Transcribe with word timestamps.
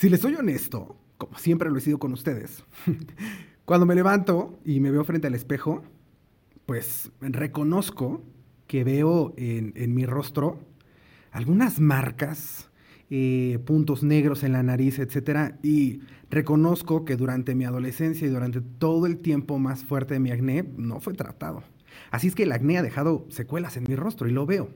Si 0.00 0.08
les 0.08 0.22
soy 0.22 0.34
honesto, 0.34 0.96
como 1.18 1.36
siempre 1.36 1.68
lo 1.68 1.76
he 1.76 1.82
sido 1.82 1.98
con 1.98 2.14
ustedes, 2.14 2.64
cuando 3.66 3.84
me 3.84 3.94
levanto 3.94 4.58
y 4.64 4.80
me 4.80 4.90
veo 4.90 5.04
frente 5.04 5.26
al 5.26 5.34
espejo, 5.34 5.82
pues 6.64 7.12
reconozco 7.20 8.22
que 8.66 8.82
veo 8.82 9.34
en, 9.36 9.94
mi 9.94 10.06
rostro 10.06 10.58
algunas 11.32 11.80
marcas, 11.80 12.70
eh, 13.10 13.58
puntos 13.66 14.02
negros 14.02 14.42
en 14.42 14.52
la 14.52 14.62
nariz, 14.62 14.98
etc. 14.98 15.56
Y 15.62 16.00
reconozco 16.30 17.04
que 17.04 17.16
durante 17.16 17.54
mi 17.54 17.66
adolescencia 17.66 18.26
y 18.26 18.30
durante 18.30 18.62
todo 18.62 19.04
el 19.04 19.18
tiempo 19.18 19.58
más 19.58 19.84
fuerte 19.84 20.14
de 20.14 20.20
mi 20.20 20.30
acné 20.30 20.64
no 20.78 21.00
fue 21.00 21.12
tratado. 21.12 21.62
Así 22.10 22.28
es 22.28 22.34
que 22.34 22.44
el 22.44 22.52
acné 22.52 22.78
ha 22.78 22.82
dejado 22.82 23.26
secuelas 23.28 23.76
en 23.76 23.84
mi 23.86 23.96
rostro 23.96 24.26
y 24.26 24.32
lo 24.32 24.46
veo. 24.46 24.70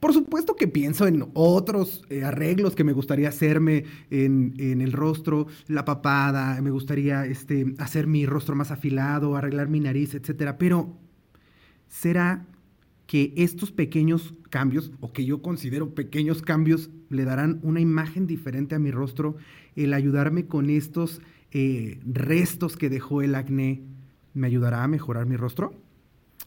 Por 0.00 0.12
supuesto 0.12 0.56
que 0.56 0.68
pienso 0.68 1.06
en 1.06 1.26
otros 1.34 2.02
eh, 2.08 2.24
arreglos 2.24 2.74
que 2.74 2.84
me 2.84 2.92
gustaría 2.92 3.28
hacerme 3.28 3.84
en, 4.10 4.54
el 4.58 4.92
rostro, 4.92 5.46
la 5.68 5.84
papada, 5.84 6.60
me 6.62 6.70
gustaría 6.70 7.26
este, 7.26 7.74
hacer 7.78 8.06
mi 8.06 8.26
rostro 8.26 8.54
más 8.54 8.70
afilado, 8.70 9.36
arreglar 9.36 9.68
mi 9.68 9.80
nariz, 9.80 10.14
etc. 10.14 10.54
Pero, 10.58 10.96
¿será 11.88 12.46
que 13.06 13.32
estos 13.36 13.70
pequeños 13.70 14.34
cambios, 14.50 14.92
o 15.00 15.12
que 15.12 15.24
yo 15.24 15.42
considero 15.42 15.94
pequeños 15.94 16.42
cambios, 16.42 16.90
le 17.08 17.24
darán 17.24 17.60
una 17.62 17.80
imagen 17.80 18.26
diferente 18.26 18.74
a 18.74 18.78
mi 18.78 18.90
rostro? 18.90 19.36
El 19.76 19.94
ayudarme 19.94 20.46
con 20.46 20.70
estos 20.70 21.20
eh, 21.52 22.00
restos 22.04 22.76
que 22.76 22.90
dejó 22.90 23.22
el 23.22 23.34
acné, 23.34 23.82
¿me 24.34 24.46
ayudará 24.46 24.82
a 24.82 24.88
mejorar 24.88 25.26
mi 25.26 25.36
rostro? 25.36 25.74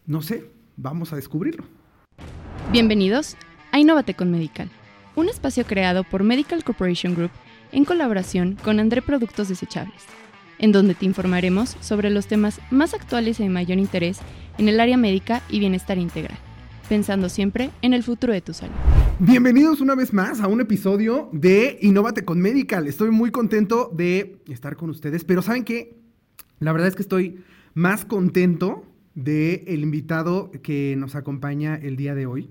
No 0.06 0.22
sé, 0.22 0.50
vamos 0.78 1.14
a 1.14 1.16
descubrirlo. 1.16 1.79
Bienvenidos 2.72 3.36
a 3.72 3.80
Innovate 3.80 4.14
con 4.14 4.30
Medical, 4.30 4.70
un 5.16 5.28
espacio 5.28 5.66
creado 5.66 6.04
por 6.04 6.24
Medical 6.24 6.64
Corporation 6.64 7.16
Group 7.16 7.32
en 7.72 7.84
colaboración 7.84 8.60
con 8.64 8.80
André 8.80 9.02
Productos 9.02 9.50
Desechables, 9.50 10.04
en 10.60 10.72
donde 10.72 10.94
te 10.94 11.08
informaremos 11.08 11.78
sobre 11.80 12.12
los 12.12 12.28
temas 12.28 12.62
más 12.70 12.94
actuales 12.94 13.40
y 13.40 13.44
de 13.44 13.50
mayor 13.50 13.80
interés 13.80 14.20
en 14.60 14.70
el 14.70 14.80
área 14.80 14.98
médica 14.98 15.42
y 15.50 15.58
bienestar 15.58 15.98
integral, 15.98 16.38
pensando 16.88 17.28
siempre 17.28 17.72
en 17.82 17.96
el 17.96 18.04
futuro 18.04 18.34
de 18.34 18.42
tu 18.42 18.54
salud. 18.54 18.76
Bienvenidos 19.18 19.82
una 19.82 19.96
vez 19.96 20.14
más 20.14 20.40
a 20.40 20.48
un 20.48 20.62
episodio 20.62 21.28
de 21.34 21.80
Innovate 21.82 22.24
con 22.24 22.40
Medical. 22.40 22.86
Estoy 22.86 23.10
muy 23.10 23.32
contento 23.32 23.90
de 23.92 24.44
estar 24.48 24.76
con 24.76 24.92
ustedes, 24.92 25.24
pero 25.24 25.42
¿saben 25.42 25.64
qué? 25.64 25.98
La 26.60 26.72
verdad 26.72 26.90
es 26.90 26.96
que 26.96 27.02
estoy 27.02 27.44
más 27.74 28.06
contento 28.06 28.84
del 29.24 29.64
el 29.68 29.82
invitado 29.82 30.52
que 30.64 30.96
nos 30.98 31.16
acompaña 31.16 31.76
el 31.76 31.96
día 31.96 32.16
de 32.16 32.26
hoy. 32.26 32.50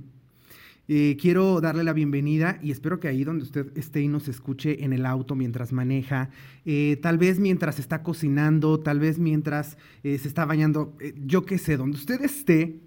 Eh, 0.90 1.18
quiero 1.20 1.60
darle 1.60 1.84
la 1.84 1.92
bienvenida 1.92 2.58
y 2.62 2.70
espero 2.70 2.98
que 2.98 3.08
ahí 3.08 3.22
donde 3.22 3.44
usted 3.44 3.66
esté 3.76 4.00
y 4.00 4.08
nos 4.08 4.26
escuche 4.26 4.84
en 4.84 4.94
el 4.94 5.04
auto 5.04 5.34
mientras 5.34 5.70
maneja, 5.70 6.30
eh, 6.64 6.98
tal 7.02 7.18
vez 7.18 7.38
mientras 7.38 7.78
está 7.78 8.02
cocinando, 8.02 8.80
tal 8.80 8.98
vez 8.98 9.18
mientras 9.18 9.76
eh, 10.02 10.16
se 10.16 10.28
está 10.28 10.46
bañando, 10.46 10.96
yo 11.26 11.44
qué 11.44 11.58
sé, 11.58 11.76
donde 11.76 11.98
usted 11.98 12.22
esté, 12.22 12.80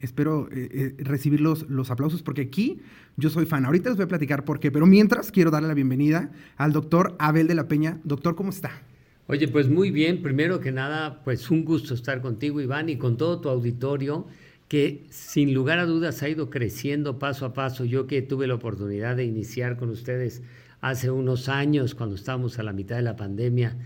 espero 0.00 0.50
recibir 0.98 1.40
los, 1.40 1.66
los, 1.70 1.90
aplausos 1.90 2.22
porque 2.22 2.42
aquí 2.42 2.82
yo 3.16 3.30
soy 3.30 3.46
fan. 3.46 3.64
Ahorita 3.64 3.88
les 3.88 3.96
voy 3.96 4.04
a 4.04 4.08
platicar 4.08 4.44
por 4.44 4.60
qué, 4.60 4.70
pero 4.70 4.84
mientras 4.84 5.32
quiero 5.32 5.50
darle 5.50 5.68
la 5.68 5.74
bienvenida 5.74 6.30
al 6.58 6.74
doctor 6.74 7.16
Abel 7.18 7.46
de 7.46 7.54
la 7.54 7.68
Peña. 7.68 8.00
Doctor, 8.04 8.36
¿cómo 8.36 8.50
está? 8.50 8.82
Oye, 9.28 9.48
pues 9.48 9.68
muy 9.68 9.90
bien. 9.90 10.22
Primero 10.22 10.60
que 10.60 10.70
nada, 10.70 11.22
pues 11.24 11.50
un 11.50 11.64
gusto 11.64 11.94
estar 11.94 12.20
contigo, 12.20 12.60
Iván, 12.60 12.88
y 12.88 12.96
con 12.96 13.16
todo 13.16 13.40
tu 13.40 13.48
auditorio 13.48 14.26
que 14.68 15.06
sin 15.10 15.54
lugar 15.54 15.78
a 15.78 15.86
dudas 15.86 16.22
ha 16.22 16.28
ido 16.28 16.50
creciendo 16.50 17.18
paso 17.18 17.44
a 17.46 17.52
paso. 17.52 17.84
Yo 17.84 18.06
que 18.06 18.22
tuve 18.22 18.46
la 18.46 18.54
oportunidad 18.54 19.16
de 19.16 19.24
iniciar 19.24 19.76
con 19.76 19.90
ustedes 19.90 20.42
hace 20.80 21.10
unos 21.10 21.48
años, 21.48 21.94
cuando 21.94 22.14
estábamos 22.14 22.58
a 22.58 22.62
la 22.62 22.72
mitad 22.72 22.96
de 22.96 23.02
la 23.02 23.16
pandemia, 23.16 23.76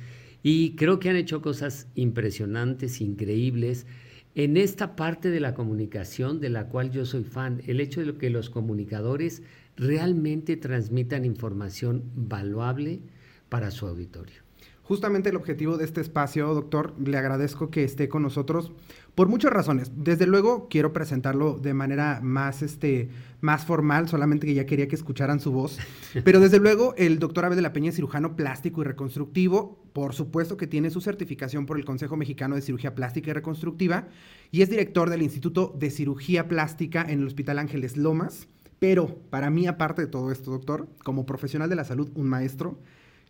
y 0.43 0.75
creo 0.77 0.99
que 0.99 1.11
han 1.11 1.17
hecho 1.17 1.43
cosas 1.43 1.89
impresionantes, 1.95 3.01
increíbles. 3.01 3.87
En 4.35 4.57
esta 4.57 4.97
parte 4.97 5.31
de 5.31 5.41
la 5.41 5.55
comunicación 5.55 6.41
de 6.41 6.51
la 6.51 6.69
cual 6.69 6.91
yo 6.91 7.05
soy 7.05 7.25
fan, 7.25 7.63
el 7.67 7.81
hecho 7.81 8.05
de 8.05 8.15
que 8.17 8.31
los 8.31 8.49
comunicadores 8.49 9.43
realmente 9.77 10.57
transmitan 10.57 11.25
información 11.25 12.05
valuable 12.15 13.01
para 13.49 13.71
su 13.71 13.87
auditorio. 13.87 14.50
Justamente 14.91 15.29
el 15.29 15.37
objetivo 15.37 15.77
de 15.77 15.85
este 15.85 16.01
espacio, 16.01 16.53
doctor, 16.53 16.97
le 16.99 17.17
agradezco 17.17 17.71
que 17.71 17.85
esté 17.85 18.09
con 18.09 18.25
nosotros 18.25 18.73
por 19.15 19.29
muchas 19.29 19.53
razones. 19.53 19.93
Desde 19.95 20.27
luego 20.27 20.67
quiero 20.69 20.93
presentarlo 20.93 21.61
de 21.61 21.75
manera 21.75 22.19
más, 22.25 22.61
este, 22.61 23.09
más 23.41 23.65
formal, 23.65 24.09
solamente 24.09 24.49
que 24.49 24.55
ya 24.55 24.67
quería 24.67 24.89
que 24.89 24.97
escucharan 24.97 25.39
su 25.39 25.53
voz. 25.53 25.79
Pero 26.25 26.41
desde 26.41 26.59
luego 26.59 26.95
el 26.97 27.21
doctor 27.21 27.45
Abel 27.45 27.55
de 27.55 27.63
la 27.63 27.73
Peña 27.73 27.91
es 27.91 27.95
cirujano 27.95 28.35
plástico 28.35 28.81
y 28.81 28.85
reconstructivo. 28.85 29.79
Por 29.93 30.13
supuesto 30.13 30.57
que 30.57 30.67
tiene 30.67 30.91
su 30.91 31.01
certificación 31.01 31.67
por 31.67 31.79
el 31.79 31.85
Consejo 31.85 32.17
Mexicano 32.17 32.57
de 32.57 32.63
Cirugía 32.63 32.97
Plástica 32.97 33.31
y 33.31 33.35
Reconstructiva 33.35 34.09
y 34.51 34.63
es 34.63 34.71
director 34.71 35.09
del 35.09 35.23
Instituto 35.23 35.73
de 35.79 35.93
Cirugía 35.93 36.49
Plástica 36.49 37.03
en 37.03 37.21
el 37.21 37.29
Hospital 37.29 37.61
Ángeles 37.61 37.97
Lomas. 37.97 38.49
Pero 38.81 39.21
para 39.31 39.51
mí, 39.51 39.69
aparte 39.69 40.03
de 40.03 40.09
todo 40.09 40.33
esto, 40.33 40.51
doctor, 40.51 40.89
como 41.05 41.27
profesional 41.27 41.69
de 41.71 41.77
la 41.77 41.85
salud, 41.85 42.11
un 42.17 42.29
maestro, 42.29 42.81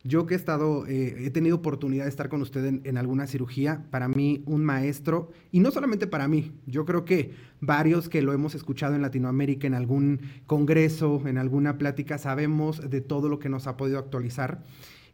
yo 0.03 0.27
que 0.27 0.35
he 0.35 0.37
estado, 0.37 0.87
eh, 0.87 1.27
he 1.27 1.31
tenido 1.31 1.57
oportunidad 1.57 2.05
de 2.05 2.11
estar 2.11 2.29
con 2.29 2.41
usted 2.41 2.81
en, 2.85 2.97
alguna 2.97 3.27
cirugía, 3.27 3.85
para 3.91 4.09
mí 4.09 4.43
un 4.47 4.65
maestro, 4.65 5.31
y 5.53 5.61
no 5.61 5.71
solamente 5.71 6.07
para 6.07 6.27
mí, 6.27 6.53
yo 6.67 6.85
creo 6.85 7.05
que 7.05 7.33
varios 7.61 8.09
que 8.09 8.23
lo 8.23 8.33
hemos 8.33 8.55
escuchado 8.55 8.95
en 8.95 9.03
Latinoamérica, 9.03 9.67
en 9.67 9.75
algún 9.75 10.21
congreso, 10.47 11.23
en 11.27 11.37
alguna 11.37 11.77
plática, 11.77 12.17
sabemos 12.17 12.89
de 12.89 13.01
todo 13.01 13.29
lo 13.29 13.39
que 13.39 13.51
nos 13.51 13.67
ha 13.67 13.77
podido 13.77 13.99
actualizar. 13.99 14.65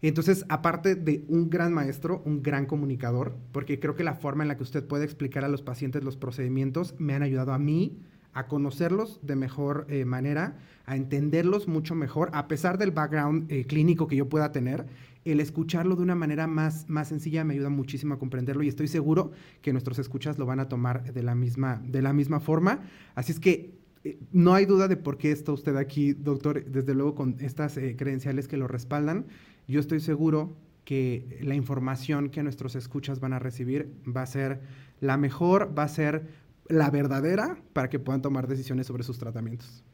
Entonces, 0.03 0.45
aparte 0.49 0.95
de 0.95 1.25
un 1.27 1.51
gran 1.51 1.73
maestro, 1.73 2.23
un 2.25 2.43
gran 2.43 2.67
comunicador, 2.67 3.37
porque 3.51 3.81
creo 3.81 3.97
que 3.97 4.05
la 4.05 4.15
forma 4.15 4.45
en 4.45 4.49
la 4.49 4.57
que 4.57 4.63
usted 4.63 4.87
puede 4.87 5.05
explicar 5.05 5.45
a 5.45 5.49
los 5.49 5.63
pacientes 5.63 6.05
los 6.05 6.17
procedimientos 6.17 6.95
me 6.99 7.15
han 7.15 7.23
ayudado 7.23 7.53
a 7.53 7.59
mí 7.59 7.99
a 8.37 8.49
conocerlos 8.49 9.19
de 9.23 9.35
mejor 9.35 9.87
eh, 9.89 10.05
manera, 10.05 10.59
a 10.85 10.95
entenderlos 10.95 11.69
mucho 11.69 11.95
mejor, 11.95 12.29
a 12.35 12.49
pesar 12.49 12.77
del 12.77 12.91
background 12.91 13.51
eh, 13.51 13.65
clínico 13.65 14.07
que 14.07 14.17
yo 14.17 14.29
pueda 14.29 14.53
tener, 14.53 14.87
el 15.25 15.41
escucharlo 15.41 15.97
de 15.97 16.03
una 16.03 16.15
manera 16.15 16.47
más, 16.47 16.87
más 16.87 17.09
sencilla 17.09 17.45
me 17.45 17.55
ayuda 17.55 17.71
muchísimo 17.71 18.13
a 18.13 18.19
comprenderlo 18.19 18.63
y 18.63 18.69
estoy 18.69 18.89
seguro 18.89 19.33
que 19.63 19.73
nuestros 19.73 19.99
escuchas 19.99 20.39
lo 20.39 20.45
van 20.45 20.61
a 20.61 20.69
tomar 20.69 21.15
de 21.15 21.23
la 21.23 21.35
misma, 21.35 21.83
de 21.83 22.03
la 22.03 22.13
misma 22.13 22.39
forma. 22.39 22.81
Así 23.15 23.33
es 23.33 23.41
que 23.41 23.75
eh, 24.05 24.19
no 24.33 24.53
hay 24.53 24.67
duda 24.67 24.87
de 24.87 24.99
por 24.99 25.17
qué 25.17 25.33
está 25.33 25.53
usted 25.53 25.75
aquí, 25.75 26.13
doctor, 26.13 26.63
desde 26.67 26.95
luego 26.95 27.15
con 27.15 27.37
estas 27.41 27.73
credenciales 27.97 28.49
que 28.49 28.59
lo 28.59 28.69
respaldan. 28.69 29.25
Yo 29.67 29.81
estoy 29.81 30.01
seguro 30.01 30.59
que 30.85 31.39
la 31.41 31.55
información 31.55 32.29
que 32.29 32.43
nuestros 32.43 32.77
escuchas 32.77 33.19
van 33.19 33.33
a 33.33 33.39
recibir 33.39 33.91
va 34.07 34.23
a 34.23 34.27
ser 34.27 34.61
la 35.01 35.17
mejor, 35.17 35.77
va 35.77 35.85
a 35.85 35.89
ser 35.89 36.46
la 36.69 36.91
verdadera 36.91 37.59
para 37.73 37.89
que 37.89 37.99
puedan 37.99 38.23
tomar 38.23 38.47
decisiones 38.47 38.87
sobre 38.87 39.03
sus 39.03 39.19
tratamientos. 39.19 39.85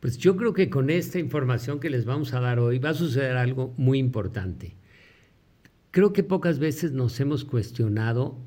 Pues 0.00 0.18
yo 0.18 0.36
creo 0.36 0.52
que 0.52 0.68
con 0.68 0.90
esta 0.90 1.18
información 1.18 1.80
que 1.80 1.90
les 1.90 2.04
vamos 2.04 2.34
a 2.34 2.40
dar 2.40 2.58
hoy 2.58 2.78
va 2.78 2.90
a 2.90 2.94
suceder 2.94 3.36
algo 3.36 3.74
muy 3.76 3.98
importante. 3.98 4.76
Creo 5.90 6.12
que 6.12 6.22
pocas 6.22 6.58
veces 6.58 6.92
nos 6.92 7.18
hemos 7.20 7.44
cuestionado 7.44 8.38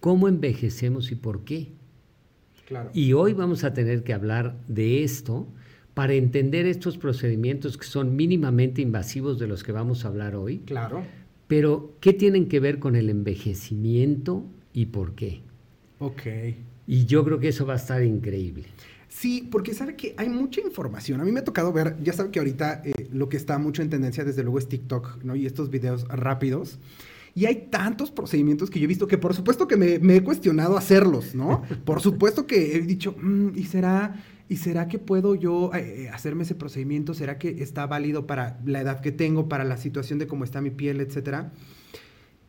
cómo 0.00 0.28
envejecemos 0.28 1.12
y 1.12 1.16
por 1.16 1.44
qué. 1.44 1.72
Claro. 2.66 2.90
Y 2.94 3.12
hoy 3.12 3.34
vamos 3.34 3.64
a 3.64 3.74
tener 3.74 4.02
que 4.04 4.12
hablar 4.14 4.56
de 4.68 5.02
esto 5.04 5.48
para 5.94 6.14
entender 6.14 6.64
estos 6.66 6.96
procedimientos 6.96 7.76
que 7.76 7.84
son 7.84 8.14
mínimamente 8.14 8.82
invasivos 8.82 9.38
de 9.38 9.48
los 9.48 9.64
que 9.64 9.72
vamos 9.72 10.04
a 10.04 10.08
hablar 10.08 10.36
hoy. 10.36 10.58
Claro. 10.60 11.02
Pero, 11.48 11.96
¿qué 12.00 12.12
tienen 12.12 12.48
que 12.48 12.60
ver 12.60 12.78
con 12.78 12.94
el 12.94 13.10
envejecimiento 13.10 14.44
y 14.72 14.86
por 14.86 15.14
qué? 15.14 15.40
Ok. 15.98 16.22
Y 16.88 17.04
yo 17.04 17.22
creo 17.22 17.38
que 17.38 17.48
eso 17.48 17.66
va 17.66 17.74
a 17.74 17.76
estar 17.76 18.02
increíble. 18.02 18.64
Sí, 19.10 19.46
porque 19.50 19.74
sabe 19.74 19.94
que 19.94 20.14
hay 20.16 20.30
mucha 20.30 20.62
información. 20.62 21.20
A 21.20 21.24
mí 21.24 21.30
me 21.30 21.40
ha 21.40 21.44
tocado 21.44 21.70
ver, 21.70 21.96
ya 22.02 22.14
sabe 22.14 22.30
que 22.30 22.38
ahorita 22.38 22.80
eh, 22.82 23.08
lo 23.12 23.28
que 23.28 23.36
está 23.36 23.58
mucho 23.58 23.82
en 23.82 23.90
tendencia 23.90 24.24
desde 24.24 24.42
luego 24.42 24.58
es 24.58 24.68
TikTok, 24.68 25.22
¿no? 25.22 25.36
Y 25.36 25.44
estos 25.44 25.68
videos 25.68 26.08
rápidos. 26.08 26.78
Y 27.34 27.44
hay 27.44 27.68
tantos 27.70 28.10
procedimientos 28.10 28.70
que 28.70 28.80
yo 28.80 28.84
he 28.84 28.88
visto 28.88 29.06
que 29.06 29.18
por 29.18 29.34
supuesto 29.34 29.68
que 29.68 29.76
me, 29.76 30.16
he 30.16 30.22
cuestionado 30.22 30.78
hacerlos, 30.78 31.34
¿no? 31.34 31.62
Por 31.84 32.00
supuesto 32.00 32.46
que 32.46 32.76
he 32.76 32.80
dicho, 32.80 33.14
mm, 33.20 33.50
¿y 33.54 33.64
será, 33.64 34.24
¿y 34.48 34.56
será 34.56 34.88
que 34.88 34.98
puedo 34.98 35.34
yo 35.34 35.70
eh, 35.74 36.04
eh, 36.04 36.08
hacerme 36.08 36.44
ese 36.44 36.54
procedimiento? 36.54 37.12
¿Será 37.12 37.38
que 37.38 37.62
está 37.62 37.86
válido 37.86 38.26
para 38.26 38.58
la 38.64 38.80
edad 38.80 39.00
que 39.00 39.12
tengo, 39.12 39.46
para 39.46 39.64
la 39.64 39.76
situación 39.76 40.18
de 40.18 40.26
cómo 40.26 40.44
está 40.44 40.62
mi 40.62 40.70
piel, 40.70 41.02
etcétera? 41.02 41.52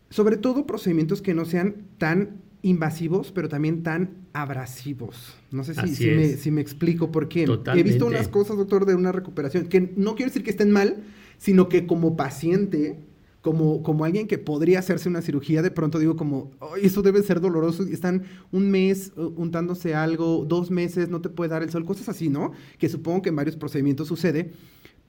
Sobre 0.09 0.37
todo 0.37 0.65
procedimientos 0.65 1.21
que 1.21 1.33
no 1.33 1.43
sean 1.43 1.75
tan 1.97 2.48
invasivos, 2.61 3.31
pero 3.31 3.49
también 3.49 3.83
tan 3.83 4.09
abrasivos. 4.33 5.35
No 5.51 5.63
sé 5.63 5.73
si, 5.73 6.51
me, 6.51 6.61
explico 6.61 7.11
por 7.11 7.29
qué. 7.29 7.45
He 7.75 7.83
visto 7.83 8.05
unas 8.05 8.27
cosas, 8.27 8.57
doctor, 8.57 8.85
de 8.85 8.95
una 8.95 9.11
recuperación, 9.11 9.67
que 9.67 9.93
no 9.95 10.15
quiero 10.15 10.29
decir 10.29 10.43
que 10.43 10.51
estén 10.51 10.71
mal, 10.71 10.97
sino 11.37 11.69
que 11.69 11.87
como 11.87 12.17
paciente, 12.17 12.99
como, 13.41 13.81
como 13.81 14.03
alguien 14.03 14.27
que 14.27 14.37
podría 14.37 14.79
hacerse 14.79 15.07
una 15.07 15.21
cirugía, 15.21 15.61
de 15.61 15.71
pronto 15.71 15.99
digo 15.99 16.15
como, 16.15 16.51
eso 16.81 17.01
debe 17.01 17.23
ser 17.23 17.39
doloroso, 17.39 17.83
están 17.83 18.23
un 18.51 18.69
mes 18.69 19.13
uh, 19.15 19.33
untándose 19.37 19.95
algo, 19.95 20.45
dos 20.45 20.69
meses, 20.69 21.09
no 21.09 21.21
te 21.21 21.29
puede 21.29 21.49
dar 21.49 21.63
el 21.63 21.69
sol, 21.69 21.85
cosas 21.85 22.09
así, 22.09 22.29
¿no? 22.29 22.51
Que 22.77 22.89
supongo 22.89 23.21
que 23.21 23.29
en 23.29 23.37
varios 23.37 23.55
procedimientos 23.55 24.09
sucede, 24.09 24.51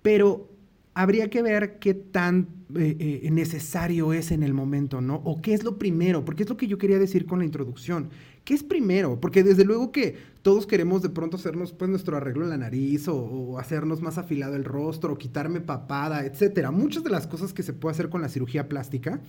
pero 0.02 0.48
habría 1.00 1.30
que 1.30 1.42
ver 1.42 1.78
qué 1.78 1.94
tan 1.94 2.48
eh, 2.76 3.22
eh, 3.24 3.30
necesario 3.30 4.12
es 4.12 4.30
en 4.30 4.42
el 4.42 4.52
momento, 4.52 5.00
¿no? 5.00 5.16
O 5.24 5.40
qué 5.40 5.54
es 5.54 5.64
lo 5.64 5.78
primero, 5.78 6.24
porque 6.24 6.42
es 6.42 6.48
lo 6.48 6.56
que 6.56 6.66
yo 6.66 6.78
quería 6.78 6.98
decir 6.98 7.26
con 7.26 7.38
la 7.38 7.44
introducción. 7.44 8.10
¿Qué 8.44 8.54
es 8.54 8.62
primero? 8.62 9.18
Porque 9.18 9.42
desde 9.42 9.64
luego 9.64 9.92
que 9.92 10.16
todos 10.42 10.66
queremos 10.66 11.02
de 11.02 11.08
pronto 11.08 11.36
hacernos 11.36 11.72
pues 11.72 11.90
nuestro 11.90 12.16
arreglo 12.16 12.44
en 12.44 12.50
la 12.50 12.58
nariz 12.58 13.08
o, 13.08 13.58
hacernos 13.58 14.02
más 14.02 14.18
afilado 14.18 14.56
el 14.56 14.64
rostro 14.64 15.12
o 15.14 15.18
quitarme 15.18 15.60
papada, 15.60 16.24
etcétera. 16.24 16.70
Muchas 16.70 17.02
de 17.02 17.10
las 17.10 17.26
cosas 17.26 17.52
que 17.52 17.62
se 17.62 17.72
puede 17.72 17.94
hacer 17.94 18.08
con 18.10 18.20
la 18.20 18.28
cirugía 18.28 18.68
plástica, 18.68 19.20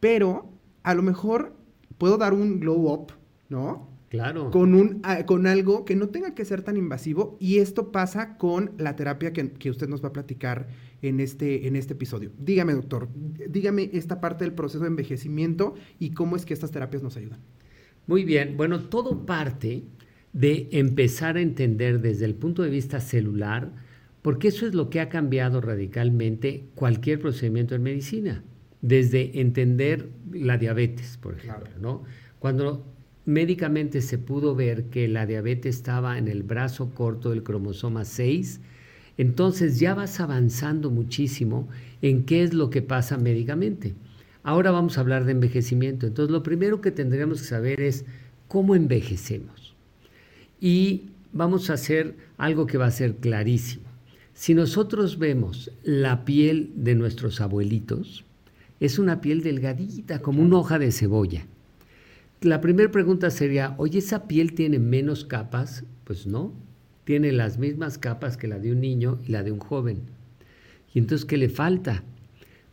pero 0.00 0.48
a 0.84 0.94
lo 0.94 1.02
mejor 1.02 1.54
puedo 1.98 2.18
dar 2.18 2.32
un 2.34 2.60
glow 2.60 2.92
up, 2.92 3.12
¿no? 3.48 3.88
Claro. 4.14 4.52
Con, 4.52 4.74
un, 4.74 5.00
ah, 5.02 5.26
con 5.26 5.48
algo 5.48 5.84
que 5.84 5.96
no 5.96 6.08
tenga 6.08 6.36
que 6.36 6.44
ser 6.44 6.62
tan 6.62 6.76
invasivo 6.76 7.36
y 7.40 7.58
esto 7.58 7.90
pasa 7.90 8.36
con 8.38 8.70
la 8.78 8.94
terapia 8.94 9.32
que, 9.32 9.50
que, 9.50 9.70
usted 9.70 9.88
nos 9.88 10.04
va 10.04 10.10
a 10.10 10.12
platicar 10.12 10.68
en 11.02 11.18
este, 11.18 11.66
en 11.66 11.74
este 11.74 11.94
episodio. 11.94 12.30
Dígame, 12.38 12.74
doctor, 12.74 13.08
dígame 13.48 13.90
esta 13.92 14.20
parte 14.20 14.44
del 14.44 14.54
proceso 14.54 14.84
de 14.84 14.88
envejecimiento 14.90 15.74
y 15.98 16.10
cómo 16.10 16.36
es 16.36 16.46
que 16.46 16.54
estas 16.54 16.70
terapias 16.70 17.02
nos 17.02 17.16
ayudan. 17.16 17.40
Muy 18.06 18.22
bien, 18.22 18.56
bueno, 18.56 18.84
todo 18.84 19.26
parte 19.26 19.82
de 20.32 20.68
empezar 20.70 21.36
a 21.36 21.40
entender 21.40 22.00
desde 22.00 22.24
el 22.24 22.36
punto 22.36 22.62
de 22.62 22.70
vista 22.70 23.00
celular, 23.00 23.72
porque 24.22 24.46
eso 24.46 24.64
es 24.64 24.74
lo 24.74 24.90
que 24.90 25.00
ha 25.00 25.08
cambiado 25.08 25.60
radicalmente 25.60 26.66
cualquier 26.76 27.18
procedimiento 27.18 27.74
en 27.74 27.82
medicina, 27.82 28.44
desde 28.80 29.40
entender 29.40 30.10
la 30.30 30.56
diabetes, 30.56 31.18
por 31.20 31.34
ejemplo, 31.34 31.70
¿no? 31.80 32.04
Cuando 32.38 32.93
médicamente 33.26 34.00
se 34.00 34.18
pudo 34.18 34.54
ver 34.54 34.84
que 34.84 35.08
la 35.08 35.26
diabetes 35.26 35.76
estaba 35.76 36.18
en 36.18 36.28
el 36.28 36.42
brazo 36.42 36.90
corto 36.90 37.30
del 37.30 37.42
cromosoma 37.42 38.04
6, 38.04 38.60
entonces 39.16 39.78
ya 39.78 39.94
vas 39.94 40.20
avanzando 40.20 40.90
muchísimo 40.90 41.68
en 42.02 42.24
qué 42.24 42.42
es 42.42 42.52
lo 42.52 42.70
que 42.70 42.82
pasa 42.82 43.16
médicamente. 43.16 43.94
Ahora 44.42 44.70
vamos 44.70 44.98
a 44.98 45.00
hablar 45.00 45.24
de 45.24 45.32
envejecimiento. 45.32 46.06
Entonces, 46.06 46.30
lo 46.30 46.42
primero 46.42 46.80
que 46.80 46.90
tendríamos 46.90 47.40
que 47.40 47.48
saber 47.48 47.80
es 47.80 48.04
cómo 48.48 48.74
envejecemos. 48.74 49.74
Y 50.60 51.04
vamos 51.32 51.70
a 51.70 51.74
hacer 51.74 52.16
algo 52.36 52.66
que 52.66 52.76
va 52.76 52.86
a 52.86 52.90
ser 52.90 53.16
clarísimo. 53.16 53.84
Si 54.34 54.52
nosotros 54.52 55.18
vemos 55.18 55.70
la 55.82 56.24
piel 56.24 56.72
de 56.76 56.94
nuestros 56.94 57.40
abuelitos, 57.40 58.24
es 58.80 58.98
una 58.98 59.20
piel 59.20 59.42
delgadita, 59.42 60.18
como 60.20 60.42
una 60.42 60.58
hoja 60.58 60.78
de 60.78 60.92
cebolla. 60.92 61.46
La 62.44 62.60
primera 62.60 62.90
pregunta 62.90 63.30
sería, 63.30 63.74
oye, 63.78 64.00
¿esa 64.00 64.28
piel 64.28 64.52
tiene 64.52 64.78
menos 64.78 65.24
capas? 65.24 65.84
Pues 66.04 66.26
no, 66.26 66.52
tiene 67.04 67.32
las 67.32 67.56
mismas 67.56 67.96
capas 67.96 68.36
que 68.36 68.48
la 68.48 68.58
de 68.58 68.70
un 68.70 68.82
niño 68.82 69.18
y 69.24 69.32
la 69.32 69.42
de 69.42 69.50
un 69.50 69.60
joven. 69.60 70.02
¿Y 70.92 70.98
entonces 70.98 71.24
qué 71.24 71.38
le 71.38 71.48
falta? 71.48 72.04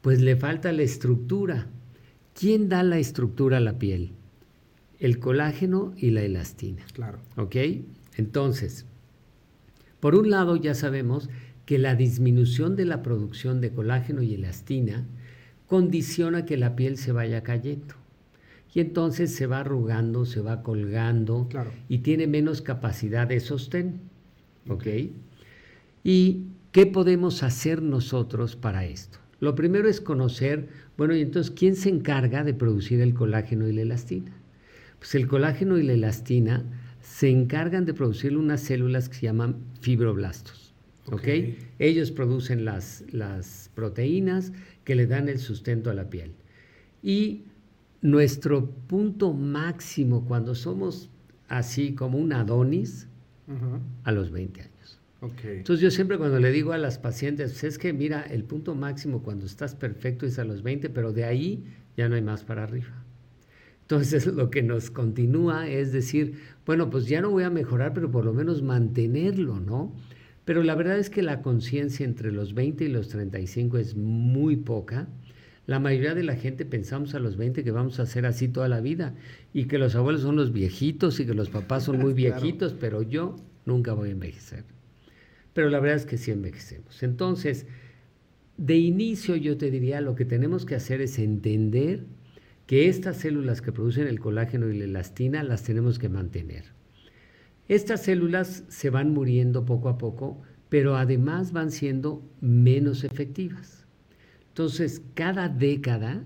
Pues 0.02 0.20
le 0.20 0.36
falta 0.36 0.74
la 0.74 0.82
estructura. 0.82 1.70
¿Quién 2.38 2.68
da 2.68 2.84
la 2.84 2.98
estructura 2.98 3.58
a 3.58 3.62
la 3.62 3.80
piel? 3.80 4.12
El 5.00 5.20
colágeno 5.20 5.94
y 5.96 6.10
la 6.10 6.24
elastina. 6.24 6.84
Claro. 6.92 7.20
¿Ok? 7.38 7.56
Entonces, 8.18 8.86
por 10.02 10.16
un 10.16 10.30
lado 10.30 10.58
ya 10.58 10.76
sabemos 10.76 11.30
que 11.66 11.78
la 11.78 11.96
disminución 11.96 12.76
de 12.76 12.84
la 12.84 13.02
producción 13.02 13.62
de 13.62 13.72
colágeno 13.72 14.22
y 14.22 14.34
elastina 14.34 15.08
condiciona 15.66 16.44
que 16.44 16.58
la 16.58 16.76
piel 16.76 16.98
se 16.98 17.14
vaya 17.14 17.42
cayendo. 17.42 18.01
Y 18.74 18.80
entonces 18.80 19.36
se 19.36 19.48
va 19.48 19.60
arrugando, 19.60 20.26
se 20.26 20.42
va 20.42 20.64
colgando 20.64 21.50
y 21.90 22.00
tiene 22.00 22.28
menos 22.28 22.62
capacidad 22.62 23.28
de 23.28 23.40
sostén. 23.40 24.00
¿Ok? 24.70 24.88
¿Y 26.04 26.46
qué 26.72 26.86
podemos 26.86 27.44
hacer 27.44 27.82
nosotros 27.82 28.56
para 28.56 28.86
esto? 28.86 29.20
Lo 29.40 29.56
primero 29.56 29.90
es 29.90 30.00
conocer, 30.00 30.70
bueno, 30.98 31.16
y 31.16 31.22
entonces, 31.22 31.52
¿quién 31.52 31.76
se 31.76 31.90
encarga 31.90 32.44
de 32.44 32.54
producir 32.54 33.02
el 33.02 33.14
colágeno 33.14 33.68
y 33.68 33.74
la 33.74 33.82
elastina? 33.82 34.32
Pues 35.00 35.16
el 35.16 35.28
colágeno 35.28 35.80
y 35.80 35.84
la 35.84 35.94
elastina 35.94 36.64
se 37.02 37.30
encargan 37.30 37.86
de 37.86 37.96
producir 37.96 38.38
unas 38.38 38.62
células 38.62 39.10
que 39.10 39.16
se 39.16 39.22
llaman 39.24 39.58
fibroblastos. 39.82 40.74
¿Ok? 41.08 41.28
Ellos 41.80 42.12
producen 42.12 42.64
las, 42.64 43.04
las 43.12 43.72
proteínas 43.74 44.54
que 44.84 44.94
le 44.94 45.08
dan 45.08 45.28
el 45.28 45.40
sustento 45.40 45.90
a 45.90 45.96
la 45.96 46.10
piel. 46.10 46.34
Y 47.02 47.46
nuestro 48.02 48.70
punto 48.88 49.34
máximo 49.34 50.26
cuando 50.26 50.56
somos 50.56 51.10
así 51.48 51.94
como 51.94 52.18
un 52.18 52.34
Adonis, 52.34 53.08
a 54.04 54.12
los 54.14 54.32
20 54.32 54.62
años. 54.62 55.00
Entonces 55.44 55.82
yo 55.82 55.92
siempre 55.92 56.18
cuando 56.18 56.40
le 56.40 56.52
digo 56.52 56.72
a 56.72 56.78
las 56.78 56.98
pacientes, 56.98 57.52
pues 57.52 57.64
es 57.66 57.78
que 57.78 57.92
mira, 57.92 58.22
el 58.22 58.44
punto 58.46 58.76
máximo 58.76 59.22
cuando 59.22 59.46
estás 59.46 59.76
perfecto 59.76 60.26
es 60.26 60.40
a 60.40 60.46
los 60.46 60.64
20, 60.64 60.90
pero 60.90 61.12
de 61.12 61.26
ahí 61.26 61.66
ya 61.98 62.08
no 62.08 62.16
hay 62.16 62.22
más 62.22 62.44
para 62.44 62.64
arriba. 62.64 63.04
Entonces 63.82 64.26
lo 64.34 64.50
que 64.50 64.64
nos 64.64 64.90
continúa 64.90 65.68
es 65.68 65.92
decir, 65.92 66.36
bueno, 66.66 66.90
pues 66.90 67.08
ya 67.08 67.22
no 67.22 67.30
voy 67.30 67.44
a 67.44 67.50
mejorar, 67.50 67.94
pero 67.94 68.10
por 68.10 68.24
lo 68.24 68.34
menos 68.34 68.64
mantenerlo, 68.64 69.60
¿no? 69.60 69.94
Pero 70.46 70.64
la 70.64 70.74
verdad 70.76 70.98
es 70.98 71.10
que 71.10 71.22
la 71.22 71.42
conciencia 71.42 72.06
entre 72.06 72.32
los 72.32 72.54
20 72.54 72.86
y 72.86 72.88
los 72.88 73.10
35 73.10 73.78
es 73.78 73.96
muy 73.96 74.56
poca. 74.56 75.08
La 75.68 75.80
mayoría 75.80 76.16
de 76.16 76.24
la 76.24 76.36
gente 76.36 76.66
pensamos 76.66 77.14
a 77.16 77.20
los 77.20 77.38
20 77.38 77.64
que 77.64 77.72
vamos 77.72 78.00
a 78.00 78.06
ser 78.06 78.26
así 78.26 78.48
toda 78.48 78.68
la 78.68 78.82
vida 78.82 79.16
y 79.54 79.66
que 79.66 79.78
los 79.78 79.96
abuelos 79.96 80.22
son 80.22 80.36
los 80.36 80.52
viejitos 80.52 81.20
y 81.20 81.26
que 81.26 81.34
los 81.34 81.50
papás 81.50 81.84
son 81.84 82.00
muy 82.00 82.14
viejitos, 82.16 82.74
pero 82.74 83.02
yo 83.04 83.36
nunca 83.66 83.94
voy 83.94 84.10
a 84.10 84.14
envejecer 84.14 84.66
pero 85.54 85.70
la 85.70 85.80
verdad 85.80 85.98
es 85.98 86.06
que 86.06 86.18
sí 86.18 86.32
envejecemos. 86.32 87.04
Entonces, 87.04 87.66
de 88.58 88.78
inicio 88.78 89.36
yo 89.36 89.58
te 89.58 89.72
diría, 89.72 90.02
lo 90.02 90.16
que 90.16 90.26
tenemos 90.26 90.66
que 90.66 90.76
hacer 90.76 91.02
es 91.02 91.20
entender 91.20 92.06
que 92.68 92.88
estas 92.88 93.18
células 93.18 93.62
que 93.62 93.72
producen 93.72 94.08
el 94.08 94.20
colágeno 94.20 94.70
y 94.70 94.78
la 94.78 94.86
elastina 94.86 95.44
las 95.44 95.64
tenemos 95.64 96.00
que 96.00 96.10
mantener. 96.10 96.66
Estas 97.68 98.04
células 98.04 98.64
se 98.70 98.90
van 98.90 99.14
muriendo 99.14 99.66
poco 99.66 99.90
a 99.90 99.98
poco, 99.98 100.42
pero 100.70 100.96
además 100.96 101.52
van 101.52 101.72
siendo 101.72 102.24
menos 102.40 103.04
efectivas. 103.04 103.81
Entonces, 104.52 105.02
cada 105.14 105.48
década, 105.48 106.26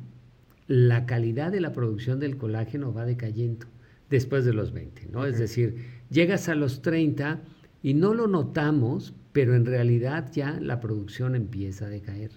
la 0.67 1.05
calidad 1.05 1.51
de 1.51 1.61
la 1.61 1.73
producción 1.73 2.19
del 2.19 2.37
colágeno 2.37 2.91
va 2.91 3.05
decayendo 3.05 3.67
después 4.09 4.45
de 4.45 4.53
los 4.53 4.73
20, 4.73 5.09
¿no? 5.11 5.27
Es 5.27 5.37
decir, 5.37 5.75
llegas 6.09 6.49
a 6.49 6.55
los 6.55 6.81
30 6.81 7.41
y 7.83 7.93
no 7.93 8.15
lo 8.15 8.27
notamos, 8.27 9.13
pero 9.31 9.55
en 9.55 9.63
realidad 9.63 10.31
ya 10.33 10.59
la 10.59 10.79
producción 10.79 11.35
empieza 11.35 11.85
a 11.85 11.89
decaer. 11.89 12.31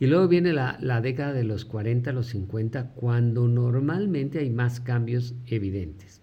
Y 0.00 0.06
luego 0.06 0.28
viene 0.28 0.54
la, 0.54 1.00
década 1.02 1.34
de 1.34 1.44
los 1.44 1.66
40, 1.66 2.10
los 2.12 2.28
50, 2.28 2.92
cuando 2.94 3.46
normalmente 3.48 4.38
hay 4.38 4.48
más 4.48 4.80
cambios 4.80 5.34
evidentes. 5.46 6.22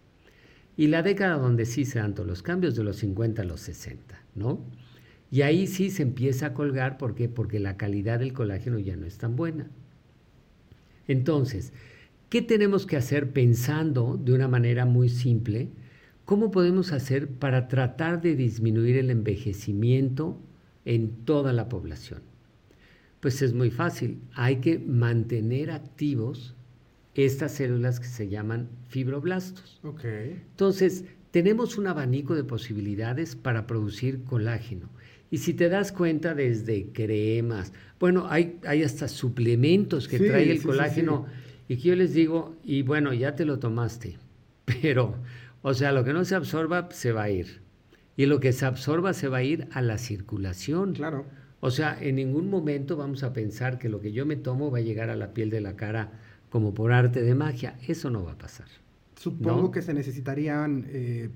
Y 0.75 0.87
la 0.87 1.03
década 1.03 1.37
donde 1.37 1.65
sí 1.65 1.85
se 1.85 1.99
dan 1.99 2.15
todos 2.15 2.27
los 2.27 2.41
cambios, 2.41 2.75
de 2.75 2.83
los 2.83 2.97
50 2.97 3.43
a 3.43 3.45
los 3.45 3.61
60, 3.61 4.19
¿no? 4.33 4.65
Y 5.31 5.41
ahí 5.41 5.67
sí 5.67 5.89
se 5.89 6.03
empieza 6.03 6.47
a 6.47 6.53
colgar, 6.53 6.97
¿por 6.97 7.15
qué? 7.15 7.29
Porque 7.29 7.59
la 7.59 7.77
calidad 7.77 8.19
del 8.19 8.33
colágeno 8.33 8.79
ya 8.79 8.95
no 8.95 9.05
es 9.05 9.17
tan 9.17 9.35
buena. 9.35 9.69
Entonces, 11.07 11.73
¿qué 12.29 12.41
tenemos 12.41 12.85
que 12.85 12.97
hacer 12.97 13.31
pensando 13.31 14.19
de 14.23 14.33
una 14.33 14.47
manera 14.47 14.85
muy 14.85 15.09
simple? 15.09 15.69
¿Cómo 16.25 16.51
podemos 16.51 16.91
hacer 16.91 17.27
para 17.27 17.67
tratar 17.67 18.21
de 18.21 18.35
disminuir 18.35 18.97
el 18.97 19.09
envejecimiento 19.09 20.39
en 20.85 21.25
toda 21.25 21.53
la 21.53 21.69
población? 21.69 22.21
Pues 23.19 23.41
es 23.41 23.53
muy 23.53 23.69
fácil. 23.71 24.21
Hay 24.33 24.57
que 24.57 24.79
mantener 24.79 25.71
activos 25.71 26.55
estas 27.15 27.53
células 27.53 27.99
que 27.99 28.07
se 28.07 28.29
llaman 28.29 28.69
fibroblastos. 28.87 29.79
Entonces, 30.51 31.05
tenemos 31.31 31.77
un 31.77 31.87
abanico 31.87 32.35
de 32.35 32.43
posibilidades 32.43 33.35
para 33.35 33.67
producir 33.67 34.23
colágeno. 34.23 34.89
Y 35.31 35.37
si 35.37 35.53
te 35.53 35.69
das 35.69 35.91
cuenta, 35.91 36.33
desde 36.33 36.91
cremas, 36.91 37.71
bueno, 37.99 38.27
hay, 38.29 38.59
hay 38.65 38.83
hasta 38.83 39.07
suplementos 39.07 40.07
que 40.07 40.19
trae 40.19 40.49
el 40.49 40.61
colágeno 40.61 41.27
y 41.67 41.77
que 41.77 41.89
yo 41.89 41.95
les 41.95 42.13
digo, 42.13 42.55
y 42.63 42.81
bueno, 42.81 43.13
ya 43.13 43.35
te 43.35 43.45
lo 43.45 43.59
tomaste, 43.59 44.17
pero 44.65 45.15
o 45.61 45.73
sea, 45.73 45.91
lo 45.91 46.03
que 46.03 46.13
no 46.13 46.23
se 46.25 46.35
absorba 46.35 46.89
se 46.91 47.11
va 47.11 47.23
a 47.23 47.29
ir. 47.29 47.61
Y 48.15 48.25
lo 48.25 48.39
que 48.39 48.53
se 48.53 48.65
absorba 48.65 49.13
se 49.13 49.27
va 49.27 49.37
a 49.37 49.43
ir 49.43 49.67
a 49.71 49.81
la 49.81 49.97
circulación. 49.97 50.93
Claro. 50.93 51.25
O 51.61 51.71
sea, 51.71 51.97
en 51.99 52.15
ningún 52.15 52.49
momento 52.49 52.95
vamos 52.95 53.23
a 53.23 53.33
pensar 53.33 53.79
que 53.79 53.89
lo 53.89 53.99
que 53.99 54.11
yo 54.11 54.25
me 54.25 54.35
tomo 54.35 54.71
va 54.71 54.79
a 54.79 54.81
llegar 54.81 55.09
a 55.09 55.15
la 55.15 55.33
piel 55.33 55.49
de 55.49 55.61
la 55.61 55.75
cara 55.75 56.11
como 56.49 56.73
por 56.73 56.91
arte 56.91 57.21
de 57.21 57.35
magia. 57.35 57.77
Eso 57.87 58.09
no 58.09 58.23
va 58.23 58.33
a 58.33 58.37
pasar. 58.37 58.67
Supongo 59.15 59.71
que 59.71 59.81
se 59.81 59.93
necesitarían 59.93 60.85
eh, 60.87 61.29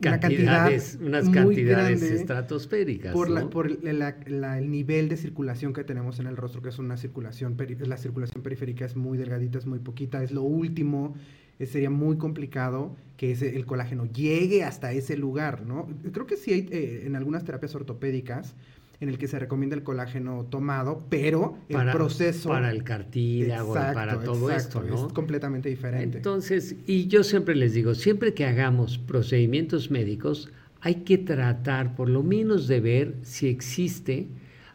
cantidades, 0.00 0.98
unas 1.00 1.28
cantidades 1.28 2.02
estratosféricas. 2.02 3.12
Por, 3.12 3.30
la, 3.30 3.48
por 3.48 3.66
el 3.68 4.70
nivel 4.70 5.08
de 5.08 5.16
circulación 5.16 5.72
que 5.72 5.84
tenemos 5.84 6.18
en 6.18 6.26
el 6.26 6.36
rostro, 6.36 6.62
que 6.62 6.70
es 6.70 6.78
una 6.78 6.96
circulación, 6.96 7.56
la 7.80 7.96
circulación 7.96 8.42
periférica 8.42 8.84
es 8.84 8.96
muy 8.96 9.18
delgadita, 9.18 9.58
es 9.58 9.66
muy 9.66 9.78
poquita, 9.78 10.22
es 10.22 10.32
lo 10.32 10.42
último 10.42 11.14
eh, 11.60 11.66
sería 11.66 11.90
muy 11.90 12.16
complicado 12.16 12.96
que 13.18 13.32
ese, 13.32 13.54
el 13.54 13.66
colágeno 13.66 14.06
llegue 14.06 14.64
hasta 14.64 14.92
ese 14.92 15.18
lugar, 15.18 15.66
¿no? 15.66 15.88
Creo 16.10 16.26
que 16.26 16.38
sí 16.38 16.54
hay 16.54 16.68
eh, 16.72 17.02
en 17.04 17.16
algunas 17.16 17.44
terapias 17.44 17.74
ortopédicas, 17.74 18.54
en 19.00 19.08
el 19.08 19.16
que 19.16 19.28
se 19.28 19.38
recomienda 19.38 19.74
el 19.74 19.82
colágeno 19.82 20.46
tomado, 20.50 21.06
pero 21.08 21.56
el 21.68 21.90
proceso... 21.90 22.50
Para 22.50 22.70
el 22.70 22.84
cartílago, 22.84 23.72
para 23.72 24.20
todo 24.20 24.50
esto, 24.50 24.82
¿no? 24.82 25.06
Es 25.06 25.12
completamente 25.14 25.70
diferente. 25.70 26.18
Entonces, 26.18 26.76
y 26.86 27.08
yo 27.08 27.24
siempre 27.24 27.54
les 27.54 27.72
digo, 27.72 27.94
siempre 27.94 28.34
que 28.34 28.44
hagamos 28.44 28.98
procedimientos 28.98 29.90
médicos, 29.90 30.50
hay 30.82 30.96
que 30.96 31.16
tratar 31.16 31.96
por 31.96 32.10
lo 32.10 32.22
menos 32.22 32.68
de 32.68 32.80
ver 32.80 33.14
si 33.22 33.48
existe 33.48 34.28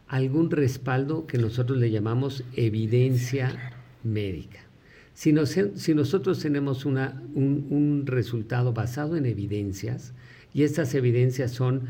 algún 0.08 0.50
respaldo 0.50 1.27
que 1.27 1.38
nosotros 1.38 1.77
le 1.77 1.91
llamamos 1.91 2.44
evidencia 2.55 3.74
médica. 4.03 4.60
Si, 5.13 5.34
si, 5.75 5.94
nosotros 5.94 6.39
tenemos 6.39 6.86
una, 6.86 7.22
un, 7.36 7.67
un, 7.70 8.05
resultado 8.05 8.74
basado 8.74 9.15
en 9.15 9.25
evidencias, 9.25 10.13
y 10.53 10.63
estas 10.63 10.94
evidencias 10.94 11.51
son 11.51 11.84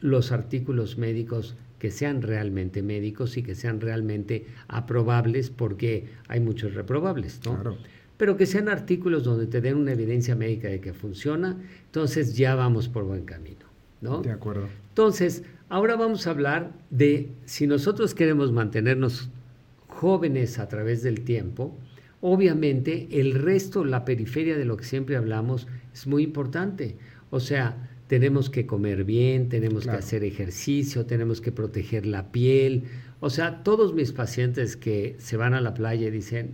los 0.00 0.32
artículos 0.32 0.98
médicos 0.98 1.56
que 1.82 1.90
sean 1.90 2.22
realmente 2.22 2.80
médicos 2.80 3.36
y 3.36 3.42
que 3.42 3.56
sean 3.56 3.80
realmente 3.80 4.46
aprobables, 4.68 5.50
porque 5.50 6.06
hay 6.28 6.38
muchos 6.38 6.74
reprobables, 6.74 7.40
¿no? 7.44 7.54
Claro. 7.54 7.76
Pero 8.16 8.36
que 8.36 8.46
sean 8.46 8.68
artículos 8.68 9.24
donde 9.24 9.48
te 9.48 9.60
den 9.60 9.78
una 9.78 9.90
evidencia 9.90 10.36
médica 10.36 10.68
de 10.68 10.80
que 10.80 10.92
funciona, 10.92 11.60
entonces 11.86 12.36
ya 12.36 12.54
vamos 12.54 12.88
por 12.88 13.02
buen 13.02 13.24
camino, 13.24 13.66
¿no? 14.00 14.22
De 14.22 14.30
acuerdo. 14.30 14.68
Entonces, 14.90 15.42
ahora 15.68 15.96
vamos 15.96 16.28
a 16.28 16.30
hablar 16.30 16.70
de 16.90 17.30
si 17.46 17.66
nosotros 17.66 18.14
queremos 18.14 18.52
mantenernos 18.52 19.28
jóvenes 19.88 20.60
a 20.60 20.68
través 20.68 21.02
del 21.02 21.22
tiempo, 21.22 21.76
obviamente 22.20 23.08
el 23.10 23.34
resto, 23.34 23.84
la 23.84 24.04
periferia 24.04 24.56
de 24.56 24.66
lo 24.66 24.76
que 24.76 24.84
siempre 24.84 25.16
hablamos, 25.16 25.66
es 25.92 26.06
muy 26.06 26.22
importante. 26.22 26.94
O 27.30 27.40
sea, 27.40 27.90
tenemos 28.12 28.50
que 28.50 28.66
comer 28.66 29.04
bien, 29.04 29.48
tenemos 29.48 29.84
que 29.84 29.92
hacer 29.92 30.22
ejercicio, 30.22 31.06
tenemos 31.06 31.40
que 31.40 31.50
proteger 31.50 32.04
la 32.04 32.30
piel. 32.30 32.82
O 33.20 33.30
sea, 33.30 33.62
todos 33.62 33.94
mis 33.94 34.12
pacientes 34.12 34.76
que 34.76 35.16
se 35.18 35.38
van 35.38 35.54
a 35.54 35.62
la 35.62 35.72
playa 35.72 36.08
y 36.08 36.10
dicen, 36.10 36.50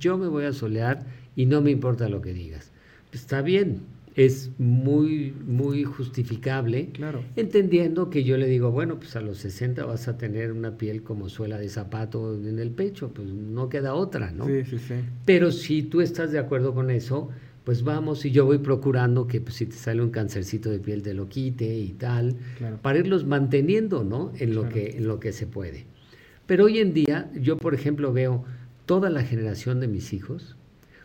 yo 0.00 0.18
me 0.18 0.26
voy 0.26 0.46
a 0.46 0.52
solear 0.52 1.06
y 1.36 1.46
no 1.46 1.60
me 1.60 1.70
importa 1.70 2.08
lo 2.08 2.20
que 2.20 2.32
digas. 2.32 2.72
Pues 3.10 3.22
está 3.22 3.42
bien, 3.42 3.82
es 4.16 4.50
muy, 4.58 5.32
muy 5.46 5.84
justificable, 5.84 6.88
claro. 6.92 7.22
entendiendo 7.36 8.10
que 8.10 8.24
yo 8.24 8.36
le 8.36 8.48
digo, 8.48 8.72
bueno, 8.72 8.98
pues 8.98 9.14
a 9.14 9.20
los 9.20 9.38
60 9.38 9.84
vas 9.84 10.08
a 10.08 10.18
tener 10.18 10.50
una 10.50 10.78
piel 10.78 11.04
como 11.04 11.28
suela 11.28 11.58
de 11.58 11.68
zapato 11.68 12.34
en 12.34 12.58
el 12.58 12.72
pecho, 12.72 13.12
pues 13.14 13.28
no 13.28 13.68
queda 13.68 13.94
otra, 13.94 14.32
¿no? 14.32 14.46
Sí, 14.46 14.64
sí, 14.64 14.78
sí. 14.80 14.94
Pero 15.24 15.52
si 15.52 15.84
tú 15.84 16.00
estás 16.00 16.32
de 16.32 16.40
acuerdo 16.40 16.74
con 16.74 16.90
eso, 16.90 17.30
pues 17.68 17.82
vamos 17.82 18.24
y 18.24 18.30
yo 18.30 18.46
voy 18.46 18.56
procurando 18.56 19.26
que 19.26 19.42
pues, 19.42 19.56
si 19.56 19.66
te 19.66 19.76
sale 19.76 20.00
un 20.00 20.08
cancercito 20.08 20.70
de 20.70 20.78
piel 20.78 21.02
te 21.02 21.12
lo 21.12 21.28
quite 21.28 21.76
y 21.76 21.90
tal, 21.90 22.34
para 22.80 22.98
irlos 22.98 23.26
manteniendo, 23.26 24.04
¿no? 24.04 24.32
En 24.38 24.54
lo, 24.54 24.70
que, 24.70 24.96
en 24.96 25.06
lo 25.06 25.20
que 25.20 25.32
se 25.32 25.46
puede. 25.46 25.84
Pero 26.46 26.64
hoy 26.64 26.78
en 26.78 26.94
día, 26.94 27.30
yo 27.34 27.58
por 27.58 27.74
ejemplo 27.74 28.10
veo 28.10 28.42
toda 28.86 29.10
la 29.10 29.22
generación 29.22 29.80
de 29.80 29.86
mis 29.86 30.14
hijos, 30.14 30.56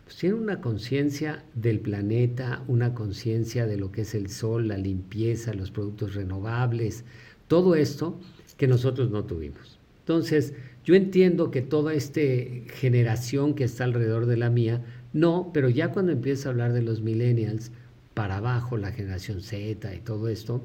pues 0.04 0.16
tienen 0.16 0.38
una 0.38 0.62
conciencia 0.62 1.44
del 1.52 1.80
planeta, 1.80 2.64
una 2.66 2.94
conciencia 2.94 3.66
de 3.66 3.76
lo 3.76 3.92
que 3.92 4.00
es 4.00 4.14
el 4.14 4.30
sol, 4.30 4.68
la 4.68 4.78
limpieza, 4.78 5.52
los 5.52 5.70
productos 5.70 6.14
renovables, 6.14 7.04
todo 7.46 7.74
esto 7.74 8.18
que 8.56 8.68
nosotros 8.68 9.10
no 9.10 9.24
tuvimos. 9.24 9.78
Entonces, 9.98 10.54
yo 10.82 10.94
entiendo 10.94 11.50
que 11.50 11.60
toda 11.60 11.92
esta 11.92 12.22
generación 12.74 13.52
que 13.52 13.64
está 13.64 13.84
alrededor 13.84 14.24
de 14.24 14.38
la 14.38 14.48
mía, 14.48 14.82
no, 15.14 15.50
pero 15.54 15.70
ya 15.70 15.92
cuando 15.92 16.12
empieza 16.12 16.48
a 16.48 16.52
hablar 16.52 16.74
de 16.74 16.82
los 16.82 17.00
millennials, 17.00 17.70
para 18.12 18.36
abajo, 18.36 18.76
la 18.76 18.92
generación 18.92 19.40
Z 19.40 19.94
y 19.94 19.98
todo 20.00 20.28
esto, 20.28 20.62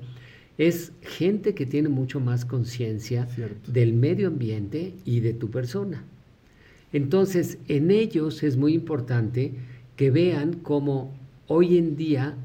es 0.57 0.91
gente 1.01 1.53
que 1.53 1.65
tiene 1.65 1.89
mucho 1.89 2.19
más 2.19 2.45
conciencia 2.45 3.27
del 3.67 3.93
medio 3.93 4.27
ambiente 4.27 4.93
y 5.05 5.21
de 5.21 5.33
tu 5.33 5.49
persona. 5.49 6.03
Entonces, 6.91 7.59
en 7.67 7.91
ellos 7.91 8.43
es 8.43 8.57
muy 8.57 8.73
importante 8.73 9.53
que 9.95 10.11
vean 10.11 10.53
cómo 10.53 11.13
hoy 11.47 11.77
en 11.77 11.95
día 11.95 12.35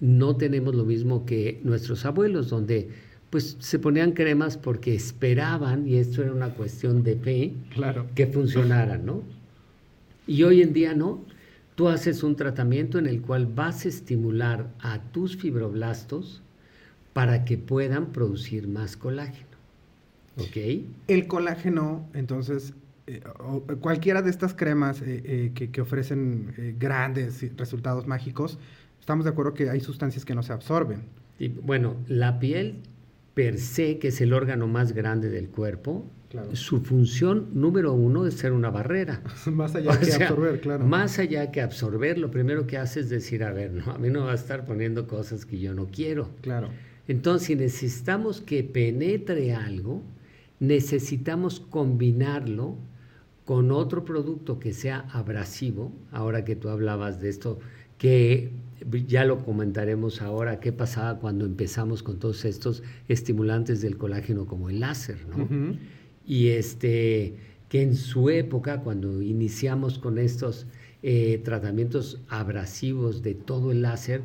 no 0.00 0.36
tenemos 0.36 0.74
lo 0.74 0.84
mismo 0.84 1.24
que 1.24 1.60
nuestros 1.64 2.04
abuelos, 2.04 2.48
donde 2.48 2.88
pues 3.30 3.56
se 3.58 3.78
ponían 3.78 4.12
cremas 4.12 4.56
porque 4.56 4.94
esperaban, 4.94 5.88
y 5.88 5.96
esto 5.96 6.22
era 6.22 6.32
una 6.32 6.50
cuestión 6.50 7.02
de 7.02 7.16
fe, 7.16 7.52
claro. 7.70 8.06
que 8.14 8.26
funcionaran, 8.26 9.04
¿no? 9.04 9.22
Y 10.26 10.42
hoy 10.44 10.62
en 10.62 10.72
día 10.72 10.94
no. 10.94 11.24
Tú 11.74 11.88
haces 11.88 12.22
un 12.22 12.36
tratamiento 12.36 12.98
en 12.98 13.06
el 13.06 13.20
cual 13.20 13.46
vas 13.46 13.84
a 13.84 13.88
estimular 13.88 14.68
a 14.80 15.00
tus 15.00 15.36
fibroblastos 15.36 16.42
para 17.12 17.44
que 17.44 17.58
puedan 17.58 18.12
producir 18.12 18.68
más 18.68 18.96
colágeno. 18.96 19.54
¿Ok? 20.36 20.84
El 21.08 21.26
colágeno, 21.26 22.08
entonces, 22.12 22.74
eh, 23.06 23.22
cualquiera 23.80 24.22
de 24.22 24.30
estas 24.30 24.54
cremas 24.54 25.00
eh, 25.02 25.52
eh, 25.54 25.68
que, 25.70 25.80
ofrecen 25.80 26.76
grandes 26.78 27.44
resultados 27.56 28.06
mágicos, 28.06 28.58
estamos 29.00 29.24
de 29.24 29.30
acuerdo 29.30 29.54
que 29.54 29.70
hay 29.70 29.80
sustancias 29.80 30.24
que 30.24 30.34
no 30.34 30.42
se 30.42 30.52
absorben. 30.52 31.02
Y, 31.38 31.48
bueno, 31.48 31.96
la 32.08 32.38
piel 32.38 32.76
per 33.34 33.58
se, 33.58 33.98
que 33.98 34.08
es 34.08 34.20
el 34.20 34.32
órgano 34.32 34.66
más 34.66 34.92
grande 34.92 35.28
del 35.28 35.48
cuerpo, 35.48 36.04
su 36.52 36.80
función 36.80 37.48
número 37.52 37.92
uno 37.92 38.26
es 38.26 38.34
ser 38.34 38.52
una 38.52 38.70
barrera. 38.70 39.22
más 39.46 39.74
allá 39.74 39.98
que 39.98 40.14
absorber, 40.14 40.60
claro. 40.60 40.84
Más 40.84 41.18
allá 41.18 41.50
que 41.50 41.60
absorber, 41.60 42.18
lo 42.18 42.30
primero 42.30 42.66
que 42.66 42.78
hace 42.78 43.00
es 43.00 43.08
decir, 43.08 43.44
a 43.44 43.52
ver, 43.52 43.72
no, 43.72 43.92
a 43.92 43.98
mí 43.98 44.10
no 44.10 44.24
va 44.24 44.32
a 44.32 44.36
estar 44.36 44.64
poniendo 44.64 45.06
cosas 45.06 45.44
que 45.44 45.58
yo 45.58 45.74
no 45.74 45.86
quiero. 45.86 46.30
Claro. 46.40 46.68
Entonces, 47.06 47.46
si 47.48 47.56
necesitamos 47.56 48.40
que 48.40 48.64
penetre 48.64 49.54
algo, 49.54 50.02
necesitamos 50.60 51.60
combinarlo 51.60 52.76
con 53.44 53.70
otro 53.72 54.04
producto 54.04 54.58
que 54.58 54.72
sea 54.72 55.06
abrasivo, 55.10 55.92
ahora 56.10 56.44
que 56.44 56.56
tú 56.56 56.70
hablabas 56.70 57.20
de 57.20 57.28
esto, 57.28 57.58
que 57.98 58.52
ya 59.06 59.24
lo 59.24 59.44
comentaremos 59.44 60.22
ahora, 60.22 60.60
qué 60.60 60.72
pasaba 60.72 61.18
cuando 61.18 61.44
empezamos 61.44 62.02
con 62.02 62.18
todos 62.18 62.44
estos 62.44 62.82
estimulantes 63.08 63.82
del 63.82 63.96
colágeno 63.98 64.46
como 64.46 64.70
el 64.70 64.80
láser, 64.80 65.18
¿no? 65.28 65.46
Y 66.26 66.48
este, 66.48 67.34
que 67.68 67.82
en 67.82 67.96
su 67.96 68.30
época, 68.30 68.80
cuando 68.80 69.22
iniciamos 69.22 69.98
con 69.98 70.18
estos 70.18 70.66
eh, 71.02 71.40
tratamientos 71.44 72.20
abrasivos 72.28 73.22
de 73.22 73.34
todo 73.34 73.72
el 73.72 73.82
láser, 73.82 74.22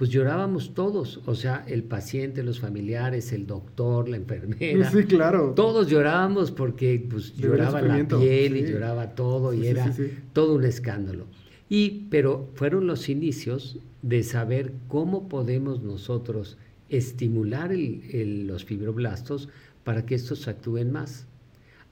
pues 0.00 0.08
llorábamos 0.08 0.72
todos, 0.72 1.20
o 1.26 1.34
sea, 1.34 1.62
el 1.66 1.82
paciente, 1.82 2.42
los 2.42 2.58
familiares, 2.58 3.34
el 3.34 3.46
doctor, 3.46 4.08
la 4.08 4.16
enfermera. 4.16 4.90
Sí, 4.90 5.04
claro. 5.04 5.52
Todos 5.54 5.88
llorábamos 5.88 6.50
porque 6.50 7.06
pues, 7.10 7.36
lloraba 7.36 7.82
la 7.82 8.08
piel 8.08 8.56
y 8.56 8.64
lloraba 8.64 9.14
todo 9.14 9.52
y 9.52 9.66
era 9.66 9.94
todo 10.32 10.54
un 10.54 10.64
escándalo. 10.64 11.26
Y, 11.68 12.06
pero 12.10 12.48
fueron 12.54 12.86
los 12.86 13.10
inicios 13.10 13.78
de 14.00 14.22
saber 14.22 14.72
cómo 14.88 15.28
podemos 15.28 15.82
nosotros 15.82 16.56
estimular 16.88 17.70
los 17.74 18.64
fibroblastos 18.64 19.50
para 19.84 20.06
que 20.06 20.14
estos 20.14 20.48
actúen 20.48 20.92
más, 20.92 21.26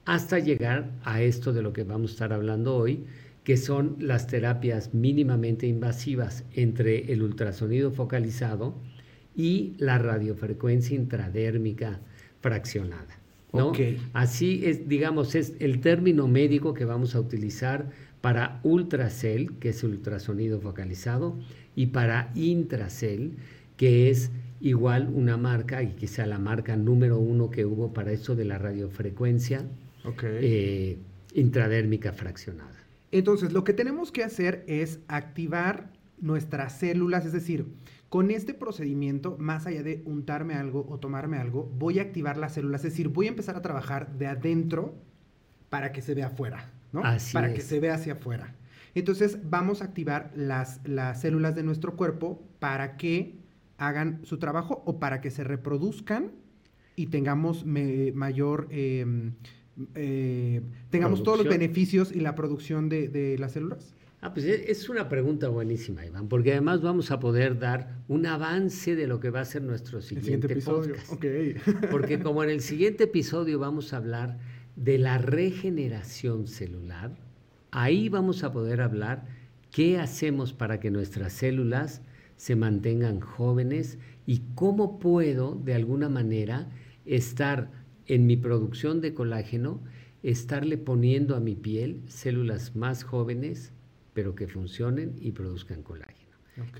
hasta 0.09 0.39
llegar 0.39 0.91
a 1.05 1.21
esto 1.21 1.53
de 1.53 1.61
lo 1.61 1.75
que 1.75 1.85
vamos 1.85 2.11
a 2.11 2.15
estar 2.15 2.33
hablando 2.33 2.75
hoy, 2.75 3.05
que 3.45 3.59
son 3.59 3.97
las 4.01 4.27
terapias 4.27 4.95
mínimamente 4.95 5.67
invasivas 5.67 6.45
entre 6.55 7.13
el 7.13 7.23
ultrasonido 7.23 7.91
focalizado 7.91 8.75
y 9.37 9.75
la 9.77 9.99
radiofrecuencia 9.99 10.97
intradérmica 10.97 12.01
fraccionada. 12.41 13.19
¿no? 13.53 13.73
Así 14.15 14.63
es, 14.65 14.89
digamos, 14.89 15.35
es 15.35 15.53
el 15.59 15.83
término 15.83 16.27
médico 16.27 16.73
que 16.73 16.87
vamos 16.87 17.15
a 17.15 17.21
utilizar 17.21 17.91
para 18.23 18.61
ultracel, 18.63 19.59
que 19.59 19.69
es 19.69 19.85
el 19.85 19.91
ultrasonido 19.91 20.59
focalizado, 20.59 21.37
y 21.77 21.89
para 21.89 22.33
intracel, 22.35 23.33
que 23.77 24.09
es 24.09 24.31
igual 24.63 25.11
una 25.13 25.37
marca, 25.37 25.83
y 25.83 26.07
sea 26.07 26.25
la 26.25 26.39
marca 26.39 26.77
número 26.79 27.19
uno 27.19 27.51
que 27.51 27.67
hubo 27.67 27.93
para 27.93 28.11
eso 28.11 28.35
de 28.35 28.47
la 28.47 28.57
radiofrecuencia 28.57 29.67
eh, 30.23 30.99
intradérmica 31.35 32.13
fraccionada. 32.13 32.79
Entonces, 33.11 33.53
lo 33.53 33.65
que 33.65 33.73
tenemos 33.73 34.13
que 34.13 34.23
hacer 34.23 34.65
es 34.67 35.01
activar 35.09 35.91
nuestras 36.21 36.79
células, 36.79 37.25
es 37.25 37.33
decir, 37.33 37.67
con 38.09 38.31
este 38.31 38.55
procedimiento, 38.55 39.37
más 39.39 39.67
allá 39.67 39.83
de 39.83 40.03
untarme 40.05 40.55
algo 40.55 40.87
o 40.89 40.99
tomarme 40.99 41.39
algo, 41.39 41.71
voy 41.79 41.99
a 41.99 42.03
activar 42.03 42.37
las 42.37 42.55
células, 42.55 42.85
es 42.85 42.93
decir, 42.93 43.09
voy 43.09 43.27
a 43.27 43.31
empezar 43.31 43.57
a 43.57 43.63
trabajar 43.63 44.17
de 44.17 44.27
adentro 44.27 44.95
para 45.69 45.93
que 45.93 46.03
se 46.03 46.15
vea 46.15 46.29
afuera, 46.29 46.71
¿no? 46.93 47.03
para 47.33 47.53
que 47.53 47.61
se 47.61 47.81
vea 47.81 47.95
hacia 47.95 48.15
afuera. 48.15 48.55
Entonces, 48.95 49.39
vamos 49.45 49.83
a 49.83 49.87
activar 49.87 50.33
las, 50.35 50.81
las 50.85 51.21
células 51.21 51.55
de 51.55 51.63
nuestro 51.63 51.97
cuerpo 51.97 52.43
para 52.59 52.97
que 52.97 53.39
hagan 53.77 54.21
su 54.25 54.39
trabajo 54.39 54.83
o 54.87 54.99
para 54.99 55.21
que 55.21 55.31
se 55.31 55.45
reproduzcan 55.45 56.33
y 56.97 57.07
tengamos 57.07 57.65
mayor... 57.65 58.69
Em, 58.71 59.35
eh, 59.95 60.61
tengamos 60.91 61.23
todos 61.23 61.39
los 61.39 61.49
beneficios 61.49 62.13
y 62.13 62.21
la 62.21 62.35
producción 62.35 62.89
de, 62.89 63.37
las 63.39 63.53
células? 63.53 63.95
Ah, 64.21 64.33
pues 64.33 64.47
e, 64.47 64.71
es 64.71 64.89
una 64.89 65.09
pregunta 65.09 65.49
buenísima, 65.49 66.05
Iván, 66.05 66.29
porque 66.29 66.53
además 66.53 66.83
vamos 66.83 67.11
a 67.11 67.21
poder 67.21 67.59
dar 67.59 68.03
un 68.09 68.27
avance 68.27 68.97
de 68.97 69.07
lo 69.07 69.21
que 69.21 69.31
va 69.31 69.41
a 69.41 69.45
ser 69.45 69.63
nuestro 69.63 70.01
siguiente, 70.01 70.53
episodio. 70.53 70.97
podcast. 71.09 71.91
Porque 71.91 72.19
como 72.19 72.43
en 72.43 72.51
el 72.51 72.61
siguiente 72.61 73.05
episodio 73.05 73.59
vamos 73.61 73.93
a 73.93 73.99
hablar 73.99 74.39
de 74.75 74.99
la 74.99 75.19
regeneración 75.19 76.49
celular, 76.49 77.17
ahí 77.71 78.09
vamos 78.09 78.43
a 78.43 78.53
poder 78.53 78.81
hablar 78.81 79.25
qué 79.71 79.99
hacemos 79.99 80.53
para 80.53 80.81
que 80.81 80.91
nuestras 80.91 81.33
células 81.33 82.03
se 82.37 82.57
mantengan 82.57 83.21
jóvenes 83.21 83.99
y 84.27 84.43
cómo 84.55 84.99
puedo 84.99 85.55
de 85.55 85.75
alguna 85.75 86.09
manera 86.09 86.69
estar 87.05 87.71
en 88.09 88.27
mi 88.27 88.37
producción 88.37 89.01
de 89.01 89.15
colágeno, 89.15 89.81
estarle 90.23 90.79
poniendo 90.79 91.37
a 91.37 91.41
mi 91.41 91.55
piel 91.55 92.03
células 92.09 92.75
más 92.75 93.05
jóvenes, 93.05 93.73
pero 94.15 94.35
que 94.35 94.49
funcionen 94.49 95.15
y 95.21 95.33
produzcan 95.33 95.83
colágeno. 95.83 96.19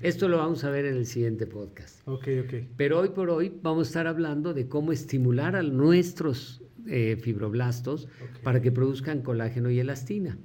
Esto 0.01 0.27
lo 0.27 0.37
vamos 0.37 0.65
a 0.65 0.69
ver 0.69 0.85
en 0.85 0.97
el 0.97 1.05
siguiente 1.05 1.47
podcast. 1.47 2.05
Okay, 2.05 2.39
okay. 2.39 2.67
Pero 2.75 2.99
hoy 2.99 3.09
por 3.09 3.29
hoy 3.29 3.53
vamos 3.61 3.87
a 3.87 3.89
estar 3.89 4.07
hablando 4.07 4.53
de 4.53 4.67
cómo 4.67 4.91
estimular 4.91 5.55
a 5.55 5.63
nuestros 5.63 6.61
eh, 6.85 7.17
fibroblastos 7.21 8.09
para 8.43 8.61
que 8.61 8.73
produzcan 8.73 9.21
colágeno 9.21 9.69
y 9.69 9.79
elastina. 9.79 10.37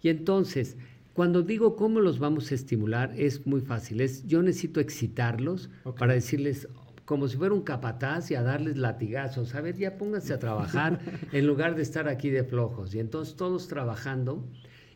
Y 0.00 0.10
entonces, 0.10 0.76
cuando 1.12 1.42
digo 1.42 1.74
cómo 1.74 2.00
los 2.00 2.20
vamos 2.20 2.52
a 2.52 2.54
estimular, 2.54 3.12
es 3.16 3.46
muy 3.46 3.60
fácil. 3.60 4.00
Es, 4.00 4.24
yo 4.26 4.42
necesito 4.42 4.78
excitarlos 4.78 5.70
para 5.98 6.12
decirles, 6.12 6.68
como 7.08 7.26
si 7.26 7.38
fuera 7.38 7.54
un 7.54 7.62
capataz 7.62 8.30
y 8.30 8.34
a 8.34 8.42
darles 8.42 8.76
latigazos. 8.76 9.54
A 9.54 9.62
ver, 9.62 9.78
ya 9.78 9.96
pónganse 9.96 10.34
a 10.34 10.38
trabajar 10.38 11.00
en 11.32 11.46
lugar 11.46 11.74
de 11.74 11.80
estar 11.80 12.06
aquí 12.06 12.28
de 12.28 12.44
flojos. 12.44 12.94
Y 12.94 13.00
entonces 13.00 13.34
todos 13.34 13.66
trabajando. 13.66 14.46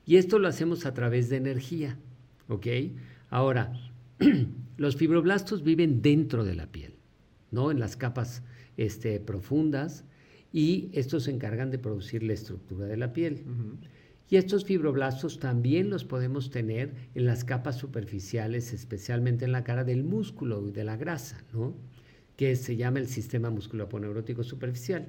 Y 0.05 0.17
esto 0.17 0.39
lo 0.39 0.47
hacemos 0.47 0.85
a 0.85 0.93
través 0.93 1.31
de 1.31 1.39
energía. 1.39 1.97
¿Ok? 2.49 2.67
Ahora, 3.31 3.73
los 4.77 4.97
fibroblastos 4.97 5.63
viven 5.63 6.03
dentro 6.03 6.45
de 6.45 6.55
la 6.55 6.67
piel, 6.67 6.97
¿no? 7.51 7.71
En 7.71 7.81
las 7.81 7.97
capas 7.97 8.43
este, 8.77 9.19
profundas. 9.19 10.05
Y 10.53 10.91
estos 10.93 11.23
se 11.23 11.31
encargan 11.31 11.71
de 11.71 11.79
producir 11.79 12.23
la 12.25 12.35
estructura 12.35 12.85
de 12.85 12.99
la 12.99 13.15
piel. 13.15 13.43
Y 14.29 14.37
estos 14.37 14.67
fibroblastos 14.67 15.39
también 15.39 15.89
los 15.89 16.05
podemos 16.05 16.51
tener 16.51 16.93
en 17.15 17.25
las 17.25 17.43
capas 17.43 17.79
superficiales, 17.79 18.75
especialmente 18.75 19.47
en 19.47 19.53
la 19.53 19.65
cara 19.65 19.83
del 19.83 20.05
músculo 20.05 20.69
y 20.69 20.73
de 20.73 20.85
la 20.85 20.99
grasa, 20.99 21.43
¿no? 21.55 21.75
Que 22.43 22.57
se 22.57 22.75
llama 22.75 22.99
el 22.99 23.07
sistema 23.07 23.51
musculoponeurótico 23.51 24.43
superficial. 24.43 25.07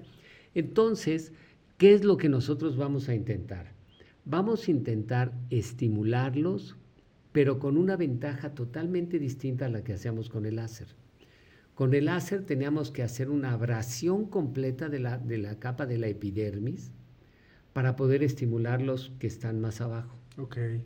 Entonces, 0.54 1.32
¿qué 1.80 1.96
es 1.96 2.04
lo 2.04 2.16
que 2.16 2.30
nosotros 2.30 2.78
vamos 2.78 3.10
a 3.10 3.16
intentar? 3.16 3.72
Vamos 4.24 4.68
a 4.68 4.72
intentar 4.72 5.34
estimularlos, 5.50 6.76
pero 7.32 7.58
con 7.58 7.76
una 7.78 7.98
ventaja 7.98 8.54
totalmente 8.54 9.18
distinta 9.18 9.66
a 9.66 9.70
la 9.70 9.84
que 9.84 9.94
hacíamos 9.94 10.30
con 10.30 10.46
el 10.46 10.58
láser. 10.58 10.90
Con 11.74 11.96
el 11.96 12.06
láser 12.06 12.44
teníamos 12.46 12.92
que 12.92 13.02
hacer 13.02 13.32
una 13.32 13.54
abrasión 13.54 14.28
completa 14.28 14.88
de 14.88 15.00
la, 15.00 15.18
de 15.18 15.40
la 15.40 15.58
capa 15.58 15.88
de 15.88 15.98
la 15.98 16.10
epidermis, 16.10 16.92
para 17.74 17.96
poder 17.96 18.22
estimular 18.22 18.80
los 18.80 19.12
que 19.18 19.26
están 19.26 19.60
más 19.60 19.82
abajo. 19.82 20.16
Okay. 20.38 20.86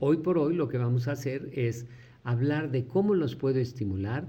Hoy 0.00 0.18
por 0.18 0.36
hoy 0.36 0.54
lo 0.54 0.68
que 0.68 0.76
vamos 0.76 1.08
a 1.08 1.12
hacer 1.12 1.48
es 1.54 1.86
hablar 2.24 2.72
de 2.72 2.86
cómo 2.86 3.14
los 3.14 3.36
puedo 3.36 3.58
estimular 3.58 4.28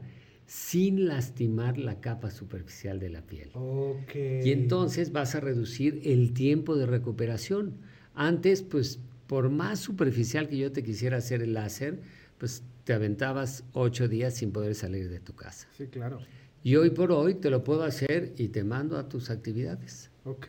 sin 0.49 1.05
lastimar 1.05 1.77
la 1.77 2.01
capa 2.01 2.31
superficial 2.31 2.99
de 2.99 3.09
la 3.11 3.21
piel. 3.21 3.51
Okay. 3.53 4.41
Y 4.43 4.51
entonces 4.51 5.11
vas 5.11 5.35
a 5.35 5.39
reducir 5.41 6.01
el 6.03 6.33
tiempo 6.33 6.75
de 6.75 6.87
recuperación. 6.87 7.75
Antes, 8.15 8.63
pues, 8.63 8.99
por 9.27 9.51
más 9.51 9.79
superficial 9.79 10.49
que 10.49 10.57
yo 10.57 10.71
te 10.71 10.81
quisiera 10.81 11.17
hacer 11.17 11.43
el 11.43 11.53
láser, 11.53 11.99
pues 12.39 12.63
te 12.83 12.93
aventabas 12.93 13.63
ocho 13.73 14.07
días 14.07 14.37
sin 14.37 14.51
poder 14.51 14.73
salir 14.73 15.11
de 15.11 15.19
tu 15.19 15.35
casa. 15.35 15.67
Sí, 15.77 15.85
claro. 15.85 16.19
Y 16.63 16.77
hoy 16.77 16.89
por 16.89 17.11
hoy 17.11 17.35
te 17.35 17.51
lo 17.51 17.63
puedo 17.63 17.83
hacer 17.83 18.33
y 18.35 18.47
te 18.47 18.63
mando 18.63 18.97
a 18.97 19.07
tus 19.07 19.29
actividades. 19.29 20.09
Ok. 20.25 20.47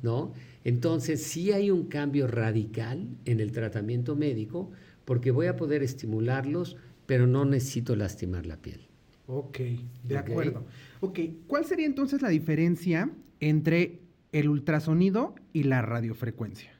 ¿No? 0.00 0.32
Entonces 0.62 1.24
sí 1.24 1.50
hay 1.50 1.72
un 1.72 1.88
cambio 1.88 2.28
radical 2.28 3.08
en 3.24 3.40
el 3.40 3.50
tratamiento 3.50 4.14
médico 4.14 4.70
porque 5.04 5.32
voy 5.32 5.48
a 5.48 5.56
poder 5.56 5.82
estimularlos, 5.82 6.76
pero 7.06 7.26
no 7.26 7.44
necesito 7.44 7.96
lastimar 7.96 8.46
la 8.46 8.56
piel. 8.58 8.89
Ok, 9.32 9.58
de 10.02 10.18
acuerdo. 10.18 10.66
Ok, 11.00 11.20
¿cuál 11.46 11.64
sería 11.64 11.86
entonces 11.86 12.20
la 12.20 12.28
diferencia 12.28 13.10
entre 13.38 14.00
el 14.32 14.48
ultrasonido 14.48 15.34
y 15.52 15.62
la 15.64 15.82
radiofrecuencia? 15.82 16.72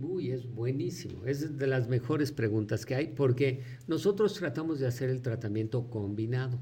Uy, 0.00 0.30
es 0.30 0.50
buenísimo. 0.50 1.26
Es 1.26 1.58
de 1.58 1.66
las 1.66 1.88
mejores 1.88 2.32
preguntas 2.32 2.86
que 2.86 2.94
hay 2.94 3.08
porque 3.08 3.60
nosotros 3.86 4.34
tratamos 4.34 4.80
de 4.80 4.86
hacer 4.86 5.10
el 5.10 5.20
tratamiento 5.20 5.90
combinado, 5.90 6.58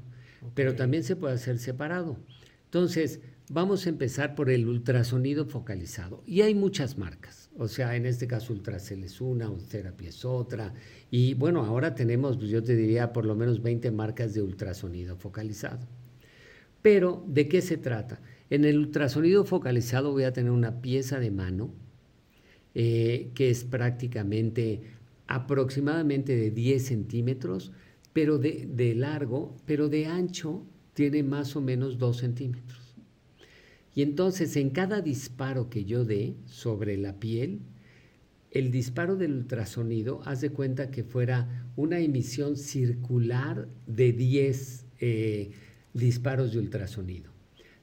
pero 0.53 0.75
también 0.75 1.03
se 1.03 1.15
puede 1.15 1.35
hacer 1.35 1.59
separado. 1.59 2.17
Entonces, 2.65 3.21
Vamos 3.51 3.87
a 3.87 3.89
empezar 3.89 4.35
por 4.35 4.51
el 4.51 4.67
ultrasonido 4.67 5.43
focalizado. 5.47 6.21
Y 6.27 6.41
hay 6.41 6.53
muchas 6.53 6.99
marcas. 6.99 7.48
O 7.59 7.67
sea, 7.67 7.97
en 7.97 8.05
este 8.05 8.25
caso 8.25 8.53
Ultracel 8.53 9.03
es 9.03 9.19
una, 9.19 9.49
Ultherapy 9.49 10.07
es 10.07 10.23
otra. 10.23 10.73
Y 11.11 11.33
bueno, 11.33 11.65
ahora 11.65 11.93
tenemos, 11.93 12.37
pues 12.37 12.49
yo 12.49 12.63
te 12.63 12.73
diría, 12.73 13.11
por 13.11 13.25
lo 13.25 13.35
menos 13.35 13.61
20 13.61 13.91
marcas 13.91 14.33
de 14.33 14.41
ultrasonido 14.41 15.17
focalizado. 15.17 15.85
Pero, 16.81 17.25
¿de 17.27 17.49
qué 17.49 17.61
se 17.61 17.75
trata? 17.75 18.21
En 18.49 18.63
el 18.63 18.77
ultrasonido 18.77 19.43
focalizado 19.43 20.13
voy 20.13 20.23
a 20.23 20.31
tener 20.31 20.51
una 20.51 20.81
pieza 20.81 21.19
de 21.19 21.31
mano 21.31 21.73
eh, 22.75 23.31
que 23.35 23.49
es 23.49 23.65
prácticamente 23.65 24.83
aproximadamente 25.27 26.37
de 26.37 26.51
10 26.51 26.85
centímetros, 26.85 27.73
pero 28.13 28.37
de, 28.37 28.69
de 28.71 28.95
largo, 28.95 29.57
pero 29.65 29.89
de 29.89 30.05
ancho 30.05 30.63
tiene 30.93 31.23
más 31.23 31.57
o 31.57 31.61
menos 31.61 31.97
2 31.97 32.15
centímetros. 32.15 32.88
Y 33.99 34.01
entonces 34.01 34.55
en 34.55 34.69
cada 34.69 35.01
disparo 35.01 35.69
que 35.69 35.83
yo 35.83 36.05
dé 36.05 36.37
sobre 36.45 36.95
la 36.95 37.19
piel, 37.19 37.59
el 38.49 38.71
disparo 38.71 39.17
del 39.17 39.33
ultrasonido, 39.33 40.21
haz 40.23 40.39
de 40.39 40.51
cuenta 40.51 40.89
que 40.89 41.03
fuera 41.03 41.69
una 41.75 41.99
emisión 41.99 42.55
circular 42.55 43.67
de 43.87 44.13
10 44.13 44.85
eh, 45.01 45.51
disparos 45.93 46.53
de 46.53 46.59
ultrasonido. 46.59 47.29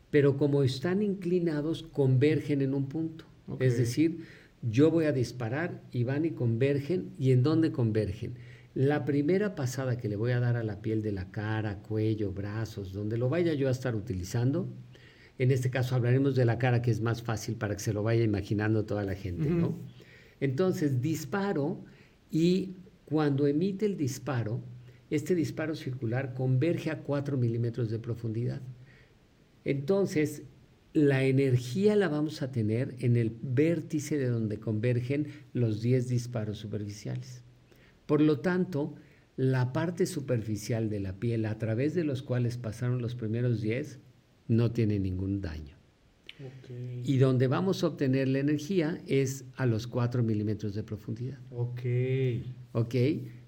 Pero 0.08 0.38
como 0.38 0.62
están 0.62 1.02
inclinados, 1.02 1.82
convergen 1.82 2.62
en 2.62 2.72
un 2.72 2.88
punto. 2.88 3.26
Es 3.60 3.76
decir, 3.76 4.20
yo 4.62 4.90
voy 4.90 5.04
a 5.04 5.12
disparar 5.12 5.82
y 5.92 6.04
van 6.04 6.24
y 6.24 6.30
convergen. 6.30 7.10
¿Y 7.18 7.32
en 7.32 7.42
dónde 7.42 7.72
convergen? 7.72 8.36
La 8.72 9.04
primera 9.04 9.54
pasada 9.54 9.96
que 9.96 10.08
le 10.08 10.16
voy 10.16 10.32
a 10.32 10.40
dar 10.40 10.56
a 10.56 10.62
la 10.62 10.80
piel 10.80 11.00
de 11.00 11.12
la 11.12 11.30
cara, 11.30 11.82
cuello, 11.82 12.32
brazos, 12.32 12.94
donde 12.94 13.16
lo 13.18 13.28
vaya 13.28 13.52
yo 13.54 13.68
a 13.68 13.70
estar 13.70 13.94
utilizando, 13.94 14.68
en 15.38 15.50
este 15.50 15.70
caso 15.70 15.94
hablaremos 15.94 16.34
de 16.34 16.44
la 16.44 16.58
cara, 16.58 16.82
que 16.82 16.90
es 16.90 17.00
más 17.00 17.22
fácil 17.22 17.56
para 17.56 17.74
que 17.74 17.82
se 17.82 17.92
lo 17.92 18.02
vaya 18.02 18.22
imaginando 18.22 18.84
toda 18.84 19.04
la 19.04 19.14
gente, 19.14 19.50
¿no? 19.50 19.78
Entonces, 20.40 21.00
disparo 21.00 21.84
y 22.30 22.76
cuando 23.04 23.46
emite 23.46 23.86
el 23.86 23.96
disparo, 23.96 24.62
este 25.10 25.34
disparo 25.34 25.74
circular 25.74 26.34
converge 26.34 26.90
a 26.90 27.02
4 27.02 27.36
milímetros 27.36 27.90
de 27.90 27.98
profundidad. 27.98 28.60
Entonces, 29.64 30.42
la 30.92 31.24
energía 31.24 31.94
la 31.96 32.08
vamos 32.08 32.40
a 32.40 32.50
tener 32.50 32.96
en 33.00 33.16
el 33.16 33.36
vértice 33.42 34.16
de 34.16 34.28
donde 34.28 34.58
convergen 34.58 35.26
los 35.52 35.82
10 35.82 36.08
disparos 36.08 36.58
superficiales. 36.58 37.42
Por 38.06 38.20
lo 38.22 38.40
tanto, 38.40 38.94
la 39.36 39.72
parte 39.72 40.06
superficial 40.06 40.88
de 40.88 41.00
la 41.00 41.12
piel 41.12 41.44
a 41.44 41.58
través 41.58 41.94
de 41.94 42.04
los 42.04 42.22
cuales 42.22 42.56
pasaron 42.56 43.02
los 43.02 43.14
primeros 43.14 43.60
10 43.60 44.00
no 44.48 44.70
tiene 44.72 44.98
ningún 44.98 45.40
daño. 45.40 45.76
Y 47.02 47.16
donde 47.16 47.46
vamos 47.46 47.82
a 47.82 47.88
obtener 47.88 48.28
la 48.28 48.40
energía 48.40 49.00
es 49.06 49.44
a 49.56 49.64
los 49.64 49.86
4 49.86 50.22
milímetros 50.22 50.74
de 50.74 50.82
profundidad. 50.82 51.38
Ok. 51.50 51.80
Ok. 52.72 52.94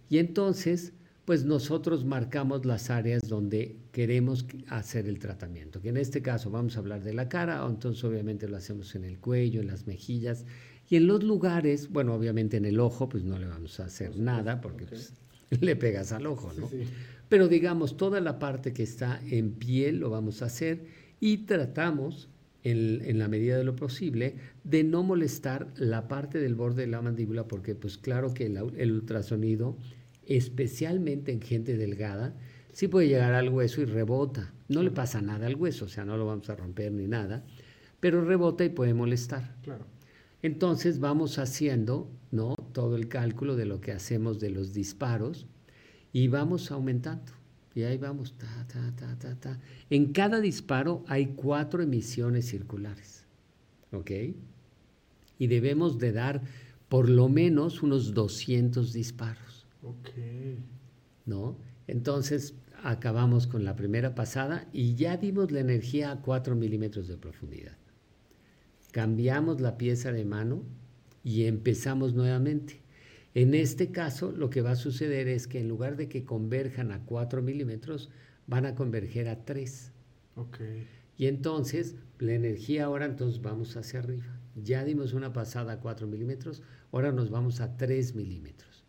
Y 0.09 0.19
entonces, 0.19 0.95
pues 1.27 1.45
nosotros 1.45 2.07
marcamos 2.07 2.65
las 2.65 2.89
áreas 2.89 3.29
donde 3.29 3.77
queremos 3.93 4.47
hacer 4.69 5.07
el 5.07 5.19
tratamiento. 5.19 5.83
Que 5.83 5.91
en 5.91 5.99
este 5.99 6.23
caso 6.23 6.51
vamos 6.51 6.77
a 6.77 6.79
hablar 6.79 7.03
de 7.05 7.13
la 7.13 7.29
cara, 7.29 7.67
entonces 7.69 8.03
obviamente 8.05 8.49
lo 8.49 8.57
hacemos 8.57 8.95
en 8.95 9.05
el 9.05 9.19
cuello, 9.19 9.61
en 9.61 9.67
las 9.67 9.87
mejillas. 9.87 10.47
Y 10.89 10.97
en 10.97 11.07
los 11.07 11.23
lugares, 11.23 11.91
bueno, 11.91 12.15
obviamente 12.15 12.57
en 12.57 12.65
el 12.65 12.81
ojo, 12.81 13.11
pues 13.11 13.23
no 13.23 13.39
le 13.39 13.47
vamos 13.47 13.79
a 13.81 13.85
hacer 13.85 14.19
nada 14.19 14.63
porque 14.63 14.87
pues, 14.87 15.13
le 15.61 15.77
pegas 15.77 16.13
al 16.13 16.27
ojo, 16.27 16.53
¿no? 16.59 16.69
Sí, 16.69 16.85
sí. 16.85 16.91
Pero 17.29 17.49
digamos, 17.49 17.97
toda 17.97 18.21
la 18.21 18.39
parte 18.39 18.73
que 18.73 18.83
está 18.83 19.21
en 19.29 19.53
piel 19.53 19.99
lo 19.99 20.11
vamos 20.11 20.43
a 20.43 20.47
hacer 20.47 20.87
y 21.21 21.39
tratamos, 21.39 22.29
en, 22.65 23.19
la 23.19 23.29
medida 23.29 23.57
de 23.57 23.65
lo 23.65 23.77
posible, 23.77 24.37
de 24.65 24.85
no 24.85 25.03
molestar 25.03 25.69
la 25.77 26.09
parte 26.09 26.39
del 26.39 26.55
borde 26.55 26.83
de 26.83 26.89
la 26.89 27.03
mandíbula, 27.03 27.49
porque 27.49 27.75
pues 27.75 27.99
claro 27.99 28.35
que 28.35 28.47
el, 28.47 28.93
ultrasonido, 28.93 29.77
especialmente 30.27 31.33
en 31.33 31.41
gente 31.41 31.77
delgada, 31.77 32.35
sí 32.73 32.89
puede 32.89 33.09
llegar 33.09 33.35
al 33.35 33.49
hueso 33.49 33.81
y 33.81 33.85
rebota. 33.85 34.53
No 34.69 34.83
le 34.83 34.91
pasa 34.91 35.23
nada 35.23 35.47
al 35.47 35.57
hueso, 35.57 35.87
o 35.87 35.89
sea, 35.89 36.05
no 36.05 36.17
lo 36.17 36.27
vamos 36.27 36.49
a 36.51 36.57
romper 36.57 36.93
ni 36.93 37.07
nada, 37.07 37.45
pero 38.01 38.25
rebota 38.25 38.65
y 38.65 38.69
puede 38.69 38.95
molestar. 38.95 39.57
Claro. 39.63 39.87
Entonces 40.43 40.99
vamos 40.99 41.39
haciendo. 41.39 42.11
Todo 42.79 42.95
el 42.95 43.09
cálculo 43.09 43.57
de 43.57 43.67
lo 43.67 43.81
que 43.81 43.91
hacemos 43.91 44.39
de 44.39 44.51
los 44.51 44.73
disparos 44.73 45.49
y 46.13 46.29
vamos 46.29 46.71
aumentando. 46.71 47.33
Y 47.75 47.83
ahí 47.83 47.99
vamos, 47.99 48.39
ta, 48.39 48.69
ta, 48.69 48.95
ta, 48.95 49.19
ta, 49.19 49.35
ta. 49.35 49.61
En 49.91 50.13
cada 50.13 50.41
disparo 50.41 51.03
hay 51.09 51.35
cuatro 51.35 51.83
emisiones 51.83 52.47
circulares. 52.47 53.25
¿Ok? 53.91 54.13
Y 55.41 55.49
debemos 55.49 55.99
de 55.99 56.13
dar 56.13 56.41
por 56.89 57.09
lo 57.09 57.29
menos 57.29 57.83
unos 57.83 58.15
200 58.15 58.93
disparos. 58.93 59.67
Ok. 59.83 60.11
¿No? 61.27 61.57
Entonces 61.89 62.55
acabamos 62.85 63.49
con 63.49 63.65
la 63.65 63.75
primera 63.75 64.15
pasada 64.15 64.69
y 64.73 64.95
ya 64.95 65.17
dimos 65.17 65.51
la 65.51 65.59
energía 65.59 66.13
a 66.13 66.21
4 66.21 66.55
milímetros 66.55 67.09
de 67.09 67.17
profundidad. 67.17 67.77
Cambiamos 68.93 69.61
la 69.61 69.77
pieza 69.77 70.13
de 70.13 70.25
mano 70.25 70.63
y 71.25 71.45
empezamos 71.45 72.15
nuevamente. 72.15 72.81
En 73.35 73.55
este 73.55 73.91
caso, 73.91 74.33
lo 74.33 74.51
que 74.51 74.63
va 74.63 74.73
a 74.73 74.77
suceder 74.77 75.29
es 75.29 75.47
que 75.47 75.61
en 75.61 75.69
lugar 75.69 75.97
de 75.97 76.09
que 76.09 76.25
converjan 76.25 76.93
a 76.93 77.05
4 77.05 77.43
milímetros, 77.43 78.11
van 78.47 78.67
a 78.67 78.75
converger 78.75 79.29
a 79.29 79.45
3. 79.45 79.93
Okay. 80.35 80.87
Y 81.17 81.27
entonces, 81.27 81.97
la 82.19 82.33
energía 82.33 82.87
ahora, 82.87 83.07
entonces 83.07 83.43
vamos 83.43 83.77
hacia 83.77 84.01
arriba. 84.01 84.41
Ya 84.57 84.85
dimos 84.85 85.13
una 85.13 85.33
pasada 85.33 85.75
a 85.75 85.81
4 85.81 86.07
milímetros, 86.07 86.63
ahora 86.91 87.13
nos 87.13 87.31
vamos 87.31 87.61
a 87.61 87.77
3 87.77 88.15
milímetros. 88.15 88.85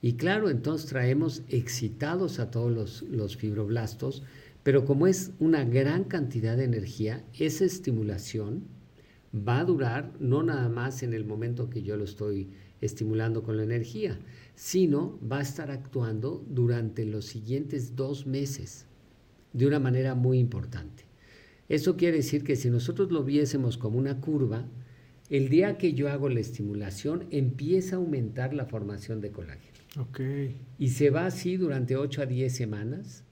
Y 0.00 0.14
claro, 0.14 0.50
entonces 0.50 0.88
traemos 0.88 1.42
excitados 1.48 2.40
a 2.40 2.50
todos 2.50 2.72
los, 2.72 3.02
los 3.02 3.36
fibroblastos, 3.36 4.24
pero 4.62 4.84
como 4.84 5.06
es 5.06 5.32
una 5.38 5.64
gran 5.64 6.04
cantidad 6.04 6.56
de 6.56 6.64
energía, 6.64 7.24
esa 7.38 7.64
estimulación 7.64 8.64
va 9.34 9.60
a 9.60 9.64
durar 9.64 10.12
no 10.20 10.42
nada 10.42 10.68
más 10.68 11.02
en 11.02 11.14
el 11.14 11.24
momento 11.24 11.70
que 11.70 11.82
yo 11.82 11.96
lo 11.96 12.04
estoy 12.04 12.50
estimulando 12.80 13.42
con 13.42 13.56
la 13.56 13.62
energía, 13.62 14.18
sino 14.54 15.18
va 15.26 15.38
a 15.38 15.42
estar 15.42 15.70
actuando 15.70 16.44
durante 16.48 17.06
los 17.06 17.26
siguientes 17.26 17.96
dos 17.96 18.26
meses 18.26 18.86
de 19.52 19.66
una 19.66 19.78
manera 19.78 20.14
muy 20.14 20.38
importante. 20.38 21.04
Eso 21.68 21.96
quiere 21.96 22.18
decir 22.18 22.44
que 22.44 22.56
si 22.56 22.68
nosotros 22.68 23.10
lo 23.10 23.24
viésemos 23.24 23.78
como 23.78 23.98
una 23.98 24.20
curva, 24.20 24.66
el 25.30 25.48
día 25.48 25.78
que 25.78 25.94
yo 25.94 26.10
hago 26.10 26.28
la 26.28 26.40
estimulación 26.40 27.26
empieza 27.30 27.96
a 27.96 27.98
aumentar 27.98 28.52
la 28.52 28.66
formación 28.66 29.20
de 29.20 29.30
colágeno. 29.30 29.72
Okay. 29.98 30.56
Y 30.78 30.88
se 30.88 31.10
va 31.10 31.26
así 31.26 31.56
durante 31.56 31.96
8 31.96 32.22
a 32.22 32.26
10 32.26 32.54
semanas. 32.54 33.24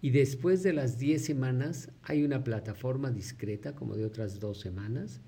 Y 0.00 0.10
después 0.10 0.62
de 0.62 0.72
las 0.72 0.98
10 0.98 1.24
semanas 1.24 1.90
hay 2.02 2.24
una 2.24 2.44
plataforma 2.44 3.10
discreta, 3.10 3.74
como 3.74 3.96
de 3.96 4.04
otras 4.04 4.40
dos 4.40 4.58
semanas, 4.60 5.20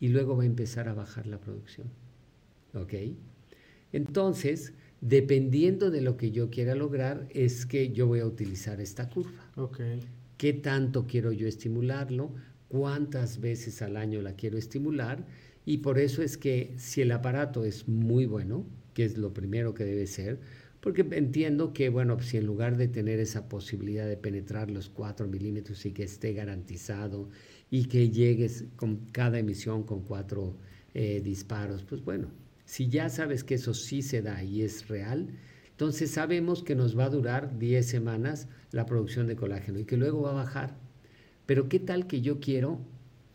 y 0.00 0.08
luego 0.08 0.36
va 0.36 0.44
a 0.44 0.46
empezar 0.46 0.88
a 0.88 0.94
bajar 0.94 1.26
la 1.26 1.40
producción. 1.40 1.88
¿Ok? 2.74 2.94
Entonces, 3.92 4.74
dependiendo 5.00 5.90
de 5.90 6.02
lo 6.02 6.16
que 6.16 6.30
yo 6.30 6.50
quiera 6.50 6.74
lograr, 6.74 7.26
es 7.30 7.66
que 7.66 7.90
yo 7.90 8.06
voy 8.06 8.20
a 8.20 8.26
utilizar 8.26 8.80
esta 8.80 9.08
curva. 9.08 9.50
Ok. 9.56 9.80
¿Qué 10.36 10.52
tanto 10.52 11.06
quiero 11.06 11.32
yo 11.32 11.48
estimularlo? 11.48 12.32
¿Cuántas 12.68 13.40
veces 13.40 13.82
al 13.82 13.96
año 13.96 14.20
la 14.20 14.34
quiero 14.34 14.58
estimular? 14.58 15.26
Y 15.64 15.78
por 15.78 15.98
eso 15.98 16.22
es 16.22 16.36
que 16.36 16.74
si 16.76 17.00
el 17.00 17.12
aparato 17.12 17.64
es 17.64 17.88
muy 17.88 18.26
bueno, 18.26 18.66
que 18.94 19.04
es 19.04 19.18
lo 19.18 19.32
primero 19.32 19.74
que 19.74 19.84
debe 19.84 20.06
ser, 20.06 20.40
porque 20.80 21.04
entiendo 21.10 21.72
que, 21.72 21.88
bueno, 21.88 22.20
si 22.20 22.36
en 22.36 22.46
lugar 22.46 22.76
de 22.76 22.88
tener 22.88 23.18
esa 23.18 23.48
posibilidad 23.48 24.06
de 24.06 24.16
penetrar 24.16 24.70
los 24.70 24.88
4 24.88 25.26
milímetros 25.26 25.84
y 25.86 25.92
que 25.92 26.04
esté 26.04 26.32
garantizado 26.34 27.28
y 27.70 27.86
que 27.86 28.10
llegues 28.10 28.64
con 28.76 29.06
cada 29.12 29.38
emisión 29.38 29.82
con 29.82 30.02
cuatro 30.02 30.56
eh, 30.94 31.20
disparos, 31.22 31.84
pues 31.84 32.04
bueno, 32.04 32.28
si 32.64 32.88
ya 32.88 33.08
sabes 33.08 33.44
que 33.44 33.54
eso 33.54 33.74
sí 33.74 34.02
se 34.02 34.22
da 34.22 34.42
y 34.42 34.62
es 34.62 34.88
real, 34.88 35.28
entonces 35.70 36.10
sabemos 36.10 36.62
que 36.62 36.74
nos 36.74 36.98
va 36.98 37.04
a 37.04 37.08
durar 37.10 37.58
10 37.58 37.86
semanas 37.86 38.48
la 38.72 38.84
producción 38.84 39.26
de 39.26 39.36
colágeno 39.36 39.78
y 39.78 39.84
que 39.84 39.96
luego 39.96 40.22
va 40.22 40.30
a 40.30 40.44
bajar. 40.44 40.76
Pero 41.46 41.68
¿qué 41.68 41.78
tal 41.78 42.06
que 42.06 42.20
yo 42.20 42.40
quiero 42.40 42.80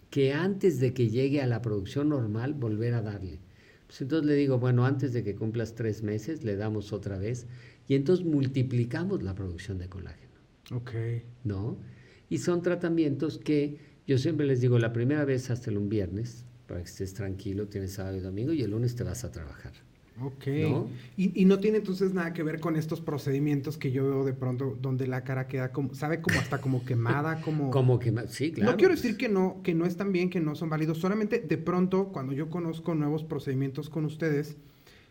que 0.10 0.34
antes 0.34 0.80
de 0.80 0.94
que 0.94 1.10
llegue 1.10 1.42
a 1.42 1.48
la 1.48 1.62
producción 1.62 2.10
normal 2.10 2.54
volver 2.54 2.96
a 2.96 3.02
darle? 3.02 3.40
Pues 3.88 4.02
entonces 4.02 4.28
le 4.28 4.36
digo, 4.36 4.60
bueno, 4.60 4.86
antes 4.86 5.14
de 5.14 5.24
que 5.24 5.36
cumplas 5.36 5.74
tres 5.74 6.04
meses, 6.04 6.44
le 6.44 6.56
damos 6.56 6.94
otra 6.94 7.18
vez 7.18 7.48
y 7.88 7.96
entonces 7.96 8.26
multiplicamos 8.26 9.24
la 9.24 9.36
producción 9.36 9.78
de 9.78 9.88
colágeno. 9.88 10.34
Ok. 10.72 10.92
¿No? 11.44 11.78
Y 12.30 12.40
son 12.40 12.62
tratamientos 12.62 13.38
que 13.38 13.78
yo 14.08 14.18
siempre 14.18 14.46
les 14.46 14.62
digo, 14.62 14.80
la 14.80 14.94
primera 14.94 15.26
vez 15.26 15.50
hasta 15.50 15.70
el 15.70 15.78
un 15.78 15.90
viernes, 15.90 16.46
para 16.68 16.82
que 16.82 16.88
estés 16.88 17.14
tranquilo, 17.14 17.68
tienes 17.68 17.94
sábado 17.94 18.18
y 18.18 18.20
domingo, 18.20 18.54
y 18.54 18.62
el 18.62 18.72
lunes 18.72 18.96
te 18.96 19.04
vas 19.04 19.24
a 19.24 19.32
trabajar. 19.32 19.74
Ok. 20.22 20.48
Y, 21.18 21.46
no 21.46 21.60
tiene 21.60 21.80
entonces 21.80 22.14
nada 22.14 22.34
que 22.34 22.44
ver 22.44 22.60
con 22.60 22.76
estos 22.76 23.02
procedimientos 23.02 23.78
que 23.78 23.92
yo 23.92 24.04
veo 24.04 24.24
de 24.24 24.34
pronto 24.34 24.78
donde 24.80 25.08
la 25.08 25.24
cara 25.24 25.48
queda 25.48 25.72
como, 25.72 25.96
sabe 25.96 26.22
como 26.22 26.40
hasta 26.40 26.62
como 26.62 26.86
quemada, 26.86 27.42
como... 27.46 27.72
como 27.72 27.98
quemada, 27.98 28.28
sí, 28.28 28.52
claro. 28.52 28.72
No 28.72 28.78
quiero 28.78 28.94
decir 28.94 29.18
que 29.18 29.30
no, 29.30 29.62
que 29.64 29.74
no 29.74 29.86
están 29.86 30.12
bien, 30.12 30.30
que 30.30 30.40
no 30.40 30.56
son 30.56 30.70
válidos, 30.70 31.00
solamente 31.00 31.40
de 31.40 31.58
pronto 31.58 32.10
cuando 32.10 32.34
yo 32.34 32.50
conozco 32.50 32.94
nuevos 32.94 33.24
procedimientos 33.24 33.90
con 33.90 34.06
ustedes, 34.06 34.58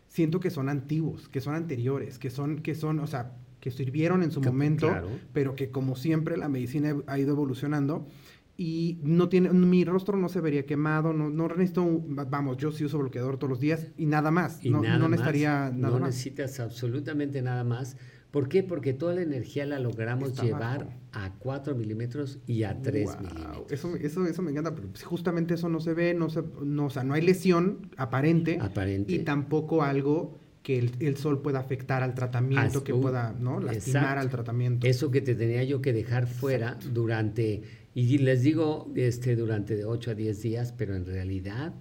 siento 0.06 0.38
que 0.38 0.50
son 0.50 0.68
antiguos, 0.68 1.28
que 1.28 1.40
son 1.40 1.54
anteriores, 1.54 2.18
que 2.18 2.30
son, 2.30 2.60
que 2.60 2.74
son, 2.74 3.00
o 3.00 3.06
sea, 3.06 3.32
que 3.60 3.70
sirvieron 3.70 4.22
en 4.22 4.32
su 4.32 4.40
momento, 4.40 4.90
pero 5.32 5.54
que 5.54 5.70
como 5.70 5.94
siempre 5.94 6.36
la 6.36 6.48
medicina 6.48 6.96
ha 7.06 7.18
ido 7.18 7.32
evolucionando 7.32 8.08
y 8.56 9.00
no 9.02 9.28
tiene, 9.28 9.50
mi 9.50 9.84
rostro 9.84 10.16
no 10.16 10.28
se 10.28 10.40
vería 10.40 10.66
quemado, 10.66 11.12
no, 11.12 11.30
no 11.30 11.48
necesito, 11.48 12.02
vamos, 12.06 12.58
yo 12.58 12.70
sí 12.70 12.84
uso 12.84 12.98
bloqueador 12.98 13.38
todos 13.38 13.50
los 13.50 13.60
días 13.60 13.88
y 13.96 14.06
nada 14.06 14.30
más, 14.30 14.64
y 14.64 14.70
no, 14.70 14.82
nada 14.82 14.98
no 14.98 15.08
necesitaría 15.08 15.70
más, 15.70 15.74
nada 15.74 15.98
no 15.98 16.06
necesitas 16.06 16.60
absolutamente 16.60 17.42
nada 17.42 17.64
más. 17.64 17.96
¿Por 18.30 18.48
qué? 18.48 18.62
Porque 18.62 18.94
toda 18.94 19.14
la 19.14 19.20
energía 19.20 19.66
la 19.66 19.78
logramos 19.78 20.40
llevar 20.40 20.96
a 21.12 21.34
4 21.38 21.74
milímetros 21.74 22.38
y 22.46 22.62
a 22.62 22.80
3 22.80 23.20
milímetros. 23.20 23.70
Eso, 23.70 23.94
eso, 23.96 24.24
eso 24.24 24.42
me 24.42 24.52
encanta, 24.52 24.74
pero 24.74 24.88
justamente 25.04 25.54
eso 25.54 25.68
no 25.68 25.80
se 25.80 25.92
ve, 25.92 26.14
no 26.14 26.30
se, 26.30 26.42
no, 26.62 26.86
o 26.86 26.90
sea, 26.90 27.04
no 27.04 27.12
hay 27.12 27.20
lesión 27.20 27.90
aparente, 27.98 28.58
aparente. 28.58 29.12
y 29.12 29.18
tampoco 29.18 29.82
algo 29.82 30.38
que 30.62 30.78
el, 30.78 31.16
sol 31.16 31.42
pueda 31.42 31.58
afectar 31.58 32.02
al 32.02 32.14
tratamiento, 32.14 32.84
que 32.84 32.94
pueda 32.94 33.34
¿no? 33.38 33.60
lastimar 33.60 34.18
al 34.18 34.30
tratamiento. 34.30 34.86
Eso 34.86 35.10
que 35.10 35.20
te 35.20 35.34
tenía 35.34 35.64
yo 35.64 35.82
que 35.82 35.92
dejar 35.92 36.26
fuera 36.26 36.78
durante 36.92 37.62
y 37.94 38.18
les 38.18 38.42
digo 38.42 38.90
este, 38.94 39.36
durante 39.36 39.76
de 39.76 39.84
8 39.84 40.12
a 40.12 40.14
10 40.14 40.42
días, 40.42 40.72
pero 40.76 40.96
en 40.96 41.04
realidad 41.04 41.74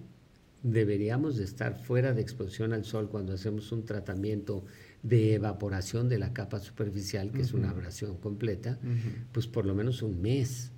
deberíamos 0.62 1.36
de 1.36 1.44
estar 1.44 1.74
fuera 1.74 2.12
de 2.12 2.22
exposición 2.22 2.72
al 2.72 2.84
sol 2.84 3.08
cuando 3.08 3.32
hacemos 3.32 3.72
un 3.72 3.84
tratamiento 3.84 4.64
de 5.02 5.34
evaporación 5.34 6.08
de 6.08 6.18
la 6.18 6.32
capa 6.32 6.60
superficial, 6.60 7.32
que 7.32 7.42
es 7.42 7.52
una 7.52 7.70
abrasión 7.70 8.16
completa, 8.18 8.78
pues 9.32 9.46
por 9.46 9.66
lo 9.66 9.74
menos 9.74 10.02
un 10.02 10.20
mes. 10.22 10.70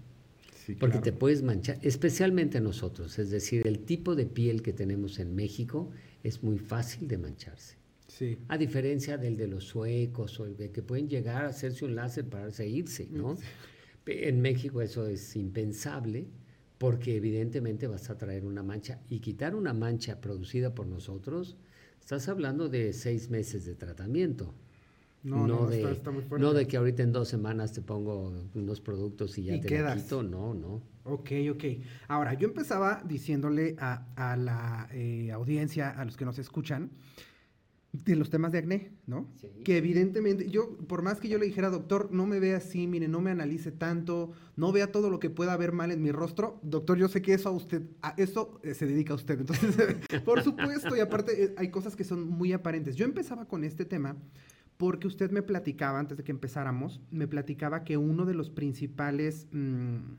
porque 0.81 0.99
te 0.99 1.13
puedes 1.13 1.43
manchar, 1.43 1.79
especialmente 1.83 2.59
nosotros, 2.59 3.19
es 3.19 3.29
decir, 3.29 3.67
el 3.67 3.81
tipo 3.81 4.15
de 4.15 4.25
piel 4.25 4.63
que 4.63 4.73
tenemos 4.73 5.19
en 5.19 5.35
México 5.35 5.91
es 6.23 6.43
muy 6.43 6.59
fácil 6.59 7.07
de 7.07 7.19
mancharse. 7.19 7.77
Sí. 8.09 8.39
A 8.49 8.57
diferencia 8.57 9.19
del 9.19 9.37
de 9.37 9.47
los 9.47 9.65
suecos 9.65 10.41
o 10.41 10.47
el 10.47 10.57
de 10.57 10.71
que 10.71 10.81
pueden 10.81 11.09
llegar 11.09 11.45
a 11.45 11.49
hacerse 11.49 11.85
un 11.85 11.95
láser 11.97 12.25
para 12.25 12.49
irse, 12.65 13.09
¿no? 13.11 13.37
En 14.07 14.41
México 14.41 14.83
eso 14.83 15.07
es 15.07 15.35
impensable 15.37 16.27
porque 16.79 17.17
evidentemente 17.17 17.87
vas 17.87 18.11
a 18.11 18.19
traer 18.19 18.45
una 18.45 18.63
mancha 18.63 19.01
y 19.09 19.21
quitar 19.21 19.55
una 19.55 19.73
mancha 19.73 20.21
producida 20.21 20.75
por 20.75 20.87
nosotros, 20.87 21.57
estás 22.01 22.29
hablando 22.29 22.69
de 22.69 22.93
seis 22.93 23.31
meses 23.31 23.65
de 23.65 23.75
tratamiento. 23.75 24.55
No, 25.23 25.47
no, 25.47 25.67
de, 25.67 25.91
está, 25.91 26.11
muy 26.11 26.23
fuerte. 26.23 26.45
no 26.45 26.53
de 26.53 26.67
que 26.67 26.77
ahorita 26.77 27.03
en 27.03 27.13
dos 27.13 27.29
semanas 27.29 27.73
te 27.73 27.81
pongo 27.81 28.31
unos 28.55 28.83
productos 28.83 29.39
y 29.39 29.45
ya 29.45 29.59
te 29.59 29.67
quedas. 29.67 30.03
quito, 30.03 30.23
no, 30.23 30.53
no. 30.53 30.83
Ok, 31.05 31.31
ok. 31.51 31.65
Ahora, 32.09 32.35
yo 32.35 32.49
empezaba 32.49 33.03
diciéndole 33.07 33.75
a, 33.79 34.37
la 34.37 34.89
eh, 34.93 35.31
audiencia, 35.33 35.89
a 35.89 36.05
los 36.05 36.19
que 36.19 36.27
nos 36.27 36.39
escuchan, 36.39 36.91
de 37.95 38.17
los 38.17 38.29
temas 38.29 38.51
de 38.51 38.59
acné, 38.59 38.91
¿no? 39.07 39.29
Que 39.65 39.77
evidentemente, 39.77 40.51
yo, 40.51 40.77
por 40.89 41.03
más 41.03 41.21
que 41.21 41.29
yo 41.29 41.39
le 41.39 41.47
dijera, 41.47 41.71
doctor, 41.71 42.09
no 42.11 42.27
me 42.27 42.41
vea 42.41 42.57
así, 42.57 42.89
mire, 42.89 43.07
no 43.07 43.21
me 43.21 43.31
analice 43.31 43.71
tanto, 43.71 44.33
no 44.57 44.73
vea 44.73 44.91
todo 44.91 45.11
lo 45.11 45.21
que 45.21 45.31
pueda 45.31 45.53
haber 45.53 45.71
mal 45.71 45.93
en 45.93 46.03
mi 46.03 46.11
rostro, 46.11 46.59
doctor, 46.63 46.99
yo 46.99 47.07
sé 47.07 47.23
que 47.23 47.35
eso 47.35 47.49
a 47.49 47.53
usted, 47.53 47.83
a 48.03 48.15
eso 48.17 48.61
eh, 48.65 48.75
se 48.75 48.87
dedica 48.87 49.13
a 49.13 49.17
usted. 49.17 49.39
Entonces, 49.39 49.77
por 50.25 50.43
supuesto, 50.43 50.97
y 50.97 51.01
aparte 51.01 51.45
eh, 51.45 51.55
hay 51.57 51.71
cosas 51.71 51.95
que 51.95 52.03
son 52.03 52.29
muy 52.29 52.53
aparentes. 52.53 52.97
Yo 52.97 53.05
empezaba 53.05 53.47
con 53.47 53.63
este 53.63 53.85
tema 53.85 54.17
porque 54.77 55.07
usted 55.07 55.31
me 55.31 55.43
platicaba, 55.43 56.01
antes 56.01 56.19
de 56.19 56.25
que 56.25 56.33
empezáramos, 56.33 57.01
me 57.13 57.29
platicaba 57.29 57.85
que 57.85 57.97
uno 57.97 58.27
de 58.27 58.35
los 58.35 58.51
principales... 58.51 59.47
Mm, 59.53 60.17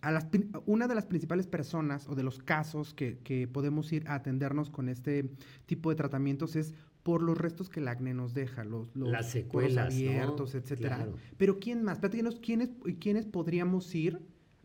a 0.00 0.10
las, 0.10 0.26
una 0.66 0.88
de 0.88 0.94
las 0.94 1.06
principales 1.06 1.46
personas 1.46 2.08
o 2.08 2.14
de 2.14 2.22
los 2.22 2.38
casos 2.38 2.92
que, 2.92 3.18
que, 3.18 3.46
podemos 3.46 3.92
ir 3.92 4.06
a 4.08 4.14
atendernos 4.14 4.70
con 4.70 4.88
este 4.88 5.30
tipo 5.66 5.90
de 5.90 5.96
tratamientos 5.96 6.56
es 6.56 6.74
por 7.02 7.22
los 7.22 7.38
restos 7.38 7.70
que 7.70 7.80
el 7.80 7.88
acné 7.88 8.12
nos 8.12 8.34
deja, 8.34 8.64
los, 8.64 8.94
los 8.94 9.08
las 9.08 9.30
secuelas 9.30 9.94
abiertos, 9.94 10.54
etcétera. 10.54 11.08
Pero 11.36 11.58
¿quién 11.58 11.82
más? 11.82 11.98
Platícanos, 11.98 12.40
¿quiénes, 12.40 12.70
¿quiénes 12.98 13.26
podríamos 13.26 13.94
ir 13.94 14.20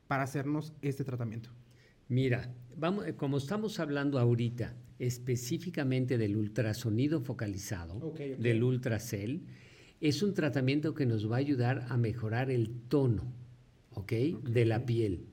para 0.08 0.24
hacernos 0.24 0.74
este 0.82 1.04
tratamiento? 1.04 1.50
Mira, 2.08 2.54
vamos, 2.78 3.08
eh, 3.08 3.16
como 3.16 3.38
estamos 3.38 3.80
hablando 3.80 4.20
ahorita 4.20 4.76
específicamente 5.00 6.18
del 6.18 6.36
ultrasonido 6.36 7.22
focalizado, 7.22 8.14
del 8.40 8.64
ultracel, 8.64 9.44
es 10.02 10.22
un 10.24 10.34
tratamiento 10.34 10.94
que 10.94 11.06
nos 11.06 11.30
va 11.30 11.38
a 11.38 11.40
ayudar 11.40 11.86
a 11.90 11.98
mejorar 11.98 12.52
el 12.52 12.70
tono 12.88 13.45
de 14.06 14.66
la 14.66 14.86
piel. 14.86 15.28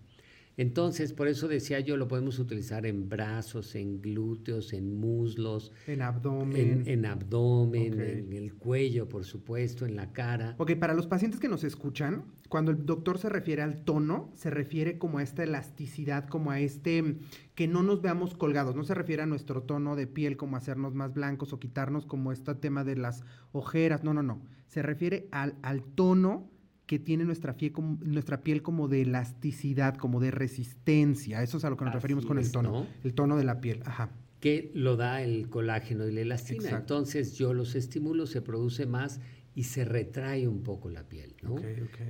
Entonces, 0.57 1.15
por 1.15 1.29
eso 1.29 1.49
decía 1.49 1.81
yo, 1.81 1.97
lo 1.97 2.09
podemos 2.09 2.39
utilizar 2.39 2.85
en 2.85 3.09
brazos, 3.09 3.75
en 3.75 4.03
glúteos, 4.03 4.73
en 4.75 4.95
muslos. 4.99 5.73
En 5.87 6.03
abdomen. 6.03 6.83
En, 6.87 7.07
abdomen, 7.07 8.01
en 8.01 8.33
el 8.33 8.55
cuello, 8.55 9.09
por 9.09 9.25
supuesto, 9.25 9.87
en 9.87 9.97
la 9.97 10.13
cara. 10.13 10.55
Ok, 10.59 10.75
para 10.77 10.93
los 10.93 11.07
pacientes 11.07 11.41
que 11.41 11.49
nos 11.49 11.65
escuchan, 11.65 12.25
cuando 12.51 12.71
el 12.71 12.85
doctor 12.85 13.19
se 13.19 13.31
refiere 13.31 13.63
al 13.63 13.83
tono, 13.83 14.31
se 14.37 14.51
refiere 14.51 14.99
como 14.99 15.19
a 15.19 15.23
esta 15.23 15.43
elasticidad, 15.43 16.29
como 16.29 16.51
a 16.51 16.61
este, 16.61 17.17
que 17.55 17.67
no 17.67 17.83
nos 17.83 18.03
veamos 18.03 18.35
colgados. 18.35 18.77
No 18.77 18.85
se 18.85 18.95
refiere 18.95 19.23
a 19.23 19.27
nuestro 19.27 19.63
tono 19.63 19.97
de 19.97 20.07
piel, 20.07 20.37
como 20.37 20.57
hacernos 20.57 20.95
más 20.95 21.15
blancos 21.15 21.55
o 21.55 21.59
quitarnos 21.59 22.05
como 22.05 22.31
este 22.31 22.55
tema 22.57 22.85
de 22.85 22.97
las 22.97 23.25
ojeras. 23.53 24.05
No, 24.05 24.13
no, 24.13 24.23
no. 24.23 24.43
Se 24.67 24.83
refiere 24.83 25.29
al, 25.33 25.57
al 25.63 25.83
tono 25.83 26.52
que 26.93 26.99
tiene 26.99 27.25
nuestra, 27.25 27.57
como, 27.73 27.99
nuestra 28.05 28.43
piel 28.43 28.61
como 28.61 28.87
de 28.87 29.01
elasticidad, 29.01 29.97
como 29.97 30.21
de 30.21 30.31
resistencia. 30.31 31.43
Eso 31.43 31.57
es 31.57 31.65
a 31.65 31.71
lo 31.71 31.79
que 31.79 31.87
nos 31.87 31.95
referimos 31.95 32.27
con 32.27 32.37
el 32.37 32.53
tono. 32.53 32.87
El 33.03 33.15
tono 33.15 33.39
de 33.39 33.45
la 33.45 33.63
piel, 33.63 33.81
ajá. 33.87 34.11
Que 34.41 34.71
lo 34.75 34.99
da 34.99 35.23
el 35.23 35.49
colágeno 35.49 36.07
y 36.07 36.13
la 36.13 36.21
elastina. 36.21 36.69
Entonces 36.69 37.39
yo 37.39 37.55
los 37.55 37.77
estimulo, 37.77 38.27
se 38.27 38.43
produce 38.43 38.85
más 38.85 39.21
y 39.55 39.63
se 39.63 39.87
retrae 39.87 40.47
un 40.47 40.63
poco 40.63 40.91
la 40.91 41.09
piel, 41.09 41.35
¿no? 41.41 41.57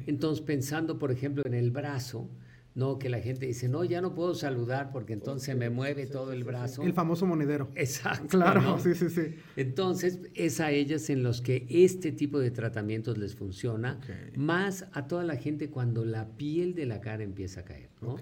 Entonces 0.09 0.45
pensando, 0.45 0.99
por 0.99 1.13
ejemplo, 1.13 1.45
en 1.47 1.55
el 1.55 1.71
brazo, 1.71 2.29
no, 2.75 2.99
que 2.99 3.11
la 3.11 3.21
gente 3.21 3.47
dice, 3.47 3.69
no, 3.69 3.85
ya 3.85 4.01
no 4.01 4.15
puedo 4.15 4.35
saludar 4.35 4.93
porque 4.93 5.13
entonces 5.13 5.55
me 5.57 5.69
mueve 5.69 6.07
todo 6.07 6.33
el 6.33 6.43
brazo. 6.43 6.83
El 6.83 6.95
famoso 6.95 7.27
monedero. 7.27 7.71
Exacto. 7.75 8.39
Claro, 8.39 8.79
sí, 8.79 8.95
sí, 8.95 9.11
sí. 9.11 9.35
Entonces, 9.57 10.21
es 10.35 10.59
a 10.61 10.71
ellas 10.71 11.11
en 11.11 11.23
los 11.23 11.43
que 11.43 11.67
este 11.69 12.13
tipo 12.13 12.39
de 12.39 12.51
tratamientos 12.51 13.19
les 13.19 13.35
funciona, 13.35 14.01
más 14.37 14.87
a 14.93 15.07
toda 15.07 15.23
la 15.25 15.37
gente 15.37 15.69
cuando 15.69 16.05
la 16.05 16.37
piel 16.37 16.75
de 16.75 16.87
la 16.87 17.01
cara 17.01 17.23
empieza 17.23 17.61
a 17.61 17.65
caer. 17.65 17.91
¿no? 18.01 18.17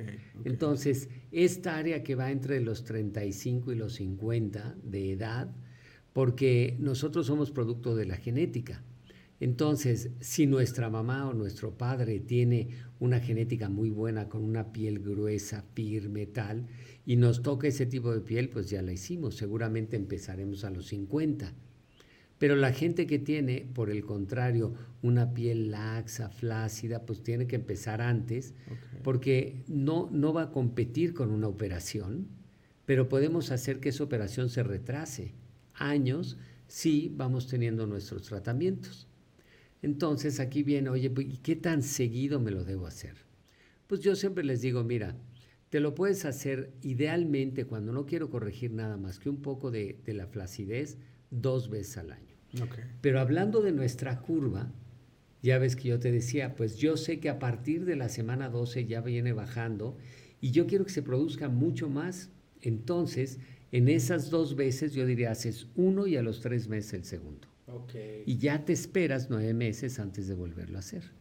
Entonces, 0.44 1.08
esta 1.30 1.76
área 1.76 2.02
que 2.02 2.16
va 2.16 2.30
entre 2.30 2.60
los 2.60 2.84
35 2.84 3.72
y 3.72 3.76
los 3.76 3.94
50 3.94 4.76
de 4.82 5.12
edad, 5.12 5.54
porque 6.12 6.76
nosotros 6.80 7.26
somos 7.26 7.52
producto 7.52 7.94
de 7.94 8.06
la 8.06 8.16
genética. 8.16 8.82
Entonces, 9.40 10.10
si 10.20 10.46
nuestra 10.46 10.90
mamá 10.90 11.26
o 11.26 11.32
nuestro 11.32 11.76
padre 11.76 12.20
tiene 12.20 12.68
una 12.98 13.20
genética 13.20 13.70
muy 13.70 13.88
buena, 13.88 14.28
con 14.28 14.44
una 14.44 14.70
piel 14.70 14.98
gruesa, 14.98 15.64
firme, 15.74 16.26
tal, 16.26 16.66
y 17.06 17.16
nos 17.16 17.42
toca 17.42 17.66
ese 17.66 17.86
tipo 17.86 18.12
de 18.12 18.20
piel, 18.20 18.50
pues 18.50 18.68
ya 18.68 18.82
la 18.82 18.92
hicimos. 18.92 19.36
Seguramente 19.36 19.96
empezaremos 19.96 20.64
a 20.64 20.70
los 20.70 20.88
50. 20.88 21.54
Pero 22.38 22.54
la 22.54 22.72
gente 22.72 23.06
que 23.06 23.18
tiene, 23.18 23.66
por 23.74 23.90
el 23.90 24.04
contrario, 24.04 24.74
una 25.02 25.32
piel 25.32 25.70
laxa, 25.70 26.28
flácida, 26.28 27.06
pues 27.06 27.22
tiene 27.22 27.46
que 27.46 27.56
empezar 27.56 28.02
antes, 28.02 28.54
porque 29.02 29.62
no, 29.68 30.08
no 30.12 30.34
va 30.34 30.44
a 30.44 30.50
competir 30.50 31.14
con 31.14 31.30
una 31.30 31.48
operación, 31.48 32.28
pero 32.84 33.08
podemos 33.08 33.50
hacer 33.50 33.80
que 33.80 33.90
esa 33.90 34.04
operación 34.04 34.50
se 34.50 34.62
retrase 34.62 35.34
años 35.74 36.38
si 36.66 37.12
vamos 37.14 37.46
teniendo 37.46 37.86
nuestros 37.86 38.22
tratamientos. 38.22 39.09
Entonces 39.82 40.40
aquí 40.40 40.62
viene, 40.62 40.90
oye, 40.90 41.12
¿y 41.18 41.38
qué 41.38 41.56
tan 41.56 41.82
seguido 41.82 42.40
me 42.40 42.50
lo 42.50 42.64
debo 42.64 42.86
hacer? 42.86 43.14
Pues 43.86 44.00
yo 44.00 44.14
siempre 44.14 44.44
les 44.44 44.60
digo, 44.60 44.84
mira, 44.84 45.16
te 45.70 45.80
lo 45.80 45.94
puedes 45.94 46.24
hacer 46.24 46.72
idealmente 46.82 47.64
cuando 47.64 47.92
no 47.92 48.04
quiero 48.04 48.28
corregir 48.28 48.72
nada 48.72 48.96
más 48.96 49.18
que 49.18 49.30
un 49.30 49.40
poco 49.40 49.70
de, 49.70 50.00
la 50.06 50.26
flacidez 50.26 50.98
dos 51.30 51.70
veces 51.70 51.96
al 51.98 52.12
año. 52.12 52.36
Pero 53.00 53.20
hablando 53.20 53.62
de 53.62 53.72
nuestra 53.72 54.20
curva, 54.20 54.72
ya 55.42 55.58
ves 55.58 55.76
que 55.76 55.88
yo 55.88 55.98
te 56.00 56.12
decía, 56.12 56.56
pues 56.56 56.76
yo 56.76 56.96
sé 56.96 57.20
que 57.20 57.30
a 57.30 57.38
partir 57.38 57.84
de 57.84 57.96
la 57.96 58.08
semana 58.08 58.50
12 58.50 58.86
ya 58.86 59.00
viene 59.00 59.32
bajando 59.32 59.96
y 60.40 60.50
yo 60.50 60.66
quiero 60.66 60.84
que 60.84 60.90
se 60.90 61.02
produzca 61.02 61.48
mucho 61.48 61.88
más. 61.88 62.30
Entonces, 62.62 63.38
en 63.72 63.88
esas 63.88 64.30
dos 64.30 64.56
veces 64.56 64.92
yo 64.92 65.06
diría, 65.06 65.30
haces 65.30 65.68
uno 65.76 66.06
y 66.06 66.16
a 66.16 66.22
los 66.22 66.40
tres 66.40 66.68
meses 66.68 66.92
el 66.94 67.04
segundo. 67.04 67.49
Y 68.26 68.38
ya 68.38 68.64
te 68.64 68.72
esperas 68.72 69.28
nueve 69.30 69.54
meses 69.54 69.98
antes 69.98 70.28
de 70.28 70.34
volverlo 70.34 70.76
a 70.76 70.80
hacer. 70.80 71.12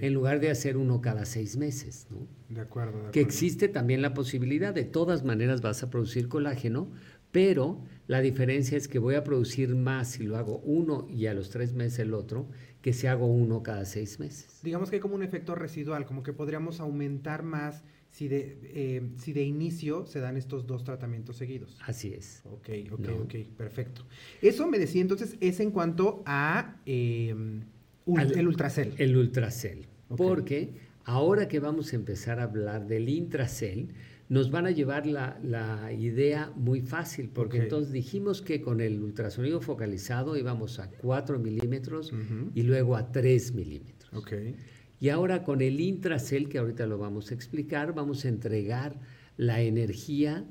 En 0.00 0.14
lugar 0.14 0.38
de 0.38 0.50
hacer 0.50 0.76
uno 0.76 1.00
cada 1.00 1.24
seis 1.24 1.56
meses, 1.56 2.06
¿no? 2.10 2.28
De 2.48 2.60
acuerdo, 2.60 2.92
de 2.92 2.96
acuerdo. 2.98 3.10
Que 3.10 3.20
existe 3.20 3.68
también 3.68 4.02
la 4.02 4.14
posibilidad, 4.14 4.72
de 4.72 4.84
todas 4.84 5.24
maneras 5.24 5.60
vas 5.60 5.82
a 5.82 5.90
producir 5.90 6.28
colágeno, 6.28 6.92
pero 7.32 7.82
la 8.06 8.20
diferencia 8.20 8.78
es 8.78 8.86
que 8.86 8.98
voy 8.98 9.16
a 9.16 9.24
producir 9.24 9.74
más 9.74 10.08
si 10.08 10.24
lo 10.24 10.36
hago 10.36 10.58
uno 10.60 11.06
y 11.10 11.26
a 11.26 11.34
los 11.34 11.50
tres 11.50 11.72
meses 11.72 11.98
el 12.00 12.14
otro, 12.14 12.48
que 12.80 12.92
si 12.92 13.08
hago 13.08 13.26
uno 13.26 13.62
cada 13.62 13.84
seis 13.84 14.20
meses. 14.20 14.60
Digamos 14.62 14.90
que 14.90 14.96
hay 14.96 15.00
como 15.00 15.16
un 15.16 15.22
efecto 15.22 15.54
residual, 15.54 16.06
como 16.06 16.22
que 16.22 16.32
podríamos 16.32 16.78
aumentar 16.78 17.42
más 17.42 17.82
si 18.16 18.28
de, 18.28 18.58
eh, 18.62 19.02
si 19.18 19.34
de 19.34 19.42
inicio 19.42 20.06
se 20.06 20.20
dan 20.20 20.38
estos 20.38 20.66
dos 20.66 20.84
tratamientos 20.84 21.36
seguidos. 21.36 21.76
Así 21.84 22.14
es. 22.14 22.40
Ok, 22.46 22.70
ok, 22.90 23.08
ok, 23.24 23.34
perfecto. 23.58 24.06
Eso 24.40 24.66
me 24.66 24.78
decía 24.78 25.02
entonces, 25.02 25.36
es 25.38 25.60
en 25.60 25.70
cuanto 25.70 26.22
a 26.24 26.80
em, 26.86 27.60
el 28.06 28.48
ultracel. 28.48 28.94
El 28.96 29.18
ultracel. 29.18 29.86
Porque 30.16 30.70
ahora 31.04 31.46
que 31.46 31.60
vamos 31.60 31.92
a 31.92 31.96
empezar 31.96 32.40
a 32.40 32.44
hablar 32.44 32.86
del 32.86 33.10
intracel, 33.10 33.90
nos 34.30 34.50
van 34.50 34.64
a 34.64 34.70
llevar 34.70 35.06
la, 35.06 35.92
idea 35.92 36.50
muy 36.56 36.80
fácil, 36.80 37.28
porque 37.28 37.58
entonces 37.58 37.92
dijimos 37.92 38.40
que 38.40 38.62
con 38.62 38.80
el 38.80 39.02
ultrasonido 39.02 39.60
focalizado 39.60 40.38
íbamos 40.38 40.78
a 40.78 40.90
4 40.90 41.38
milímetros 41.38 42.14
y 42.54 42.62
luego 42.62 42.96
a 42.96 43.12
3 43.12 43.52
milímetros. 43.52 44.10
Okay. 44.14 44.56
Y 45.00 45.10
ahora 45.10 45.42
con 45.42 45.60
el 45.60 45.80
intracel, 45.80 46.48
que 46.48 46.58
ahorita 46.58 46.86
lo 46.86 46.98
vamos 46.98 47.30
a 47.30 47.34
explicar, 47.34 47.94
vamos 47.94 48.24
a 48.24 48.28
entregar 48.28 48.98
la 49.36 49.60
energía 49.60 50.46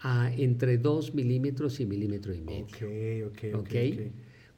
a 0.00 0.30
entre 0.36 0.76
2 0.76 1.14
milímetros 1.14 1.80
y 1.80 1.86
milímetro 1.86 2.34
y 2.34 2.40
medio. 2.40 3.28
Ok, 3.30 3.54
ok, 3.54 3.60
ok. 3.60 3.74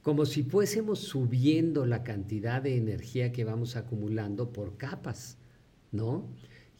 Como 0.02 0.26
si 0.26 0.42
fuésemos 0.42 1.00
subiendo 1.00 1.86
la 1.86 2.02
cantidad 2.02 2.62
de 2.62 2.76
energía 2.76 3.30
que 3.30 3.44
vamos 3.44 3.76
acumulando 3.76 4.52
por 4.52 4.76
capas, 4.76 5.38
¿no? 5.92 6.28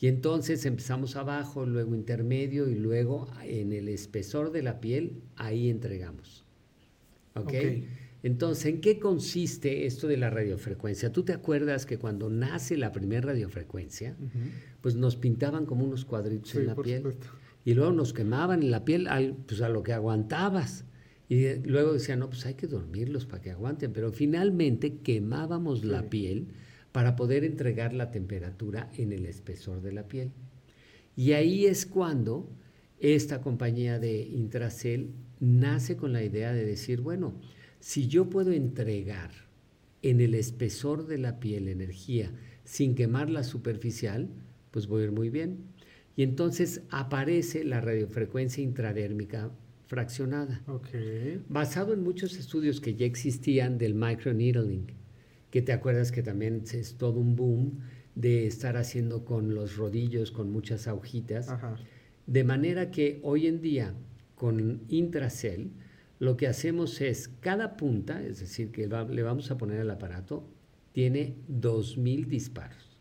Y 0.01 0.07
entonces 0.07 0.65
empezamos 0.65 1.17
abajo, 1.17 1.67
luego 1.67 1.95
intermedio 1.95 2.69
y 2.69 2.75
luego 2.75 3.29
en 3.43 3.73
el 3.73 3.89
espesor 3.89 4.53
de 4.53 4.63
la 4.63 4.81
piel, 4.81 5.21
ahí 5.37 5.69
entregamos. 5.69 6.45
¿Ok? 7.35 7.47
okay. 7.47 7.89
Entonces, 8.23 8.67
¿en 8.67 8.81
qué 8.81 8.99
consiste 8.99 9.87
esto 9.87 10.09
de 10.09 10.17
la 10.17 10.31
radiofrecuencia? 10.31 11.13
¿Tú 11.13 11.23
te 11.23 11.33
acuerdas 11.33 11.87
que 11.87 11.99
cuando 11.99 12.29
nace 12.29 12.77
la 12.77 12.93
primera 12.93 13.29
radiofrecuencia, 13.29 14.17
pues 14.81 14.97
nos 14.97 15.17
pintaban 15.17 15.67
como 15.67 15.85
unos 15.85 16.05
cuadritos 16.05 16.55
en 16.57 16.67
la 16.67 16.75
piel? 16.75 17.05
Y 17.65 17.75
luego 17.75 17.93
nos 17.93 18.13
quemaban 18.13 18.63
en 18.63 18.71
la 18.71 18.85
piel 18.85 19.07
al, 19.07 19.37
pues 19.47 19.61
a 19.61 19.69
lo 19.69 19.83
que 19.83 19.93
aguantabas. 19.93 20.85
Y 21.29 21.57
luego 21.57 21.93
decían, 21.93 22.21
no, 22.21 22.29
pues 22.31 22.47
hay 22.47 22.55
que 22.55 22.67
dormirlos 22.67 23.27
para 23.27 23.43
que 23.43 23.51
aguanten. 23.51 23.93
Pero 23.93 24.11
finalmente 24.11 24.99
quemábamos 24.99 25.85
la 25.85 26.09
piel 26.09 26.49
para 26.93 27.15
poder 27.15 27.45
entregar 27.45 27.93
la 27.93 28.11
temperatura 28.11 28.91
en 28.97 29.13
el 29.13 29.27
espesor 29.27 29.83
de 29.83 29.93
la 29.93 30.09
piel. 30.09 30.33
Y 31.15 31.33
ahí 31.33 31.67
es 31.67 31.87
cuando 31.87 32.49
esta 32.99 33.41
compañía 33.41 33.99
de 33.99 34.23
Intracel 34.23 35.13
nace 35.39 35.97
con 35.97 36.13
la 36.13 36.25
idea 36.25 36.53
de 36.53 36.65
decir, 36.65 37.01
bueno, 37.01 37.35
si 37.81 38.09
yo 38.09 38.29
puedo 38.31 38.53
entregar 38.53 39.31
en 40.03 40.21
el 40.21 40.35
espesor 40.35 41.07
de 41.07 41.19
la 41.19 41.41
piel 41.41 41.69
energía 41.69 42.33
sin 42.65 42.95
quemar 42.95 43.31
la 43.31 43.45
superficial, 43.45 44.29
pues 44.71 44.87
voy 44.87 45.03
a 45.03 45.05
ir 45.07 45.13
muy 45.13 45.31
bien. 45.31 45.59
Y 46.17 46.23
entonces 46.23 46.83
aparece 46.91 47.65
la 47.65 47.81
radiofrecuencia 47.81 48.63
intradérmica 48.63 49.51
fraccionada. 49.87 50.63
Basado 51.49 51.95
en 51.95 52.03
muchos 52.03 52.37
estudios 52.37 52.81
que 52.81 52.95
ya 52.95 53.07
existían 53.07 53.79
del 53.79 53.95
microneedling, 53.95 54.87
que 55.51 55.63
te 55.63 55.73
acuerdas 55.73 56.13
que 56.13 56.23
también 56.23 56.63
es 56.73 56.97
todo 56.97 57.21
un 57.21 57.37
boom 57.37 57.79
de 58.15 58.47
estar 58.47 58.77
haciendo 58.77 59.25
con 59.25 59.55
los 59.55 59.77
rodillos, 59.77 60.31
con 60.31 60.51
muchas 60.51 60.89
agujitas. 60.89 61.49
De 62.27 62.45
manera 62.45 62.91
que 62.91 63.21
hoy 63.23 63.47
en 63.47 63.61
día, 63.61 63.95
con 64.35 64.83
Intracel, 64.89 65.71
lo 66.19 66.37
que 66.37 66.47
hacemos 66.47 67.01
es, 67.01 67.29
cada 67.41 67.77
punta, 67.77 68.23
es 68.23 68.41
decir, 68.41 68.73
que 68.73 68.87
le 68.87 69.23
vamos 69.23 69.51
a 69.51 69.59
poner 69.59 69.81
al 69.81 69.91
aparato, 69.91 70.45
tiene 70.93 71.37
2.000 71.49 72.27
disparos. 72.27 72.99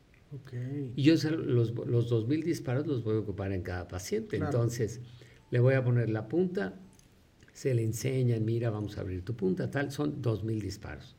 Y 0.96 1.04
yo 1.04 1.14
los, 1.32 1.74
los 1.74 2.12
2.000 2.12 2.44
disparos 2.44 2.86
los 2.86 3.04
voy 3.04 3.16
a 3.16 3.20
ocupar 3.20 3.54
en 3.54 3.62
cada 3.62 3.88
paciente. 3.88 4.38
Entonces, 4.38 5.02
le 5.50 5.60
voy 5.60 5.74
a 5.74 5.84
poner 5.84 6.10
la 6.10 6.28
punta, 6.28 6.76
se 7.54 7.74
le 7.74 7.84
enseña, 7.84 8.38
mira, 8.40 8.70
vamos 8.70 8.98
a 8.98 9.02
abrir 9.02 9.24
tu 9.24 9.36
punta, 9.36 9.72
tal, 9.72 9.92
son 9.92 10.22
2.000 10.22 10.62
disparos. 10.62 11.16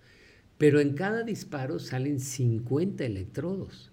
Pero 0.57 0.81
en 0.81 0.95
cada 0.95 1.23
disparo 1.23 1.79
salen 1.79 2.21
50 2.21 3.05
electrodos. 3.05 3.93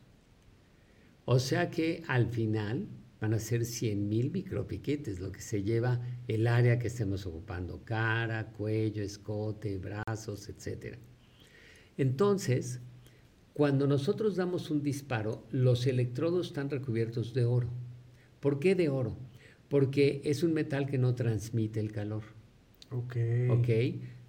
O 1.26 1.40
sea 1.40 1.72
que 1.72 2.04
al 2.08 2.28
final 2.28 2.88
van 3.20 3.34
a 3.34 3.40
ser 3.40 3.66
100 3.66 4.08
mil 4.08 4.32
micropiquetes, 4.32 5.20
lo 5.20 5.32
que 5.32 5.42
se 5.42 5.64
lleva 5.64 6.02
el 6.28 6.48
área 6.48 6.80
que 6.80 6.88
estemos 6.88 7.26
ocupando, 7.26 7.84
cara, 7.84 8.52
cuello, 8.52 9.04
escote, 9.04 9.78
brazos, 9.78 10.50
etc. 10.50 10.98
Entonces, 11.98 12.82
cuando 13.54 13.88
nosotros 13.88 14.36
damos 14.36 14.70
un 14.70 14.84
disparo, 14.84 15.48
los 15.50 15.88
electrodos 15.88 16.48
están 16.48 16.70
recubiertos 16.70 17.34
de 17.34 17.46
oro. 17.46 17.70
¿Por 18.42 18.60
qué 18.60 18.76
de 18.76 18.90
oro? 18.90 19.18
Porque 19.70 20.22
es 20.26 20.44
un 20.44 20.54
metal 20.54 20.86
que 20.86 20.98
no 20.98 21.16
transmite 21.16 21.80
el 21.80 21.92
calor. 21.92 22.24
Ok. 22.92 23.16
Ok. 23.50 23.70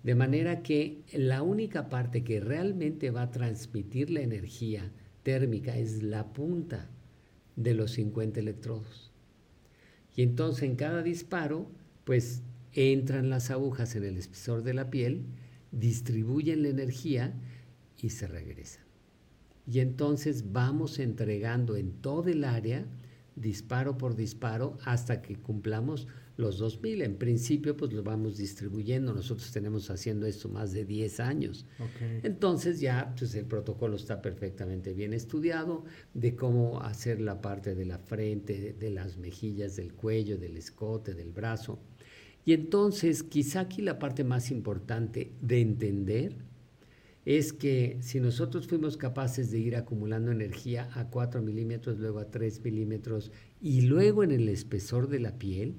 De 0.03 0.14
manera 0.14 0.62
que 0.62 1.03
la 1.12 1.42
única 1.42 1.88
parte 1.88 2.22
que 2.22 2.38
realmente 2.38 3.11
va 3.11 3.22
a 3.22 3.31
transmitir 3.33 4.11
la 4.11 4.20
energía 4.20 4.92
térmica 5.25 5.77
es 5.77 6.05
la 6.05 6.33
punta 6.33 6.88
de 7.57 7.75
los 7.75 7.92
50 7.92 8.40
electrodos. 8.40 9.11
Y 10.14 10.23
entonces 10.23 10.62
en 10.62 10.77
cada 10.77 11.03
disparo, 11.03 11.71
pues 12.05 12.42
entran 12.73 13.31
las 13.31 13.51
agujas 13.51 13.97
en 13.97 14.05
el 14.05 14.16
espesor 14.16 14.62
de 14.62 14.75
la 14.75 14.90
piel, 14.90 15.27
distribuyen 15.73 16.62
la 16.62 16.69
energía 16.69 17.35
y 17.99 18.11
se 18.11 18.27
regresan. 18.27 18.85
Y 19.66 19.81
entonces 19.81 20.53
vamos 20.53 20.99
entregando 20.99 21.77
en 21.77 21.92
todo 21.92 22.29
el 22.29 22.45
área, 22.45 22.87
disparo 23.35 23.99
por 23.99 24.14
disparo, 24.14 24.79
hasta 24.85 25.23
que 25.23 25.37
cumplamos 25.37 26.07
los 26.37 26.59
2000. 26.59 27.03
En 27.03 27.16
principio, 27.16 27.77
pues 27.77 27.92
lo 27.92 28.03
vamos 28.03 28.37
distribuyendo. 28.37 29.14
Nosotros 29.14 29.51
tenemos 29.53 29.90
haciendo 29.90 30.27
esto 30.27 30.49
más 30.49 30.72
de 30.72 30.85
10 30.85 31.20
años. 31.20 31.66
Entonces 32.22 32.81
ya 32.81 33.14
pues, 33.18 33.35
el 33.35 33.46
protocolo 33.46 33.96
está 33.96 34.20
perfectamente 34.22 34.92
bien 34.92 35.12
estudiado 35.12 35.85
de 36.14 36.37
cómo 36.37 36.81
hacer 36.81 37.20
la 37.20 37.40
parte 37.40 37.75
de 37.75 37.87
la 37.87 37.99
frente, 37.99 38.75
de 38.79 38.90
las 38.90 39.16
mejillas, 39.18 39.77
del 39.77 39.94
cuello, 39.94 40.38
del 40.38 40.57
escote, 40.57 41.14
del 41.14 41.33
brazo. 41.33 41.79
Y 42.44 42.53
entonces, 42.53 43.25
quizá 43.25 43.61
aquí 43.61 43.83
la 43.83 43.99
parte 43.99 44.22
más 44.22 44.53
importante 44.53 45.33
de 45.40 45.61
entender 45.61 46.37
es 47.25 47.53
que 47.53 47.99
si 48.01 48.20
nosotros 48.20 48.68
fuimos 48.68 48.96
capaces 48.96 49.51
de 49.51 49.59
ir 49.59 49.75
acumulando 49.75 50.31
energía 50.31 50.88
a 50.94 51.11
4 51.11 51.42
milímetros, 51.42 51.99
luego 51.99 52.20
a 52.20 52.31
3 52.31 52.62
milímetros 52.62 53.33
y 53.61 53.81
luego 53.81 54.22
en 54.22 54.31
el 54.31 54.49
espesor 54.49 55.09
de 55.09 55.18
la 55.18 55.37
piel, 55.37 55.75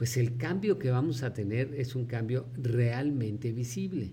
pues 0.00 0.16
el 0.16 0.38
cambio 0.38 0.78
que 0.78 0.90
vamos 0.90 1.22
a 1.22 1.34
tener 1.34 1.74
es 1.74 1.94
un 1.94 2.06
cambio 2.06 2.46
realmente 2.56 3.52
visible, 3.52 4.12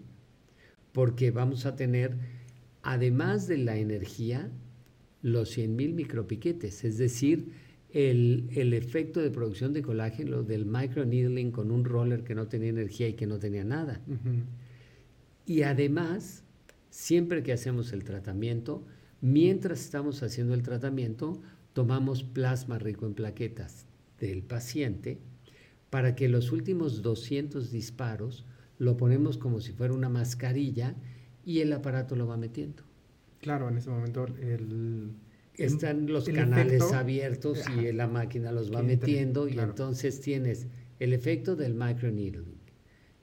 porque 0.92 1.32
vamos 1.32 1.66
a 1.66 1.78
tener, 1.78 2.18
además 2.82 3.48
de 3.48 3.60
la 3.60 3.78
energía, 3.78 4.52
los 5.22 5.58
100.000 5.58 5.94
micropiquetes, 5.94 6.84
es 6.84 6.98
decir, 6.98 7.54
el, 7.94 8.50
efecto 8.74 9.22
de 9.22 9.32
producción 9.32 9.72
de 9.72 9.82
colágeno 9.82 10.44
del 10.44 10.66
microneedling 10.66 11.52
con 11.52 11.72
un 11.72 11.86
roller 11.86 12.26
que 12.26 12.36
no 12.36 12.50
tenía 12.50 12.68
energía 12.68 13.08
y 13.08 13.14
que 13.14 13.26
no 13.26 13.40
tenía 13.40 13.64
nada. 13.64 14.02
Y 15.46 15.62
además, 15.62 16.44
siempre 16.90 17.44
que 17.44 17.54
hacemos 17.54 17.94
el 17.94 18.04
tratamiento, 18.04 18.84
mientras 19.22 19.80
estamos 19.80 20.22
haciendo 20.22 20.54
el 20.54 20.64
tratamiento, 20.64 21.42
tomamos 21.72 22.24
plasma 22.24 22.78
rico 22.78 23.06
en 23.06 23.14
plaquetas 23.14 23.86
del 24.20 24.44
paciente 24.44 25.20
para 25.90 26.16
que 26.16 26.28
los 26.28 26.52
últimos 26.52 27.02
200 27.02 27.72
disparos 27.72 28.46
lo 28.78 28.98
ponemos 28.98 29.38
como 29.38 29.62
si 29.62 29.72
fuera 29.72 29.94
una 29.94 30.10
mascarilla 30.10 30.96
y 31.46 31.60
el 31.62 31.72
aparato 31.74 32.16
lo 32.16 32.28
va 32.28 32.38
metiendo. 32.38 32.84
Claro, 33.40 33.70
en 33.70 33.78
ese 33.78 33.90
momento 33.90 34.26
el... 34.42 35.12
Están 35.56 36.06
los 36.06 36.30
canales 36.30 36.84
abiertos 36.94 37.64
y 37.80 37.92
la 37.92 38.08
máquina 38.08 38.52
los 38.52 38.72
va 38.72 38.84
metiendo 38.84 39.48
y 39.48 39.58
entonces 39.58 40.22
tienes 40.22 40.68
el 41.00 41.14
efecto 41.14 41.56
del 41.56 41.74
microneedling, 41.74 42.60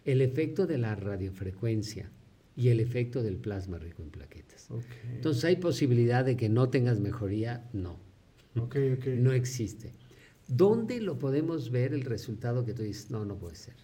el 0.05 0.21
efecto 0.21 0.67
de 0.67 0.79
la 0.79 0.97
radiofrecuencia 0.97 2.11
y 2.57 2.71
el 2.71 2.81
efecto 2.81 3.23
del 3.23 3.37
plasma 3.37 3.79
rico 3.79 4.03
en 4.03 4.11
plaquetas. 4.11 4.69
Entonces, 5.13 5.45
¿hay 5.45 5.57
posibilidad 5.57 6.25
de 6.25 6.37
que 6.37 6.49
no 6.49 6.71
tengas 6.71 6.99
mejoría? 6.99 7.69
No. 7.73 8.01
No 8.55 9.33
existe. 9.33 9.93
¿Dónde 10.49 11.01
lo 11.01 11.19
podemos 11.19 11.71
ver 11.71 11.95
el 11.95 12.03
resultado 12.03 12.65
que 12.65 12.75
tú 12.75 12.83
dices, 12.83 13.11
no, 13.11 13.25
no 13.25 13.39
puede 13.39 13.57
ser? 13.57 13.75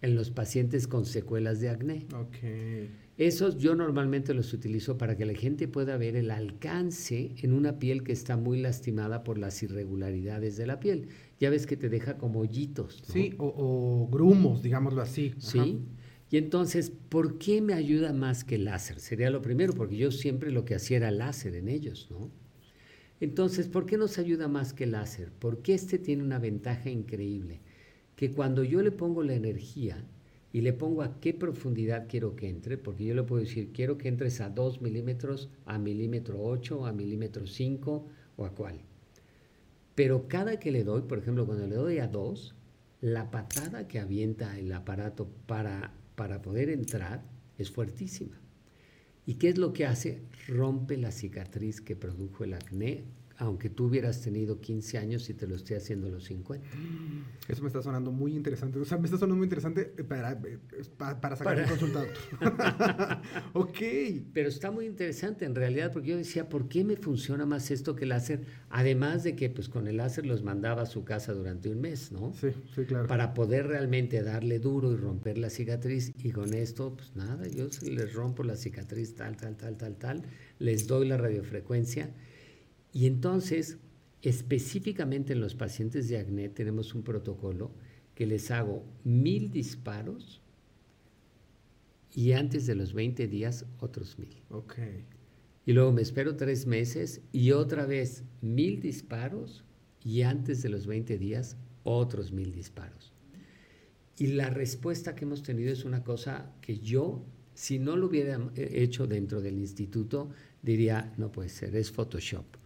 En 0.00 0.14
los 0.14 0.30
pacientes 0.30 0.86
con 0.86 1.06
secuelas 1.06 1.60
de 1.60 1.68
acné. 1.68 2.06
Okay. 2.12 2.90
Esos 3.18 3.58
yo 3.58 3.74
normalmente 3.74 4.34
los 4.34 4.52
utilizo 4.52 4.98
para 4.98 5.16
que 5.16 5.24
la 5.24 5.34
gente 5.34 5.68
pueda 5.68 5.96
ver 5.96 6.16
el 6.16 6.30
alcance 6.30 7.34
en 7.38 7.52
una 7.52 7.78
piel 7.78 8.02
que 8.02 8.12
está 8.12 8.36
muy 8.36 8.60
lastimada 8.60 9.22
por 9.22 9.38
las 9.38 9.62
irregularidades 9.62 10.56
de 10.56 10.66
la 10.66 10.80
piel. 10.80 11.08
Ya 11.38 11.50
ves 11.50 11.66
que 11.66 11.76
te 11.76 11.88
deja 11.88 12.18
como 12.18 12.40
hoyitos. 12.40 13.02
Sí, 13.06 13.34
o, 13.38 14.08
grumos, 14.10 14.62
digámoslo 14.62 15.02
así. 15.02 15.34
Sí. 15.38 15.82
Y 16.30 16.38
entonces, 16.38 16.90
¿por 17.10 17.38
qué 17.38 17.60
me 17.60 17.74
ayuda 17.74 18.12
más 18.14 18.42
que 18.42 18.54
el 18.54 18.64
láser? 18.64 18.98
Sería 18.98 19.30
lo 19.30 19.42
primero, 19.42 19.74
porque 19.74 19.96
yo 19.96 20.10
siempre 20.10 20.50
lo 20.50 20.64
que 20.64 20.74
hacía 20.74 20.96
era 20.96 21.10
láser 21.10 21.54
en 21.54 21.68
ellos, 21.68 22.08
¿no? 22.10 22.30
Entonces, 23.22 23.68
¿por 23.68 23.86
qué 23.86 23.96
nos 23.96 24.18
ayuda 24.18 24.48
más 24.48 24.72
que 24.72 24.82
el 24.82 24.90
láser? 24.90 25.30
Porque 25.38 25.74
este 25.74 26.00
tiene 26.00 26.24
una 26.24 26.40
ventaja 26.40 26.90
increíble, 26.90 27.60
que 28.16 28.32
cuando 28.32 28.64
yo 28.64 28.82
le 28.82 28.90
pongo 28.90 29.22
la 29.22 29.34
energía 29.34 30.04
y 30.52 30.62
le 30.62 30.72
pongo 30.72 31.02
a 31.02 31.20
qué 31.20 31.32
profundidad 31.32 32.08
quiero 32.08 32.34
que 32.34 32.48
entre, 32.48 32.78
porque 32.78 33.04
yo 33.04 33.14
le 33.14 33.22
puedo 33.22 33.40
decir, 33.40 33.70
quiero 33.72 33.96
que 33.96 34.08
entres 34.08 34.40
a 34.40 34.50
2 34.50 34.82
milímetros, 34.82 35.50
a 35.66 35.78
milímetro 35.78 36.42
8, 36.42 36.84
a 36.84 36.92
milímetro 36.92 37.46
5 37.46 38.08
o 38.38 38.44
a 38.44 38.50
cuál. 38.56 38.80
Pero 39.94 40.26
cada 40.26 40.58
que 40.58 40.72
le 40.72 40.82
doy, 40.82 41.02
por 41.02 41.18
ejemplo, 41.18 41.46
cuando 41.46 41.68
le 41.68 41.76
doy 41.76 41.98
a 41.98 42.08
2, 42.08 42.56
la 43.02 43.30
patada 43.30 43.86
que 43.86 44.00
avienta 44.00 44.58
el 44.58 44.72
aparato 44.72 45.28
para, 45.46 45.94
para 46.16 46.42
poder 46.42 46.70
entrar 46.70 47.22
es 47.56 47.70
fuertísima. 47.70 48.41
¿Y 49.24 49.34
qué 49.34 49.50
es 49.50 49.58
lo 49.58 49.72
que 49.72 49.86
hace? 49.86 50.22
Rompe 50.48 50.96
la 50.96 51.12
cicatriz 51.12 51.80
que 51.80 51.94
produjo 51.94 52.44
el 52.44 52.54
acné, 52.54 53.04
aunque 53.42 53.68
tú 53.68 53.86
hubieras 53.86 54.20
tenido 54.20 54.60
15 54.60 54.98
años 54.98 55.28
y 55.28 55.34
te 55.34 55.48
lo 55.48 55.56
esté 55.56 55.74
haciendo 55.76 56.06
a 56.06 56.10
los 56.10 56.24
50. 56.24 56.64
Eso 57.48 57.62
me 57.62 57.66
está 57.66 57.82
sonando 57.82 58.12
muy 58.12 58.36
interesante. 58.36 58.78
O 58.78 58.84
sea, 58.84 58.98
me 58.98 59.06
está 59.06 59.18
sonando 59.18 59.36
muy 59.36 59.46
interesante 59.46 59.84
para, 59.84 60.40
para, 60.96 61.36
sacar 61.36 61.58
un 61.58 61.68
resultado. 61.68 62.06
ok. 63.52 63.78
Pero 64.32 64.48
está 64.48 64.70
muy 64.70 64.86
interesante 64.86 65.44
en 65.44 65.56
realidad, 65.56 65.92
porque 65.92 66.10
yo 66.10 66.16
decía, 66.16 66.48
¿por 66.48 66.68
qué 66.68 66.84
me 66.84 66.96
funciona 66.96 67.44
más 67.44 67.72
esto 67.72 67.96
que 67.96 68.04
el 68.04 68.10
láser? 68.10 68.42
Además 68.70 69.24
de 69.24 69.34
que 69.34 69.50
pues 69.50 69.68
con 69.68 69.88
el 69.88 69.96
láser 69.96 70.24
los 70.24 70.44
mandaba 70.44 70.82
a 70.82 70.86
su 70.86 71.02
casa 71.04 71.32
durante 71.32 71.68
un 71.68 71.80
mes, 71.80 72.12
¿no? 72.12 72.32
Sí, 72.34 72.50
sí, 72.76 72.84
claro. 72.84 73.08
Para 73.08 73.34
poder 73.34 73.66
realmente 73.66 74.22
darle 74.22 74.60
duro 74.60 74.92
y 74.92 74.96
romper 74.96 75.36
la 75.36 75.50
cicatriz. 75.50 76.12
Y 76.22 76.30
con 76.30 76.54
esto, 76.54 76.94
pues 76.94 77.16
nada, 77.16 77.48
yo 77.48 77.66
les 77.82 78.12
rompo 78.12 78.44
la 78.44 78.54
cicatriz 78.54 79.16
tal, 79.16 79.36
tal, 79.36 79.56
tal, 79.56 79.76
tal, 79.76 79.96
tal, 79.96 80.22
les 80.60 80.86
doy 80.86 81.08
la 81.08 81.16
radiofrecuencia 81.16 82.10
y 82.92 83.06
entonces, 83.06 83.78
específicamente 84.22 85.32
en 85.32 85.40
los 85.40 85.54
pacientes 85.54 86.08
de 86.08 86.18
acné 86.18 86.48
tenemos 86.48 86.94
un 86.94 87.02
protocolo 87.02 87.72
que 88.14 88.26
les 88.26 88.50
hago 88.50 88.84
mil 89.04 89.50
disparos 89.50 90.42
y 92.14 92.32
antes 92.32 92.66
de 92.66 92.74
los 92.74 92.92
20 92.92 93.26
días 93.26 93.64
otros 93.78 94.18
mil. 94.18 94.42
Ok. 94.50 94.74
Y 95.64 95.72
luego 95.72 95.92
me 95.92 96.02
espero 96.02 96.36
tres 96.36 96.66
meses 96.66 97.22
y 97.32 97.52
otra 97.52 97.86
vez 97.86 98.24
mil 98.40 98.80
disparos 98.80 99.64
y 100.04 100.22
antes 100.22 100.62
de 100.62 100.68
los 100.68 100.86
20 100.86 101.16
días 101.18 101.56
otros 101.84 102.32
mil 102.32 102.52
disparos. 102.52 103.12
Y 104.18 104.28
la 104.28 104.50
respuesta 104.50 105.14
que 105.14 105.24
hemos 105.24 105.42
tenido 105.42 105.72
es 105.72 105.84
una 105.84 106.04
cosa 106.04 106.52
que 106.60 106.78
yo, 106.78 107.24
si 107.54 107.78
no 107.78 107.96
lo 107.96 108.06
hubiera 108.06 108.38
hecho 108.56 109.06
dentro 109.06 109.40
del 109.40 109.58
instituto, 109.58 110.30
diría, 110.60 111.14
no 111.16 111.32
puede 111.32 111.48
ser, 111.48 111.74
es 111.76 111.90
Photoshop. 111.90 112.61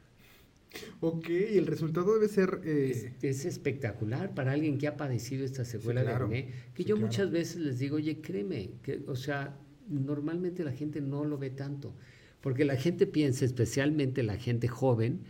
Ok, 1.00 1.28
el 1.28 1.66
resultado 1.66 2.14
debe 2.14 2.28
ser... 2.28 2.60
Eh, 2.64 3.14
es, 3.22 3.44
espectacular 3.44 4.34
para 4.34 4.52
alguien 4.52 4.78
que 4.78 4.86
ha 4.86 4.96
padecido 4.96 5.44
esta 5.44 5.64
secuela 5.64 6.02
de 6.02 6.12
acné, 6.12 6.48
que 6.74 6.84
yo 6.84 6.96
muchas 6.96 7.30
veces 7.30 7.56
les 7.56 7.78
digo, 7.78 7.96
oye, 7.96 8.20
créeme, 8.20 8.70
que, 8.82 9.02
o 9.06 9.16
sea, 9.16 9.58
normalmente 9.88 10.64
la 10.64 10.72
gente 10.72 11.00
no 11.00 11.24
lo 11.24 11.38
ve 11.38 11.50
tanto, 11.50 11.94
porque 12.40 12.64
la 12.64 12.76
gente 12.76 13.06
piensa, 13.06 13.44
especialmente 13.44 14.22
la 14.22 14.36
gente 14.36 14.68
joven, 14.68 15.20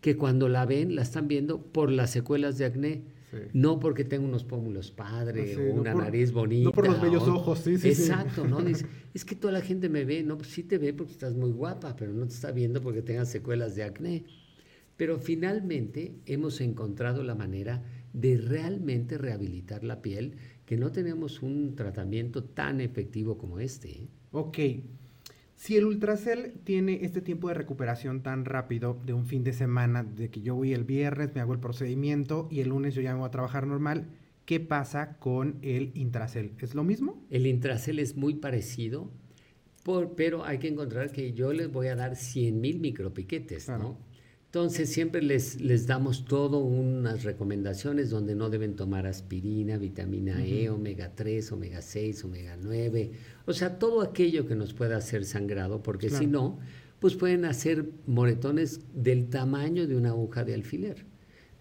que 0.00 0.16
cuando 0.16 0.48
la 0.48 0.66
ven, 0.66 0.94
la 0.94 1.02
están 1.02 1.28
viendo 1.28 1.60
por 1.60 1.90
las 1.90 2.10
secuelas 2.10 2.58
de 2.58 2.64
acné. 2.66 3.02
No 3.52 3.80
porque 3.80 4.04
tenga 4.04 4.24
unos 4.24 4.44
pómulos 4.44 4.90
padre 4.90 5.56
o 5.56 5.74
una 5.74 5.92
nariz 5.92 6.32
bonita. 6.32 6.64
No 6.64 6.72
por 6.72 6.86
los 6.86 7.00
bellos 7.00 7.28
ojos, 7.28 7.58
sí, 7.58 7.76
sí. 7.76 7.88
Exacto, 7.88 8.46
¿no? 8.46 8.62
Dice, 8.62 8.86
es 9.14 9.24
que 9.24 9.34
toda 9.34 9.52
la 9.52 9.60
gente 9.60 9.90
me 9.90 10.04
ve, 10.04 10.22
no, 10.22 10.38
pues 10.38 10.50
sí 10.50 10.62
te 10.62 10.78
ve 10.78 10.94
porque 10.94 11.12
estás 11.12 11.34
muy 11.34 11.50
guapa, 11.50 11.96
pero 11.96 12.14
no 12.14 12.26
te 12.26 12.32
está 12.32 12.50
viendo 12.50 12.80
porque 12.80 13.02
tengas 13.02 13.28
secuelas 13.28 13.74
de 13.74 13.82
acné. 13.82 14.24
Pero 14.96 15.18
finalmente 15.18 16.16
hemos 16.26 16.60
encontrado 16.60 17.22
la 17.22 17.34
manera 17.34 17.82
de 18.12 18.38
realmente 18.38 19.18
rehabilitar 19.18 19.84
la 19.84 20.00
piel, 20.00 20.36
que 20.64 20.76
no 20.76 20.90
tenemos 20.90 21.42
un 21.42 21.76
tratamiento 21.76 22.44
tan 22.44 22.80
efectivo 22.80 23.36
como 23.36 23.60
este. 23.60 23.90
¿eh? 23.90 24.08
Ok. 24.32 24.58
Si 25.54 25.76
el 25.76 25.86
Ultracel 25.86 26.52
tiene 26.64 27.04
este 27.04 27.22
tiempo 27.22 27.48
de 27.48 27.54
recuperación 27.54 28.22
tan 28.22 28.44
rápido 28.44 29.00
de 29.04 29.14
un 29.14 29.24
fin 29.24 29.42
de 29.42 29.54
semana, 29.54 30.02
de 30.02 30.30
que 30.30 30.42
yo 30.42 30.54
voy 30.54 30.74
el 30.74 30.84
viernes, 30.84 31.34
me 31.34 31.40
hago 31.40 31.54
el 31.54 31.60
procedimiento 31.60 32.46
y 32.50 32.60
el 32.60 32.68
lunes 32.68 32.94
yo 32.94 33.00
ya 33.00 33.12
me 33.12 33.20
voy 33.20 33.28
a 33.28 33.30
trabajar 33.30 33.66
normal, 33.66 34.08
¿qué 34.44 34.60
pasa 34.60 35.16
con 35.18 35.58
el 35.62 35.92
Intracel? 35.94 36.52
¿Es 36.58 36.74
lo 36.74 36.84
mismo? 36.84 37.24
El 37.30 37.46
Intracel 37.46 37.98
es 37.98 38.16
muy 38.16 38.34
parecido, 38.34 39.10
por, 39.82 40.14
pero 40.14 40.44
hay 40.44 40.58
que 40.58 40.68
encontrar 40.68 41.10
que 41.10 41.32
yo 41.32 41.52
les 41.52 41.72
voy 41.72 41.86
a 41.88 41.96
dar 41.96 42.16
100 42.16 42.60
mil 42.60 42.78
micropiquetes, 42.78 43.68
¿no? 43.68 43.98
Entonces 44.46 44.88
siempre 44.88 45.22
les, 45.22 45.60
les 45.60 45.86
damos 45.86 46.24
todo 46.24 46.58
unas 46.58 47.24
recomendaciones 47.24 48.08
donde 48.08 48.34
no 48.34 48.48
deben 48.48 48.74
tomar 48.74 49.06
aspirina, 49.06 49.76
vitamina 49.76 50.42
E, 50.46 50.70
omega 50.70 51.14
3, 51.14 51.52
omega 51.52 51.82
6, 51.82 52.24
omega 52.24 52.56
9, 52.56 53.10
o 53.44 53.52
sea, 53.52 53.78
todo 53.78 54.00
aquello 54.00 54.46
que 54.46 54.54
nos 54.54 54.72
pueda 54.72 54.96
hacer 54.96 55.24
sangrado, 55.24 55.82
porque 55.82 56.08
si 56.08 56.26
no, 56.26 56.58
pues 57.00 57.16
pueden 57.16 57.44
hacer 57.44 57.90
moretones 58.06 58.80
del 58.94 59.28
tamaño 59.28 59.86
de 59.86 59.96
una 59.96 60.10
aguja 60.10 60.44
de 60.44 60.54
alfiler. 60.54 61.04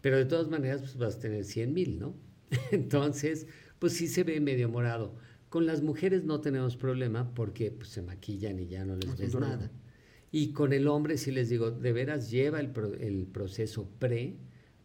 Pero 0.02 0.18
de 0.18 0.26
todas 0.26 0.48
maneras, 0.48 0.82
pues 0.82 0.98
vas 0.98 1.16
a 1.16 1.20
tener 1.20 1.44
100 1.44 1.74
mil, 1.74 2.00
¿no? 2.00 2.16
Entonces, 2.72 3.48
pues 3.80 3.94
sí 3.94 4.08
se 4.08 4.24
ve 4.24 4.40
medio 4.40 4.70
morado. 4.70 5.16
Con 5.50 5.66
las 5.66 5.82
mujeres 5.82 6.24
no 6.24 6.42
tenemos 6.42 6.78
problema 6.78 7.34
porque 7.34 7.72
pues, 7.72 7.90
se 7.90 8.02
maquillan 8.02 8.60
y 8.60 8.68
ya 8.68 8.86
no 8.86 8.96
les 8.96 9.18
ves 9.18 9.36
nada. 9.36 9.72
Y 10.36 10.52
con 10.52 10.74
el 10.74 10.90
hombre 10.90 11.18
sí 11.18 11.32
les 11.32 11.48
digo, 11.48 11.72
de 11.72 11.94
veras 11.94 12.30
lleva 12.30 12.60
el, 12.60 12.74
el, 13.00 13.26
proceso 13.26 13.90
pre 14.00 14.36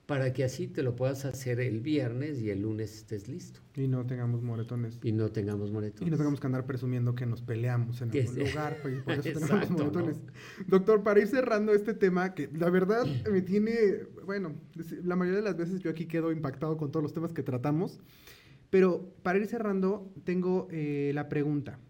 para 0.07 0.32
que 0.32 0.44
así 0.44 0.68
te 0.68 0.84
lo 0.84 0.94
puedas 0.94 1.24
hacer 1.24 1.59
el 1.59 1.80
viernes 1.80 2.40
y 2.40 2.51
el 2.51 2.62
lunes 2.62 2.94
estés 2.94 3.26
listo. 3.26 3.59
Y 3.74 3.88
no 3.88 4.07
tengamos 4.07 4.44
moretones. 4.44 5.01
Y 5.03 5.11
no 5.11 5.32
tengamos 5.32 5.72
moretones. 5.72 6.07
Y 6.07 6.09
no 6.09 6.16
tengamos 6.16 6.38
que 6.38 6.46
andar 6.46 6.66
presumiendo 6.66 7.16
que 7.16 7.26
nos 7.26 7.42
peleamos 7.42 8.01
en 8.01 8.12
algún 8.12 8.38
lugar, 8.38 8.78
pues, 8.80 9.03
por 9.03 9.14
eso 9.14 9.22
tenemos 9.40 9.70
moretones. 9.70 10.20
Doctor, 10.68 11.03
para 11.03 11.18
ir 11.18 11.26
cerrando 11.26 11.72
este 11.72 11.94
tema, 11.94 12.32
que 12.32 12.48
la 12.53 12.70
verdad 12.70 13.05
me 13.32 13.42
tiene, 13.42 14.05
bueno, 14.24 14.55
la 15.03 15.16
mayoría 15.16 15.40
de 15.40 15.46
las 15.46 15.57
veces 15.57 15.80
yo 15.80 15.90
aquí 15.90 16.07
quedo 16.07 16.30
impactado 16.30 16.76
con 16.76 16.92
todos 16.92 17.03
los 17.03 17.12
temas 17.12 17.32
que 17.32 17.42
tratamos, 17.42 17.98
pero 18.70 19.12
para 19.24 19.40
ir 19.40 19.48
cerrando, 19.48 20.14
tengo 20.22 20.68
eh, 20.70 21.11
la 21.12 21.28
pregunta. 21.28 21.80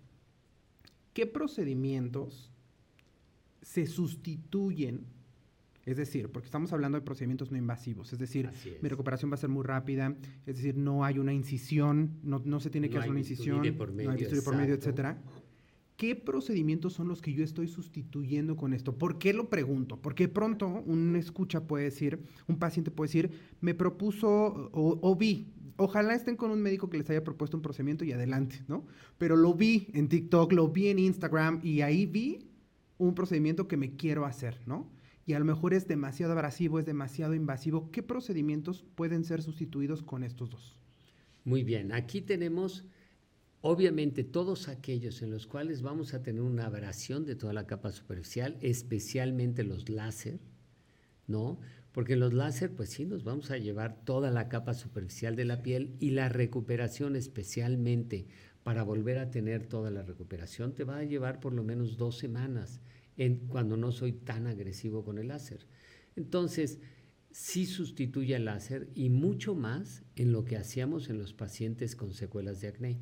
¿Qué 1.12 1.26
procedimientos 1.26 2.50
se 3.62 3.86
sustituyen, 3.86 5.06
es 5.84 5.96
decir, 5.96 6.28
porque 6.30 6.46
estamos 6.46 6.72
hablando 6.72 6.98
de 6.98 7.04
procedimientos 7.04 7.50
no 7.50 7.56
invasivos, 7.56 8.12
es 8.12 8.18
decir, 8.18 8.50
mi 8.80 8.88
recuperación 8.88 9.30
va 9.30 9.34
a 9.34 9.38
ser 9.38 9.50
muy 9.50 9.64
rápida, 9.64 10.14
es 10.46 10.56
decir, 10.56 10.76
no 10.76 11.04
hay 11.04 11.18
una 11.18 11.32
incisión, 11.32 12.18
no, 12.22 12.40
no 12.44 12.60
se 12.60 12.70
tiene 12.70 12.90
que 12.90 12.98
hacer 12.98 13.10
una 13.10 13.20
incisión, 13.20 13.56
por 13.76 13.92
medio, 13.92 14.10
no 14.12 14.16
hay 14.16 14.40
por 14.42 14.56
medio, 14.56 14.74
etcétera. 14.74 15.20
¿Qué 15.96 16.16
procedimientos 16.16 16.94
son 16.94 17.08
los 17.08 17.20
que 17.20 17.34
yo 17.34 17.44
estoy 17.44 17.68
sustituyendo 17.68 18.56
con 18.56 18.72
esto? 18.72 18.96
¿Por 18.96 19.18
qué 19.18 19.34
lo 19.34 19.50
pregunto? 19.50 20.00
Porque 20.00 20.28
pronto 20.28 20.66
un 20.86 21.14
escucha 21.14 21.66
puede 21.66 21.84
decir, 21.84 22.20
un 22.48 22.58
paciente 22.58 22.90
puede 22.90 23.08
decir, 23.08 23.30
me 23.60 23.74
propuso 23.74 24.70
o, 24.72 24.98
o, 25.02 25.16
vi, 25.16 25.52
ojalá 25.76 26.14
estén 26.14 26.36
con 26.36 26.50
un 26.52 26.62
médico 26.62 26.88
que 26.88 26.96
les 26.96 27.10
haya 27.10 27.22
propuesto 27.22 27.58
un 27.58 27.62
procedimiento 27.62 28.06
y 28.06 28.12
adelante, 28.12 28.62
¿no? 28.66 28.86
Pero 29.18 29.36
lo 29.36 29.52
vi 29.52 29.88
en 29.92 30.08
TikTok, 30.08 30.52
lo 30.54 30.68
vi 30.68 30.88
en 30.88 31.00
Instagram 31.00 31.60
y 31.62 31.82
ahí 31.82 32.06
vi 32.06 32.49
un 33.00 33.14
procedimiento 33.14 33.66
que 33.66 33.76
me 33.76 33.96
quiero 33.96 34.26
hacer, 34.26 34.60
¿no? 34.66 34.90
Y 35.26 35.32
a 35.32 35.38
lo 35.38 35.44
mejor 35.44 35.74
es 35.74 35.88
demasiado 35.88 36.32
abrasivo, 36.32 36.78
es 36.78 36.86
demasiado 36.86 37.34
invasivo. 37.34 37.90
¿Qué 37.90 38.02
procedimientos 38.02 38.84
pueden 38.94 39.24
ser 39.24 39.42
sustituidos 39.42 40.02
con 40.02 40.22
estos 40.22 40.50
dos? 40.50 40.78
Muy 41.44 41.64
bien, 41.64 41.92
aquí 41.92 42.20
tenemos 42.20 42.84
obviamente 43.62 44.22
todos 44.24 44.68
aquellos 44.68 45.22
en 45.22 45.30
los 45.30 45.46
cuales 45.46 45.82
vamos 45.82 46.12
a 46.12 46.22
tener 46.22 46.42
una 46.42 46.66
abrasión 46.66 47.24
de 47.24 47.36
toda 47.36 47.52
la 47.52 47.66
capa 47.66 47.90
superficial, 47.90 48.58
especialmente 48.60 49.64
los 49.64 49.88
láser, 49.88 50.40
¿no? 51.26 51.58
Porque 51.92 52.16
los 52.16 52.34
láser, 52.34 52.74
pues 52.74 52.90
sí, 52.90 53.06
nos 53.06 53.24
vamos 53.24 53.50
a 53.50 53.56
llevar 53.56 54.04
toda 54.04 54.30
la 54.30 54.48
capa 54.48 54.74
superficial 54.74 55.36
de 55.36 55.44
la 55.44 55.62
piel 55.62 55.96
y 56.00 56.10
la 56.10 56.28
recuperación 56.28 57.16
especialmente 57.16 58.26
para 58.62 58.82
volver 58.82 59.18
a 59.18 59.30
tener 59.30 59.66
toda 59.66 59.90
la 59.90 60.02
recuperación 60.02 60.74
te 60.74 60.84
va 60.84 60.98
a 60.98 61.04
llevar 61.04 61.40
por 61.40 61.52
lo 61.52 61.64
menos 61.64 61.96
dos 61.96 62.18
semanas 62.18 62.80
en, 63.16 63.46
cuando 63.48 63.76
no 63.76 63.92
soy 63.92 64.12
tan 64.12 64.46
agresivo 64.46 65.04
con 65.04 65.18
el 65.18 65.28
láser. 65.28 65.66
Entonces, 66.16 66.78
sí 67.30 67.66
sustituye 67.66 68.34
el 68.34 68.44
láser 68.44 68.88
y 68.94 69.08
mucho 69.08 69.54
más 69.54 70.02
en 70.16 70.32
lo 70.32 70.44
que 70.44 70.56
hacíamos 70.56 71.08
en 71.08 71.18
los 71.18 71.32
pacientes 71.32 71.96
con 71.96 72.12
secuelas 72.12 72.60
de 72.60 72.68
acné. 72.68 72.98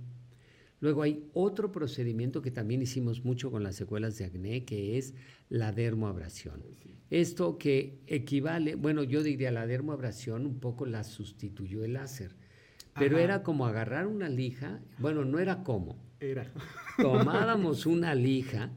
Luego 0.81 1.03
hay 1.03 1.29
otro 1.33 1.73
procedimiento 1.73 2.41
que 2.41 2.53
también 2.53 2.83
hicimos 2.83 3.25
mucho 3.25 3.51
con 3.51 3.65
las 3.65 3.75
secuelas 3.75 4.17
de 4.19 4.27
acné, 4.27 4.65
que 4.65 4.97
es 4.97 5.15
la 5.49 5.73
dermoabrasión. 5.73 6.63
Esto 7.11 7.59
que 7.59 8.01
equivale, 8.07 8.77
bueno, 8.77 9.03
yo 9.03 9.23
diría 9.23 9.51
la 9.51 9.67
dermoabrasión 9.67 10.47
un 10.47 10.61
poco 10.61 10.87
la 10.87 11.03
sustituyó 11.03 11.83
el 11.85 11.95
láser 11.95 12.37
pero 12.99 13.19
era 13.19 13.43
como 13.43 13.67
agarrar 13.67 14.07
una 14.07 14.29
lija, 14.29 14.81
bueno, 14.99 15.25
no 15.25 15.39
era 15.39 15.63
como. 15.63 15.97
Era. 16.21 16.47
Tomábamos 16.97 17.87
una 17.87 18.15
lija 18.15 18.71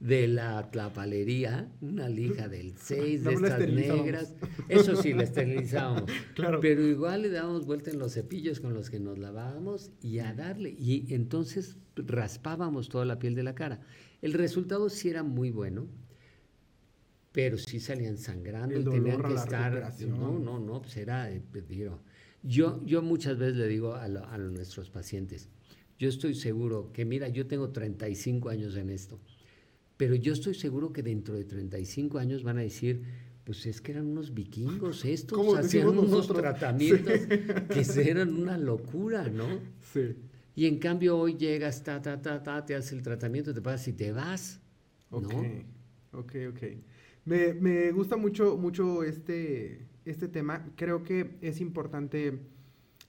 de 0.00 0.28
la 0.28 0.70
tlapalería, 0.70 1.70
una 1.80 2.08
lija 2.08 2.48
del 2.48 2.76
6 2.76 3.24
de 3.24 3.32
estas 3.32 3.68
negras. 3.68 4.34
Eso 4.68 4.96
sí, 4.96 5.12
la 5.12 5.22
esterilizábamos. 5.22 6.04
Claro. 6.34 6.60
Pero 6.60 6.86
igual 6.86 7.22
le 7.22 7.30
dábamos 7.30 7.66
vuelta 7.66 7.90
en 7.90 7.98
los 7.98 8.12
cepillos 8.12 8.60
con 8.60 8.74
los 8.74 8.90
que 8.90 9.00
nos 9.00 9.18
lavábamos 9.18 9.90
y 10.02 10.18
a 10.18 10.34
darle. 10.34 10.70
Y 10.70 11.14
entonces 11.14 11.78
raspábamos 11.96 12.88
toda 12.88 13.04
la 13.04 13.18
piel 13.18 13.34
de 13.34 13.42
la 13.42 13.54
cara. 13.54 13.80
El 14.20 14.34
resultado 14.34 14.88
sí 14.90 15.08
era 15.08 15.22
muy 15.22 15.50
bueno, 15.50 15.86
pero 17.32 17.58
sí 17.58 17.80
salían 17.80 18.18
sangrando 18.18 18.78
y 18.78 18.84
tenían 18.84 19.22
que 19.22 19.34
estar. 19.34 19.92
No, 20.08 20.38
no, 20.38 20.58
no, 20.58 20.82
pues 20.82 20.96
era, 20.96 21.30
eh, 21.30 21.42
digo, 21.68 22.00
yo, 22.46 22.80
yo 22.84 23.02
muchas 23.02 23.36
veces 23.38 23.56
le 23.56 23.66
digo 23.66 23.94
a, 23.94 24.08
nuestros 24.38 24.90
pacientes, 24.90 25.48
yo 25.98 26.08
estoy 26.08 26.34
seguro 26.34 26.92
que, 26.92 27.04
mira, 27.04 27.28
yo 27.28 27.46
tengo 27.46 27.70
35 27.70 28.48
años 28.48 28.76
en 28.76 28.90
esto, 28.90 29.18
pero 29.96 30.14
yo 30.14 30.32
estoy 30.32 30.54
seguro 30.54 30.92
que 30.92 31.02
dentro 31.02 31.34
de 31.34 31.44
35 31.44 32.18
años 32.18 32.42
van 32.42 32.58
a 32.58 32.62
decir, 32.62 33.02
pues 33.44 33.64
es 33.66 33.80
que 33.80 33.92
eran 33.92 34.06
unos 34.06 34.34
vikingos 34.34 35.04
estos, 35.04 35.56
hacían 35.56 35.88
unos 35.88 36.28
tratamientos 36.28 37.20
que 37.96 38.10
eran 38.10 38.34
una 38.34 38.58
locura, 38.58 39.28
¿no? 39.28 39.46
Sí. 39.92 40.16
Y 40.54 40.66
en 40.66 40.78
cambio 40.78 41.18
hoy 41.18 41.36
llegas, 41.36 41.82
ta, 41.82 42.00
ta, 42.00 42.20
ta, 42.20 42.42
ta, 42.42 42.64
te 42.64 42.74
haces 42.74 42.92
el 42.92 43.02
tratamiento, 43.02 43.52
te 43.52 43.60
pasas 43.60 43.88
y 43.88 43.92
te 43.92 44.12
vas, 44.12 44.60
¿no? 45.10 45.28
Ok, 46.12 46.34
ok, 46.48 46.62
Me, 47.24 47.52
me 47.54 47.92
gusta 47.92 48.16
mucho, 48.16 48.56
mucho 48.56 49.02
este, 49.02 49.86
este 50.06 50.28
tema, 50.28 50.64
creo 50.76 51.02
que 51.02 51.36
es 51.40 51.60
importante 51.60 52.40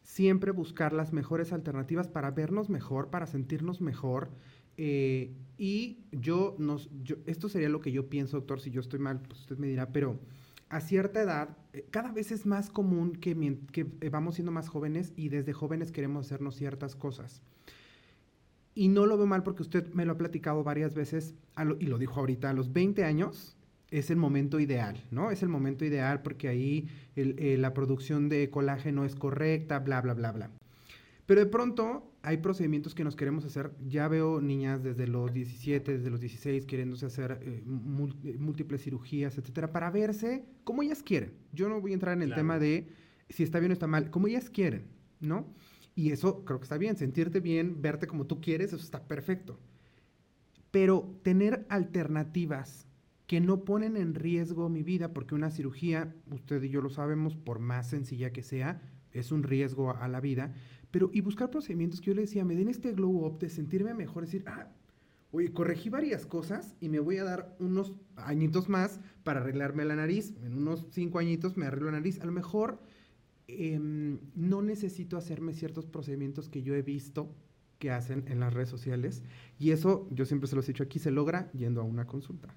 siempre 0.04 0.52
buscar 0.52 0.94
las 0.94 1.14
mejores 1.14 1.54
alternativas 1.54 2.08
para 2.08 2.32
vernos 2.32 2.70
mejor, 2.70 3.10
para 3.10 3.28
sentirnos 3.28 3.82
mejor. 3.82 4.30
Eh, 4.78 5.34
y 5.58 6.06
yo, 6.12 6.56
nos, 6.60 6.90
esto 7.26 7.50
sería 7.50 7.70
lo 7.70 7.82
que 7.82 7.92
yo 7.92 8.10
pienso, 8.10 8.38
doctor, 8.38 8.62
si 8.62 8.72
yo 8.72 8.80
estoy 8.80 9.00
mal, 9.00 9.22
pues 9.22 9.42
usted 9.42 9.58
me 9.58 9.68
dirá, 9.68 9.92
pero 9.92 10.20
a 10.70 10.80
cierta 10.82 11.22
edad, 11.22 11.58
eh, 11.74 11.86
cada 11.92 12.12
vez 12.12 12.32
es 12.32 12.46
más 12.46 12.70
común 12.70 13.14
que, 13.14 13.58
que 13.72 13.88
eh, 14.02 14.10
vamos 14.10 14.36
siendo 14.36 14.52
más 14.52 14.70
jóvenes 14.70 15.14
y 15.16 15.30
desde 15.30 15.54
jóvenes 15.54 15.92
queremos 15.92 16.26
hacernos 16.26 16.56
ciertas 16.56 16.96
cosas. 16.96 17.42
Y 18.76 18.88
no 18.88 19.08
lo 19.08 19.18
veo 19.18 19.26
mal 19.26 19.44
porque 19.44 19.64
usted 19.64 19.92
me 19.94 20.06
lo 20.06 20.14
ha 20.14 20.18
platicado 20.18 20.64
varias 20.64 20.94
veces, 20.94 21.34
y 21.80 21.86
lo 21.86 21.98
dijo 21.98 22.20
ahorita, 22.20 22.52
a 22.52 22.54
los 22.54 22.72
20 22.72 23.04
años, 23.04 23.57
es 23.92 24.10
el 24.10 24.18
momento 24.18 24.60
ideal, 24.60 25.04
¿no? 25.12 25.32
Es 25.32 25.44
el 25.44 25.50
momento 25.50 25.86
ideal 25.86 26.22
porque 26.22 26.48
ahí 26.48 26.88
eh, 27.16 27.56
la 27.58 27.74
producción 27.74 28.30
de 28.30 28.50
colágeno 28.50 29.06
es 29.06 29.16
correcta, 29.16 29.80
bla, 29.80 30.02
bla, 30.02 30.14
bla, 30.14 30.32
bla. 30.32 30.52
Pero 31.26 31.42
de 31.42 31.46
pronto 31.46 32.10
hay 32.24 32.38
procedimientos 32.38 32.96
que 32.96 33.04
nos 33.04 33.16
queremos 33.16 33.46
hacer. 33.46 33.72
Ya 33.88 34.08
veo 34.08 34.42
niñas 34.42 34.84
desde 34.84 35.08
los 35.08 35.34
17, 35.34 35.98
desde 35.98 36.10
los 36.10 36.20
16 36.20 36.66
queriéndose 36.66 37.06
hacer 37.06 37.40
eh, 37.42 37.64
eh, 37.64 38.38
múltiples 38.40 38.82
cirugías, 38.82 39.38
etcétera, 39.38 39.72
para 39.72 39.92
verse 39.92 40.46
como 40.64 40.84
ellas 40.84 41.04
quieren. 41.04 41.34
Yo 41.54 41.70
no 41.70 41.82
voy 41.82 41.92
a 41.92 41.96
entrar 41.96 42.16
en 42.16 42.24
el 42.24 42.34
tema 42.34 42.60
de 42.60 42.88
si 43.30 43.44
está 43.44 43.60
bien 43.60 43.72
o 43.72 43.74
está 43.74 43.88
mal, 43.88 44.10
como 44.10 44.28
ellas 44.28 44.50
quieren, 44.50 44.88
¿no? 45.20 45.54
Y 45.96 46.12
eso 46.12 46.46
creo 46.46 46.60
que 46.60 46.64
está 46.64 46.78
bien, 46.78 46.96
sentirte 46.96 47.40
bien, 47.40 47.82
verte 47.82 48.08
como 48.08 48.26
tú 48.26 48.40
quieres, 48.40 48.68
eso 48.68 48.84
está 48.84 49.06
perfecto. 49.06 49.60
Pero 50.72 51.20
tener 51.24 51.66
alternativas 51.70 52.87
que 53.28 53.42
no 53.42 53.66
ponen 53.66 53.98
en 53.98 54.16
riesgo 54.16 54.70
mi 54.70 54.84
vida, 54.84 55.14
porque 55.14 55.36
una 55.36 55.52
cirugía, 55.52 56.16
usted 56.32 56.64
y 56.64 56.70
yo 56.70 56.82
lo 56.82 56.90
sabemos, 56.90 57.36
por 57.36 57.60
más 57.60 57.90
sencilla 57.90 58.32
que 58.32 58.42
sea, 58.42 58.82
es 59.12 59.34
un 59.34 59.44
riesgo 59.44 59.92
a, 59.92 60.08
la 60.08 60.22
vida, 60.22 60.54
pero 60.92 61.10
y 61.14 61.20
buscar 61.20 61.52
procedimientos 61.52 62.00
que 62.00 62.08
yo 62.08 62.14
le 62.14 62.22
decía, 62.22 62.46
me 62.46 62.56
den 62.56 62.70
este 62.70 62.94
glow 62.94 63.26
up 63.26 63.40
de 63.40 63.50
sentirme 63.50 63.94
mejor, 63.94 64.24
decir, 64.24 64.46
ah, 64.48 64.70
oye, 65.32 65.52
corregí 65.52 65.90
varias 65.90 66.26
cosas 66.26 66.76
y 66.80 66.88
me 66.88 67.00
voy 67.00 67.18
a 67.18 67.26
dar 67.26 67.56
unos 67.60 67.94
añitos 68.16 68.70
más 68.70 69.02
para 69.24 69.42
arreglarme 69.42 69.84
la 69.84 69.98
nariz, 69.98 70.34
en 70.44 70.54
unos 70.54 70.88
cinco 70.92 71.20
añitos 71.20 71.58
me 71.58 71.66
arreglo 71.66 71.88
la 71.92 71.98
nariz, 71.98 72.22
a 72.22 72.26
lo 72.26 72.32
mejor 72.32 72.80
em, 73.48 74.20
no 74.36 74.62
necesito 74.62 75.18
hacerme 75.18 75.54
ciertos 75.54 75.86
procedimientos 75.86 76.48
que 76.48 76.64
yo 76.64 76.76
he 76.76 76.82
visto 76.82 77.36
que 77.80 77.92
hacen 77.92 78.24
en 78.28 78.40
las 78.40 78.54
redes 78.54 78.70
sociales. 78.70 79.24
Y 79.60 79.72
eso, 79.72 80.08
yo 80.12 80.26
siempre 80.26 80.48
se 80.48 80.56
los 80.56 80.68
he 80.68 80.74
dicho 80.74 80.84
aquí, 80.84 81.00
se 81.00 81.12
logra 81.12 81.52
yendo 81.52 81.82
a 81.82 81.84
una 81.84 82.06
consulta. 82.06 82.54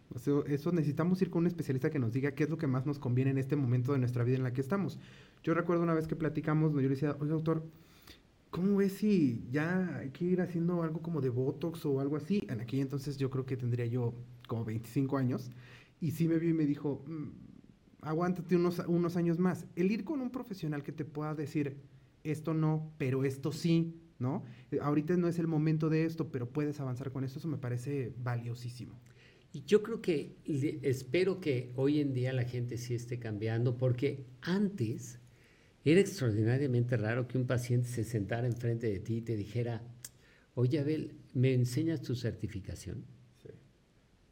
eso 0.47 0.73
necesitamos 0.73 1.21
ir 1.23 1.31
con 1.31 1.41
un 1.41 1.47
especialista 1.47 1.91
que 1.91 1.99
nos 1.99 2.12
diga 2.12 2.33
qué 2.33 2.45
es 2.45 2.51
lo 2.51 2.59
que 2.59 2.66
más 2.66 2.87
nos 2.87 2.99
conviene 2.99 3.31
en 3.31 3.39
este 3.39 3.57
momento 3.57 3.93
de 3.93 3.99
nuestra 3.99 4.25
vida 4.25 4.37
en 4.37 4.43
la 4.43 4.53
que 4.53 4.61
estamos. 4.61 4.99
Yo 5.43 5.55
recuerdo 5.55 5.83
una 5.83 5.95
vez 5.95 6.07
que 6.07 6.16
platicamos, 6.16 6.73
yo 6.73 6.81
le 6.81 6.89
decía, 6.89 7.16
oye, 7.21 7.31
doctor, 7.31 7.64
¿cómo 8.51 8.77
ves 8.77 8.95
si 8.95 9.47
ya 9.51 9.99
hay 9.99 10.11
que 10.11 10.25
ir 10.25 10.41
haciendo 10.41 10.83
algo 10.83 11.01
como 11.01 11.21
de 11.21 11.29
Botox 11.29 11.85
o 11.87 12.01
algo 12.01 12.16
así? 12.16 12.43
En 12.49 12.61
aquel 12.61 12.81
entonces 12.81 13.16
yo 13.16 13.31
creo 13.31 13.47
que 13.47 13.57
tendría 13.57 13.87
yo 13.87 14.14
como 14.47 14.64
25 14.64 15.16
años. 15.16 15.51
Y 16.01 16.12
sí 16.12 16.29
me 16.29 16.39
vio 16.39 16.51
y 16.51 16.55
me 16.55 16.66
dijo, 16.66 17.05
mm, 17.07 17.51
aguántate 18.03 18.57
unos, 18.57 18.79
unos 18.87 19.16
años 19.16 19.39
más. 19.39 19.66
El 19.77 19.91
ir 19.91 20.05
con 20.05 20.21
un 20.21 20.31
profesional 20.31 20.83
que 20.83 20.93
te 20.93 21.05
pueda 21.05 21.35
decir, 21.35 21.77
esto 22.25 22.55
no, 22.55 22.93
pero 22.99 23.25
esto 23.25 23.53
sí, 23.53 23.95
¿no? 24.21 24.45
Ahorita 24.81 25.16
no 25.16 25.27
es 25.27 25.39
el 25.39 25.49
momento 25.49 25.89
de 25.89 26.05
esto, 26.05 26.31
pero 26.31 26.49
puedes 26.49 26.79
avanzar 26.79 27.11
con 27.11 27.25
esto, 27.25 27.39
eso 27.39 27.49
me 27.49 27.59
parece 27.59 28.12
valiosísimo. 28.23 29.01
Y 29.53 29.64
yo 29.64 29.83
creo 29.83 30.01
que 30.01 30.37
espero 30.83 31.41
que 31.41 31.73
hoy 31.75 32.01
en 32.01 32.12
día 32.14 32.33
la 32.33 32.45
gente 32.45 32.79
sí 32.79 32.95
esté 32.95 33.18
cambiando, 33.18 33.77
porque 33.77 34.27
antes 34.43 35.18
era 35.85 36.01
extraordinariamente 36.01 36.97
raro 36.97 37.27
que 37.27 37.39
un 37.39 37.47
paciente 37.47 37.89
se 37.89 38.05
sentara 38.05 38.47
enfrente 38.47 38.87
de 38.87 39.01
ti 39.01 39.16
y 39.16 39.23
te 39.23 39.37
dijera, 39.37 39.83
oye 40.55 40.79
Abel, 40.79 41.16
¿me 41.35 41.53
enseñas 41.53 42.03
tu 42.03 42.14
certificación? 42.14 43.05
Sí. 43.43 43.49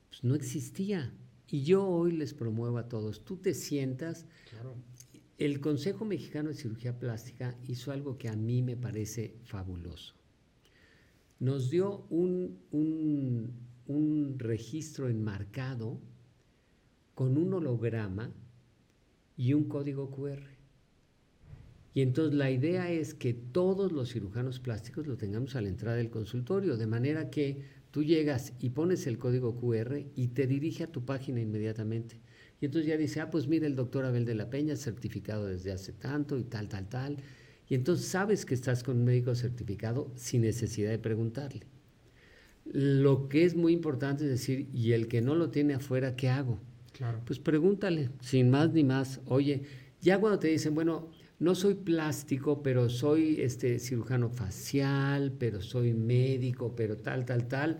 Pues 0.08 0.22
no 0.22 0.34
existía. 0.34 1.12
Y 1.50 1.62
yo 1.62 1.84
hoy 1.86 2.12
les 2.12 2.34
promuevo 2.34 2.76
a 2.78 2.88
todos, 2.88 3.24
tú 3.24 3.38
te 3.38 3.54
sientas, 3.54 4.26
claro. 4.50 4.76
El 5.38 5.60
Consejo 5.60 6.04
Mexicano 6.04 6.48
de 6.48 6.56
Cirugía 6.56 6.98
Plástica 6.98 7.56
hizo 7.68 7.92
algo 7.92 8.18
que 8.18 8.28
a 8.28 8.34
mí 8.34 8.60
me 8.60 8.76
parece 8.76 9.36
fabuloso. 9.44 10.14
Nos 11.38 11.70
dio 11.70 12.06
un, 12.10 12.58
un, 12.72 14.34
registro 14.36 15.08
enmarcado 15.08 16.00
con 17.14 17.38
un 17.38 17.54
holograma 17.54 18.32
y 19.36 19.52
un 19.52 19.68
código 19.68 20.10
QR. 20.10 20.42
Y 21.94 22.00
entonces 22.00 22.34
la 22.34 22.50
idea 22.50 22.90
es 22.90 23.14
que 23.14 23.32
todos 23.32 23.92
los 23.92 24.12
cirujanos 24.12 24.58
plásticos 24.58 25.06
lo 25.06 25.16
tengamos 25.16 25.54
a 25.54 25.60
la 25.60 25.68
entrada 25.68 25.98
del 25.98 26.10
consultorio, 26.10 26.76
de 26.76 26.86
manera 26.88 27.30
que 27.30 27.62
tú 27.92 28.02
llegas 28.02 28.54
y 28.58 28.70
pones 28.70 29.06
el 29.06 29.18
código 29.18 29.54
QR 29.54 30.00
y 30.16 30.28
te 30.28 30.48
dirige 30.48 30.82
a 30.82 30.90
tu 30.90 31.04
página 31.04 31.40
inmediatamente. 31.40 32.20
Y 32.60 32.66
entonces 32.66 32.88
ya 32.88 32.96
dice, 32.96 33.20
ah, 33.20 33.30
pues 33.30 33.46
mira 33.46 33.66
el 33.66 33.76
doctor 33.76 34.04
Abel 34.04 34.24
de 34.24 34.34
la 34.34 34.50
Peña, 34.50 34.76
certificado 34.76 35.46
desde 35.46 35.72
hace 35.72 35.92
tanto 35.92 36.38
y 36.38 36.44
tal, 36.44 36.68
tal, 36.68 36.88
tal. 36.88 37.16
Y 37.68 37.74
entonces 37.74 38.06
sabes 38.06 38.44
que 38.44 38.54
estás 38.54 38.82
con 38.82 38.98
un 38.98 39.04
médico 39.04 39.34
certificado 39.34 40.10
sin 40.16 40.42
necesidad 40.42 40.90
de 40.90 40.98
preguntarle. 40.98 41.66
Lo 42.64 43.28
que 43.28 43.44
es 43.44 43.54
muy 43.54 43.72
importante 43.72 44.24
es 44.24 44.30
decir, 44.30 44.68
y 44.72 44.92
el 44.92 45.08
que 45.08 45.20
no 45.20 45.34
lo 45.34 45.50
tiene 45.50 45.74
afuera, 45.74 46.16
¿qué 46.16 46.28
hago? 46.28 46.58
Claro. 46.92 47.20
Pues 47.24 47.38
pregúntale, 47.38 48.10
sin 48.20 48.50
más 48.50 48.72
ni 48.72 48.84
más. 48.84 49.20
Oye, 49.26 49.62
ya 50.00 50.18
cuando 50.18 50.38
te 50.38 50.48
dicen, 50.48 50.74
bueno, 50.74 51.10
no 51.38 51.54
soy 51.54 51.74
plástico, 51.74 52.62
pero 52.62 52.88
soy 52.88 53.40
este 53.40 53.78
cirujano 53.78 54.28
facial, 54.28 55.32
pero 55.38 55.62
soy 55.62 55.94
médico, 55.94 56.74
pero 56.74 56.96
tal, 56.96 57.24
tal, 57.24 57.46
tal, 57.46 57.78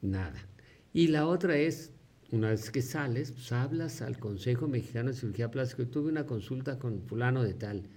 nada. 0.00 0.46
Y 0.92 1.08
la 1.08 1.26
otra 1.26 1.56
es, 1.56 1.92
una 2.34 2.50
vez 2.50 2.70
que 2.70 2.82
sales, 2.82 3.30
pues 3.30 3.52
hablas 3.52 4.02
al 4.02 4.18
Consejo 4.18 4.66
Mexicano 4.66 5.10
de 5.10 5.16
Cirugía 5.16 5.50
Plástica. 5.50 5.84
Tuve 5.86 6.10
una 6.10 6.26
consulta 6.26 6.78
con 6.78 7.00
fulano 7.02 7.44
de 7.44 7.54
tal. 7.54 7.88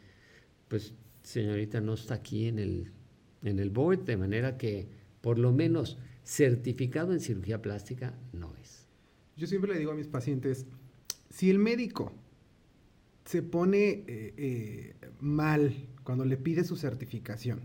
Pues, 0.68 0.94
señorita, 1.24 1.82
no 1.82 1.96
está 1.96 2.16
aquí 2.16 2.48
en 2.48 2.60
el, 2.60 2.92
en 3.42 3.58
el 3.58 3.72
board, 3.72 4.06
de 4.06 4.16
manera 4.16 4.58
que, 4.58 4.88
por 5.22 5.40
lo 5.40 5.52
menos, 5.52 5.98
certificado 6.24 7.14
en 7.14 7.20
cirugía 7.20 7.62
plástica 7.62 8.14
no 8.32 8.54
es. 8.62 8.86
Yo 9.38 9.48
siempre 9.48 9.74
le 9.74 9.80
digo 9.80 9.92
a 9.92 9.96
mis 9.96 10.08
pacientes, 10.08 10.68
si 11.30 11.50
el 11.50 11.58
médico 11.58 12.14
se 13.26 13.42
pone 13.42 14.04
eh, 14.08 14.34
eh, 14.38 14.96
mal 15.20 15.74
cuando 16.04 16.26
le 16.26 16.38
pide 16.38 16.64
su 16.64 16.76
certificación, 16.76 17.62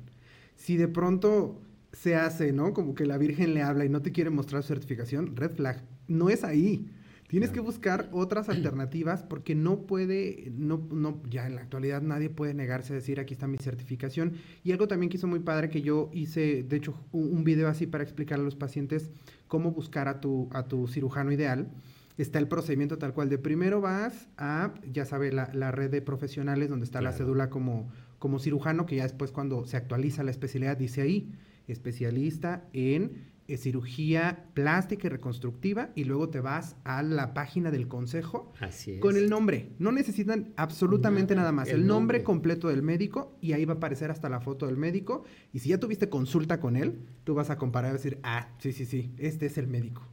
si 0.57 0.77
de 0.77 0.89
pronto 0.89 1.61
se 1.93 2.15
hace, 2.15 2.53
¿no? 2.53 2.73
Como 2.73 2.95
que 2.95 3.05
la 3.05 3.19
Virgen 3.19 3.53
le 3.53 3.63
habla 3.63 3.85
y 3.85 3.89
no 3.89 4.01
te 4.01 4.13
quiere 4.13 4.31
mostrar 4.31 4.63
su 4.63 4.69
certificación, 4.69 5.37
red 5.37 5.51
flag 5.51 5.83
no 6.09 6.31
es 6.31 6.45
ahí. 6.45 6.91
Tienes 7.33 7.51
que 7.51 7.61
buscar 7.61 8.11
otras 8.13 8.51
alternativas 8.51 9.23
porque 9.23 9.55
no 9.55 9.87
puede, 9.87 10.53
no, 10.55 10.87
no, 10.93 11.23
ya 11.31 11.47
en 11.47 11.55
la 11.55 11.63
actualidad 11.63 12.03
nadie 12.03 12.29
puede 12.29 12.53
negarse 12.53 12.93
a 12.93 12.97
decir 12.97 13.19
aquí 13.19 13.33
está 13.33 13.47
mi 13.47 13.57
certificación. 13.57 14.35
Y 14.63 14.73
algo 14.73 14.87
también 14.87 15.09
que 15.09 15.17
hizo 15.17 15.29
muy 15.29 15.41
padre 15.41 15.71
que 15.71 15.81
yo 15.81 16.11
hice, 16.13 16.63
de 16.63 16.77
hecho, 16.77 16.95
un, 17.11 17.43
video 17.43 17.69
así 17.69 17.87
para 17.87 18.05
explicar 18.05 18.39
a 18.39 18.43
los 18.43 18.55
pacientes 18.55 19.11
cómo 19.49 19.71
buscar 19.71 20.09
a 20.09 20.21
tu, 20.21 20.51
a 20.53 20.65
tu 20.65 20.87
cirujano 20.89 21.33
ideal. 21.33 21.71
Está 22.19 22.39
el 22.39 22.49
procedimiento 22.49 22.99
tal 22.99 23.15
cual. 23.15 23.31
De 23.31 23.39
primero 23.39 23.81
vas 23.81 24.29
a, 24.37 24.75
ya 24.93 25.07
sabe, 25.07 25.33
la, 25.33 25.71
red 25.71 25.91
de 25.91 26.03
profesionales 26.03 26.69
donde 26.69 26.85
está 26.85 27.01
la 27.01 27.13
cédula 27.13 27.49
como, 27.49 27.89
como 28.19 28.41
cirujano, 28.41 28.85
que 28.85 28.97
ya 28.97 29.05
después 29.05 29.33
cuando 29.33 29.65
se 29.65 29.79
actualiza 29.79 30.23
la 30.23 30.33
especialidad 30.33 30.77
dice 30.77 31.01
ahí, 31.01 31.33
especialista 31.67 32.69
en 32.75 33.32
cirugía 33.57 34.47
plástica 34.55 35.07
y 35.07 35.11
reconstructiva 35.11 35.91
y 35.95 36.05
luego 36.05 36.29
te 36.29 36.41
vas 36.41 36.77
a 36.85 37.03
la 37.03 37.35
página 37.35 37.71
del 37.71 37.89
consejo 37.89 38.53
con 39.01 39.17
el 39.17 39.29
nombre. 39.29 39.73
No 39.79 39.93
necesitan 39.93 40.53
absolutamente 40.57 41.35
nada, 41.35 41.53
más. 41.53 41.69
El, 41.69 41.87
nombre. 41.87 42.23
completo 42.23 42.69
del 42.69 42.83
médico 42.83 43.37
y 43.41 43.53
ahí 43.53 43.65
va 43.65 43.75
a 43.75 43.77
aparecer 43.77 44.11
hasta 44.11 44.29
la 44.29 44.41
foto 44.41 44.67
del 44.67 44.77
médico. 44.77 45.25
Y 45.53 45.61
si 45.61 45.71
ya 45.71 45.79
tuviste 45.79 46.09
consulta 46.09 46.61
con 46.61 46.77
él, 46.77 47.01
tú 47.25 47.35
vas 47.35 47.51
a 47.51 47.59
comparar 47.59 47.91
y 47.91 47.95
decir, 47.95 48.19
ah, 48.23 48.55
sí, 48.59 48.73
sí, 48.73 48.87
sí, 48.87 49.13
este 49.19 49.47
es 49.47 49.59
el 49.59 49.67
médico. 49.67 50.07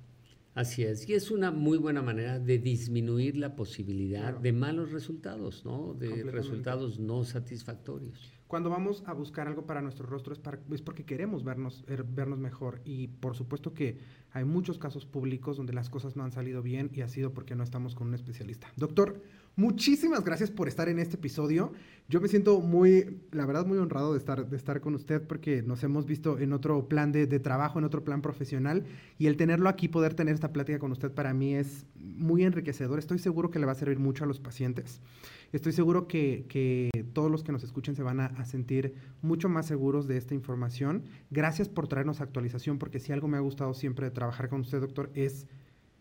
Así 0.55 0.83
es, 0.83 1.07
y 1.07 1.13
es 1.13 1.31
una 1.31 1.51
muy 1.51 1.77
buena 1.77 2.01
manera 2.01 2.39
de 2.39 2.57
disminuir 2.57 3.37
la 3.37 3.55
posibilidad 3.55 4.33
de 4.33 4.51
malos 4.51 4.91
resultados, 4.91 5.63
¿no? 5.63 5.93
De 5.93 6.23
resultados 6.23 6.99
no 6.99 7.23
satisfactorios 7.23 8.38
cuando 8.49 8.71
vamos 8.71 9.03
a 9.05 9.13
buscar 9.13 9.47
algo 9.47 9.67
para 9.67 9.79
nuestro 9.79 10.07
rostro 10.07 10.33
es, 10.33 10.41
es 10.71 10.81
porque 10.81 11.05
queremos 11.05 11.43
vernos, 11.43 11.85
er, 11.87 12.03
vernos 12.03 12.39
mejor. 12.39 12.81
Y 12.83 13.09
por 13.09 13.35
supuesto 13.35 13.75
que 13.75 13.99
hay 14.31 14.43
muchos 14.43 14.79
casos 14.79 15.05
públicos 15.05 15.55
donde 15.55 15.71
las 15.71 15.91
cosas 15.91 16.15
no 16.15 16.23
han 16.23 16.31
salido 16.31 16.63
bien 16.63 16.89
y 16.91 17.01
ha 17.01 17.09
sido 17.09 17.31
porque 17.31 17.53
no 17.53 17.63
estamos 17.63 17.93
con 17.93 18.07
un 18.07 18.15
especialista. 18.15 18.67
Doctor, 18.75 19.21
muchísimas 19.55 20.23
gracias 20.23 20.49
por 20.49 20.67
estar 20.67 20.89
en 20.89 20.97
este 20.97 21.17
episodio. 21.17 21.73
Yo 22.07 22.21
me 22.21 22.27
siento 22.27 22.59
muy, 22.59 23.19
la 23.31 23.45
verdad, 23.45 23.67
muy 23.67 23.77
honrado 23.77 24.13
de 24.13 24.17
estar, 24.17 24.49
de 24.49 24.57
estar 24.57 24.81
con 24.81 24.95
usted 24.95 25.21
porque 25.21 25.61
nos 25.61 25.83
hemos 25.83 26.07
visto 26.07 26.39
en 26.39 26.51
otro 26.51 26.87
plan 26.87 27.11
de, 27.11 27.27
de 27.27 27.39
trabajo, 27.39 27.77
en 27.77 27.85
otro 27.85 28.03
plan 28.03 28.23
profesional. 28.23 28.83
Y 29.19 29.27
el 29.27 29.37
tenerlo 29.37 29.69
aquí, 29.69 29.89
poder 29.89 30.15
tener 30.15 30.33
esta 30.33 30.51
plática 30.51 30.79
con 30.79 30.91
usted 30.91 31.11
para 31.11 31.35
mí 31.35 31.53
es 31.53 31.85
muy 31.95 32.43
enriquecedor. 32.43 32.97
Estoy 32.97 33.19
seguro 33.19 33.51
que 33.51 33.59
le 33.59 33.67
va 33.67 33.73
a 33.73 33.75
servir 33.75 33.99
mucho 33.99 34.23
a 34.23 34.27
los 34.27 34.39
pacientes. 34.39 35.01
Estoy 35.51 35.71
seguro 35.71 36.07
que, 36.07 36.89
todos 37.13 37.31
los 37.31 37.43
que 37.43 37.51
nos 37.51 37.63
escuchen 37.63 37.95
se 37.95 38.03
van 38.03 38.19
a, 38.19 38.45
sentir 38.45 38.93
mucho 39.21 39.49
más 39.49 39.65
seguros 39.65 40.07
de 40.07 40.17
esta 40.17 40.33
información. 40.33 41.03
Gracias 41.31 41.69
por 41.69 41.87
traernos 41.87 42.21
actualización, 42.21 42.77
porque 42.77 42.99
si 42.99 43.11
algo 43.11 43.27
me 43.27 43.37
ha 43.37 43.41
gustado 43.41 43.73
siempre 43.73 44.05
de 44.05 44.11
trabajar 44.11 44.49
con 44.49 44.61
usted, 44.61 44.79
doctor, 44.79 45.09
es 45.15 45.47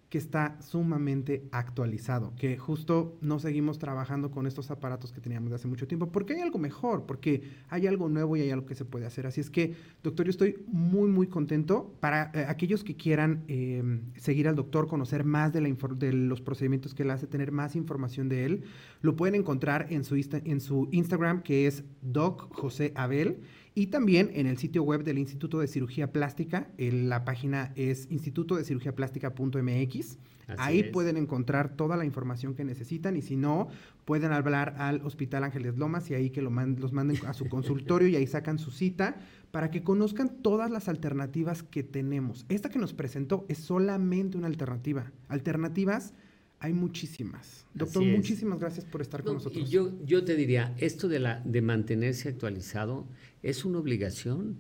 que 0.09 0.17
está 0.17 0.57
sumamente 0.63 1.45
actualizado, 1.53 2.35
que 2.37 2.57
justo 2.57 3.19
no 3.21 3.39
seguimos 3.39 3.79
trabajando 3.79 4.31
con 4.31 4.47
estos 4.47 4.71
aparatos 4.71 5.13
que 5.13 5.21
teníamos 5.21 5.51
de 5.51 5.57
hace 5.57 5.69
mucho 5.69 5.87
tiempo, 5.87 6.11
porque 6.11 6.35
hay 6.35 6.41
algo 6.41 6.59
mejor, 6.59 7.05
porque 7.05 7.43
hay 7.69 7.87
algo 7.87 8.09
nuevo 8.09 8.37
y 8.37 8.41
hay 8.41 8.51
algo 8.51 8.65
que 8.65 8.75
se 8.75 8.87
puede 8.87 9.05
hacer. 9.05 9.27
Así 9.27 9.43
es 9.43 9.51
que, 9.51 9.75
doctor, 10.03 10.25
yo 10.25 10.31
estoy 10.31 10.65
muy, 10.67 11.09
muy 11.11 11.27
contento. 11.27 11.95
Para 12.01 12.31
eh, 12.33 12.47
aquellos 12.49 12.85
que 12.85 12.97
quieran 12.97 13.45
eh, 13.49 14.01
seguir 14.17 14.49
al 14.49 14.57
doctor, 14.57 14.89
conocer 14.89 15.25
más 15.25 15.53
de, 15.53 15.61
la 15.61 15.69
de 15.69 16.13
los 16.13 16.41
procedimientos 16.41 16.95
que 16.95 17.03
él 17.03 17.11
hace, 17.11 17.27
tener 17.27 17.53
más 17.53 17.77
información 17.77 18.31
de 18.31 18.47
él, 18.47 18.63
lo 19.03 19.15
pueden 19.15 19.35
encontrar 19.35 19.89
en 19.91 20.05
su, 20.05 20.17
en 20.17 20.61
su 20.61 20.89
Instagram, 20.91 21.43
que 21.43 21.67
es 21.67 21.85
Doc 22.01 22.49
José 22.55 22.93
Abel. 22.95 23.41
Y 23.79 23.87
también 23.87 24.31
en 24.35 24.49
el 24.49 24.59
sitio 24.59 24.83
web 24.83 25.05
del 25.05 25.19
Instituto 25.19 25.61
de 25.61 25.69
Cirugía 25.69 26.13
Plástica, 26.13 26.67
la 26.79 27.25
página 27.25 27.73
es 27.77 28.11
institutodecirugíaplástica.mx. 28.11 30.19
Ahí 30.57 30.91
pueden 30.91 31.17
encontrar 31.17 31.77
toda 31.77 31.97
la 31.97 32.05
información 32.05 32.57
que 32.57 32.65
necesitan 32.65 33.17
y 33.17 33.23
si 33.23 33.37
no, 33.37 33.69
pueden 34.05 34.33
hablar 34.33 34.75
al 34.79 35.01
Hospital 35.03 35.45
Ángeles 35.45 35.79
Lomas 35.79 36.11
y 36.11 36.15
ahí 36.15 36.31
que 36.31 36.43
lo 36.43 36.51
los 36.51 36.93
manden 36.93 37.25
a 37.25 37.35
su 37.35 37.49
consultorio 37.49 38.09
y 38.09 38.17
ahí 38.17 38.27
sacan 38.27 38.59
su 38.59 38.73
cita 38.73 39.21
para 39.53 39.71
que 39.71 39.85
conozcan 39.85 40.43
todas 40.43 40.73
las 40.73 40.89
alternativas 40.89 41.63
que 41.63 41.85
tenemos. 41.85 42.47
Esta 42.49 42.71
que 42.71 42.81
nos 42.81 42.95
presentó 42.95 43.47
es 43.49 43.59
solamente 43.59 44.37
una 44.37 44.49
alternativa. 44.49 45.13
Alternativas 45.29 46.15
hay 46.61 46.73
muchísimas. 46.73 47.67
Doctor, 47.75 48.05
muchísimas 48.05 48.59
gracias 48.59 48.85
por 48.85 49.01
estar 49.01 49.23
con 49.23 49.35
nosotros. 49.35 49.65
Y 49.65 49.71
yo, 49.71 49.93
yo 50.05 50.25
te 50.25 50.35
diría, 50.35 50.75
esto 50.79 51.09
de, 51.09 51.21
la, 51.21 51.41
de 51.45 51.63
mantenerse 51.63 52.29
actualizado 52.29 53.07
es 53.43 53.65
una 53.65 53.79
obligación. 53.79 54.57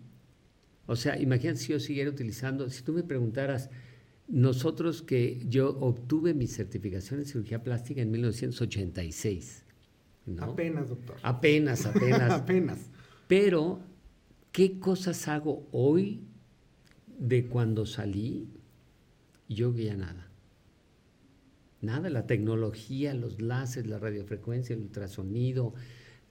O 0.87 0.95
sea, 0.95 1.21
imagínate 1.21 1.59
si 1.59 1.73
yo 1.73 1.81
siguiera 1.81 2.11
utilizando, 2.11 2.71
si 2.71 2.83
tú 2.83 2.93
me 2.93 3.03
preguntaras, 3.03 3.71
nosotros 4.29 5.03
que 5.03 5.45
yo 5.49 5.77
obtuve 5.81 6.35
mi 6.35 6.47
certificación 6.47 7.21
en 7.21 7.27
cirugía 7.27 7.63
plástica 7.63 8.01
en 8.01 8.11
1986. 8.11 9.65
Apenas, 10.39 10.91
doctor. 10.91 11.17
Apenas, 11.23 11.87
apenas. 11.87 12.31
apenas. 12.31 12.79
Pero 13.27 13.81
¿qué 14.53 14.79
cosas 14.79 15.27
hago 15.27 15.67
hoy 15.73 16.23
de 17.19 17.47
cuando 17.47 17.87
salí? 17.87 18.49
Yo 19.49 19.75
ya 19.75 19.97
nada. 19.97 20.28
Nada, 21.81 22.11
la 22.11 22.27
tecnología, 22.27 23.15
los 23.15 23.41
láseres, 23.41 23.89
la 23.89 23.99
radiofrecuencia, 23.99 24.75
el 24.75 24.83
ultrasonido, 24.83 25.75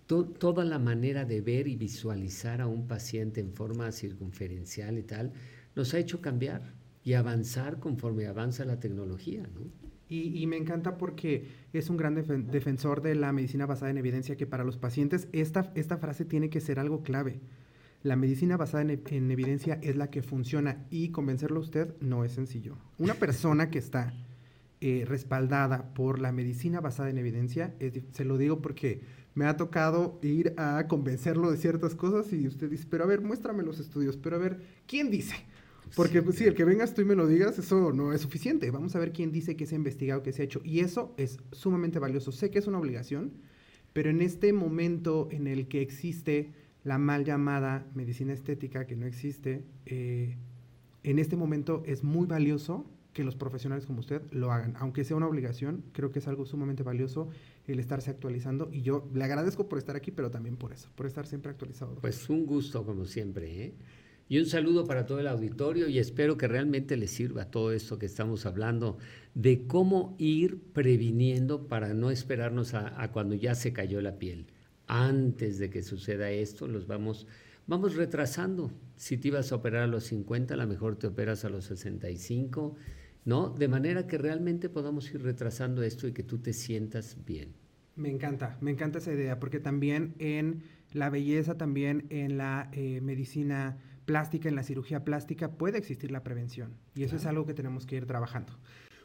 toda 0.07 0.63
la 0.63 0.79
manera 0.79 1.25
de 1.25 1.41
ver 1.41 1.67
y 1.67 1.75
visualizar 1.75 2.61
a 2.61 2.67
un 2.67 2.87
paciente 2.87 3.41
en 3.41 3.53
forma 3.53 3.91
circunferencial 3.91 4.97
y 4.97 5.03
tal, 5.03 5.33
nos 5.75 5.93
ha 5.93 5.99
hecho 5.99 6.21
cambiar 6.21 6.73
y 7.03 7.13
avanzar 7.13 7.79
conforme 7.79 8.25
avanza 8.25 8.65
la 8.65 8.79
tecnología. 8.79 9.43
¿no? 9.53 9.61
Y, 10.09 10.45
me 10.47 10.55
encanta 10.55 10.97
porque 10.97 11.47
es 11.73 11.89
un 11.89 11.97
gran 11.97 12.15
defensor 12.49 13.01
de 13.01 13.15
la 13.15 13.33
medicina 13.33 13.65
basada 13.65 13.91
en 13.91 13.97
evidencia, 13.97 14.37
que 14.37 14.47
para 14.47 14.63
los 14.63 14.77
pacientes 14.77 15.27
esta, 15.33 15.71
esta 15.75 15.97
frase 15.97 16.23
tiene 16.23 16.49
que 16.49 16.61
ser 16.61 16.79
algo 16.79 17.03
clave. 17.03 17.41
La 18.03 18.15
medicina 18.15 18.55
basada 18.55 18.83
en, 18.83 19.01
en 19.05 19.31
evidencia 19.31 19.79
es 19.81 19.97
la 19.97 20.09
que 20.09 20.21
funciona 20.21 20.85
y 20.89 21.09
convencerlo 21.09 21.59
a 21.59 21.63
usted 21.63 21.93
no 21.99 22.23
es 22.23 22.31
sencillo. 22.31 22.77
Una 22.97 23.15
persona 23.15 23.69
que 23.69 23.79
está 23.79 24.13
eh, 24.82 25.05
respaldada 25.07 25.93
por 25.93 26.19
la 26.19 26.32
medicina 26.32 26.82
basada 26.82 27.09
en 27.09 27.17
evidencia, 27.17 27.73
se 28.11 28.25
lo 28.25 28.38
digo 28.38 28.61
porque 28.61 29.01
me 29.34 29.45
ha 29.45 29.55
tocado 29.55 30.19
ir 30.23 30.53
a 30.57 30.88
convencerlo 30.88 31.51
de 31.51 31.57
ciertas 31.57 31.95
cosas 31.95 32.34
y 32.34 32.47
usted 32.47 32.69
dice, 32.69 32.88
pero 32.89 33.03
a 33.03 33.07
ver, 33.07 33.21
muéstrame 33.21 33.63
los 33.63 33.80
estudios, 33.80 34.17
pero 34.17 34.36
a 34.36 34.39
ver, 34.39 34.59
¿quién 34.88 35.11
dice? 35.11 35.36
Porque 35.95 36.21
pues, 36.21 36.38
sí, 36.38 36.45
el 36.45 36.55
que 36.55 36.65
vengas 36.65 36.93
tú 36.93 37.01
y 37.01 37.05
me 37.05 37.15
lo 37.15 37.28
digas, 37.28 37.57
eso 37.59 37.93
no 37.93 38.13
es 38.13 38.21
suficiente. 38.21 38.69
Vamos 38.71 38.95
a 38.95 38.99
ver 38.99 39.13
quién 39.13 39.32
dice 39.32 39.55
que 39.55 39.65
se 39.65 39.75
ha 39.75 39.78
investigado, 39.78 40.23
que 40.23 40.34
se 40.34 40.41
ha 40.41 40.45
hecho. 40.45 40.61
Y 40.63 40.80
eso 40.80 41.13
es 41.17 41.38
sumamente 41.51 41.99
valioso. 41.99 42.32
Sé 42.32 42.49
que 42.49 42.59
es 42.59 42.67
una 42.67 42.80
obligación, 42.80 43.34
pero 43.93 44.09
en 44.09 44.21
este 44.21 44.53
momento 44.53 45.28
en 45.32 45.47
el 45.47 45.67
que 45.67 45.82
existe 45.82 46.51
la 46.84 46.97
mal 46.97 47.25
llamada 47.25 47.86
medicina 47.93 48.34
estética, 48.34 48.86
que 48.86 48.95
no 48.95 49.05
existe, 49.05 49.65
eh, 49.86 50.38
en 51.03 51.19
este 51.19 51.36
momento 51.36 51.84
es 51.86 52.03
muy 52.03 52.28
valioso 52.28 52.89
que 53.18 53.24
los 53.24 53.36
profesionales 53.36 53.88
como 53.88 54.01
usted 54.01 54.22
lo 54.30 54.51
hagan. 54.51 54.76
Aunque 54.78 55.03
sea 55.03 55.18
una 55.18 55.26
obligación, 55.26 55.84
creo 55.91 56.11
que 56.11 56.20
es 56.20 56.28
algo 56.28 56.45
sumamente 56.45 56.84
valioso 56.84 57.30
el 57.65 57.80
estarse 57.80 58.11
actualizando 58.11 58.70
y 58.72 58.84
yo 58.84 59.09
le 59.11 59.24
agradezco 59.24 59.68
por 59.68 59.80
estar 59.80 59.95
aquí, 59.95 60.11
pero 60.11 60.30
también 60.30 60.55
por 60.55 60.72
eso, 60.72 60.88
por 60.95 61.07
estar 61.07 61.26
siempre 61.26 61.49
actualizado. 61.49 61.95
Pues 61.95 62.30
un 62.30 62.45
gusto 62.45 62.86
como 62.86 63.05
siempre, 63.05 63.65
¿eh? 63.65 63.74
Y 64.30 64.38
un 64.38 64.45
saludo 64.45 64.86
para 64.86 65.07
todo 65.07 65.20
el 65.20 65.26
auditorio 65.26 65.88
y 65.88 65.97
espero 65.97 66.38
que 66.38 66.47
realmente 66.47 66.95
les 66.95 67.09
sirva 67.09 67.49
todo 67.49 67.72
esto 67.72 67.97
que 67.97 68.05
estamos 68.05 68.45
hablando 68.45 68.99
de 69.34 69.65
cómo 69.65 70.15
ir 70.20 70.61
previniendo 70.74 71.68
para 71.68 71.95
no 71.95 72.11
esperarnos 72.11 72.76
a, 72.76 73.11
cuando 73.11 73.34
ya 73.34 73.55
se 73.55 73.74
cayó 73.74 73.99
la 73.99 74.20
piel. 74.20 74.45
Antes 74.86 75.57
de 75.57 75.72
que 75.72 75.82
suceda 75.82 76.30
esto, 76.30 76.68
los 76.68 76.86
vamos, 76.86 77.26
vamos 77.65 77.95
retrasando. 77.95 78.72
Si 78.95 79.18
te 79.18 79.30
ibas 79.30 79.51
a 79.51 79.55
operar 79.55 79.84
a 79.84 79.88
los 79.88 80.03
50, 80.03 80.53
a 80.53 80.57
lo 80.57 80.68
mejor 80.68 80.97
te 80.97 81.07
operas 81.07 81.45
a 81.45 81.49
los 81.49 81.65
65 81.65 82.76
¿no? 83.28 83.49
De 83.49 83.67
manera 83.67 84.07
que 84.07 84.17
realmente 84.17 84.69
podamos 84.69 85.13
ir 85.13 85.21
retrasando 85.21 85.84
esto 85.84 86.07
y 86.07 86.13
que 86.13 86.23
tú 86.23 86.38
te 86.38 86.53
sientas 86.53 87.17
bien. 87.25 87.53
Me 87.97 88.09
encanta, 88.09 88.57
me 88.61 88.71
encanta 88.71 88.99
esa 88.99 89.11
idea, 89.11 89.38
porque 89.38 89.59
también 89.59 90.15
en 90.17 90.63
la 90.93 91.09
belleza, 91.09 91.57
también 91.57 92.05
en 92.09 92.38
la 92.38 92.69
eh, 92.71 93.01
medicina 93.01 93.80
plástica, 94.05 94.47
en 94.47 94.55
la 94.55 94.63
cirugía 94.63 95.03
plástica, 95.03 95.51
puede 95.51 95.78
existir 95.78 96.09
la 96.09 96.23
prevención. 96.23 96.71
Y 96.95 97.03
eso 97.03 97.17
es 97.17 97.25
algo 97.25 97.45
que 97.45 97.53
tenemos 97.53 97.86
que 97.86 97.97
ir 97.97 98.05
trabajando. 98.05 98.53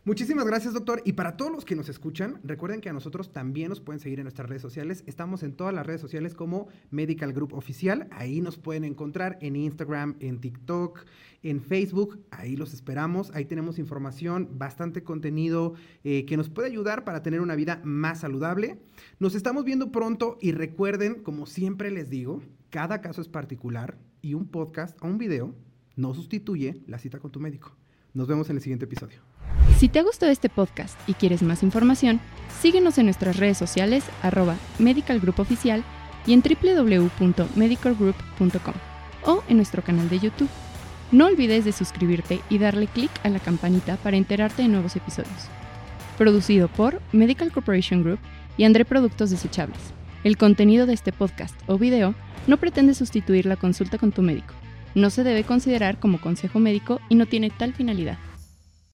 Muchísimas 0.04 0.44
gracias, 0.46 0.74
doctor. 0.74 1.00
Y 1.04 1.12
para 1.12 1.36
todos 1.36 1.52
los 1.52 1.64
que 1.64 1.76
nos 1.76 1.88
escuchan, 1.88 2.40
recuerden 2.42 2.80
que 2.80 2.88
a 2.88 2.92
nosotros 2.92 3.32
también 3.32 3.68
nos 3.68 3.80
pueden 3.80 4.00
seguir 4.00 4.18
en 4.18 4.24
nuestras 4.24 4.48
redes 4.48 4.60
sociales. 4.60 5.04
Estamos 5.06 5.44
en 5.44 5.52
todas 5.52 5.72
las 5.72 5.86
redes 5.86 6.00
sociales 6.00 6.34
como 6.34 6.66
Medical 6.90 7.32
Group 7.32 7.54
Oficial. 7.54 8.08
Ahí 8.10 8.40
nos 8.40 8.58
pueden 8.58 8.82
encontrar 8.82 9.38
en 9.40 9.54
Instagram, 9.54 10.16
en 10.18 10.40
TikTok, 10.40 11.04
en 11.44 11.60
Facebook. 11.60 12.18
Ahí 12.32 12.56
los 12.56 12.74
esperamos. 12.74 13.30
Ahí 13.32 13.44
tenemos 13.44 13.78
información, 13.78 14.48
bastante 14.58 15.04
contenido 15.04 15.74
eh, 16.02 16.24
que 16.26 16.36
nos 16.36 16.48
puede 16.48 16.66
ayudar 16.66 17.04
para 17.04 17.22
tener 17.22 17.40
una 17.40 17.54
vida 17.54 17.80
más 17.84 18.18
saludable. 18.22 18.80
Nos 19.20 19.36
estamos 19.36 19.64
viendo 19.64 19.92
pronto 19.92 20.36
y 20.40 20.50
recuerden, 20.50 21.22
como 21.22 21.46
siempre 21.46 21.92
les 21.92 22.10
digo, 22.10 22.42
cada 22.70 23.02
caso 23.02 23.20
es 23.20 23.28
particular 23.28 23.98
y 24.20 24.34
un 24.34 24.48
podcast 24.48 25.00
o 25.00 25.06
un 25.06 25.18
video 25.18 25.54
no 25.94 26.12
sustituye 26.12 26.82
la 26.88 26.98
cita 26.98 27.20
con 27.20 27.30
tu 27.30 27.38
médico. 27.38 27.76
Nos 28.14 28.26
vemos 28.26 28.50
en 28.50 28.56
el 28.56 28.62
siguiente 28.62 28.86
episodio. 28.86 29.31
Si 29.78 29.88
te 29.88 29.98
ha 29.98 30.02
gustado 30.02 30.30
este 30.30 30.48
podcast 30.48 30.96
y 31.08 31.14
quieres 31.14 31.42
más 31.42 31.62
información, 31.62 32.20
síguenos 32.60 32.98
en 32.98 33.06
nuestras 33.06 33.36
redes 33.36 33.58
sociales 33.58 34.04
arroba 34.22 34.56
Medical 34.78 35.20
Group 35.20 35.40
Oficial 35.40 35.82
y 36.26 36.34
en 36.34 36.42
www.medicalgroup.com 36.42 38.74
o 39.24 39.42
en 39.48 39.56
nuestro 39.56 39.82
canal 39.82 40.08
de 40.08 40.20
YouTube. 40.20 40.48
No 41.10 41.26
olvides 41.26 41.64
de 41.64 41.72
suscribirte 41.72 42.40
y 42.48 42.58
darle 42.58 42.86
clic 42.86 43.10
a 43.24 43.28
la 43.28 43.40
campanita 43.40 43.96
para 43.96 44.16
enterarte 44.16 44.62
de 44.62 44.68
nuevos 44.68 44.94
episodios. 44.96 45.48
Producido 46.16 46.68
por 46.68 47.02
Medical 47.12 47.50
Corporation 47.50 48.02
Group 48.02 48.20
y 48.56 48.64
André 48.64 48.84
Productos 48.84 49.30
Desechables. 49.30 49.80
El 50.24 50.36
contenido 50.36 50.86
de 50.86 50.94
este 50.94 51.12
podcast 51.12 51.58
o 51.66 51.78
video 51.78 52.14
no 52.46 52.56
pretende 52.56 52.94
sustituir 52.94 53.46
la 53.46 53.56
consulta 53.56 53.98
con 53.98 54.12
tu 54.12 54.22
médico. 54.22 54.54
No 54.94 55.10
se 55.10 55.24
debe 55.24 55.42
considerar 55.42 55.98
como 55.98 56.20
consejo 56.20 56.60
médico 56.60 57.00
y 57.08 57.16
no 57.16 57.26
tiene 57.26 57.50
tal 57.50 57.72
finalidad. 57.72 58.18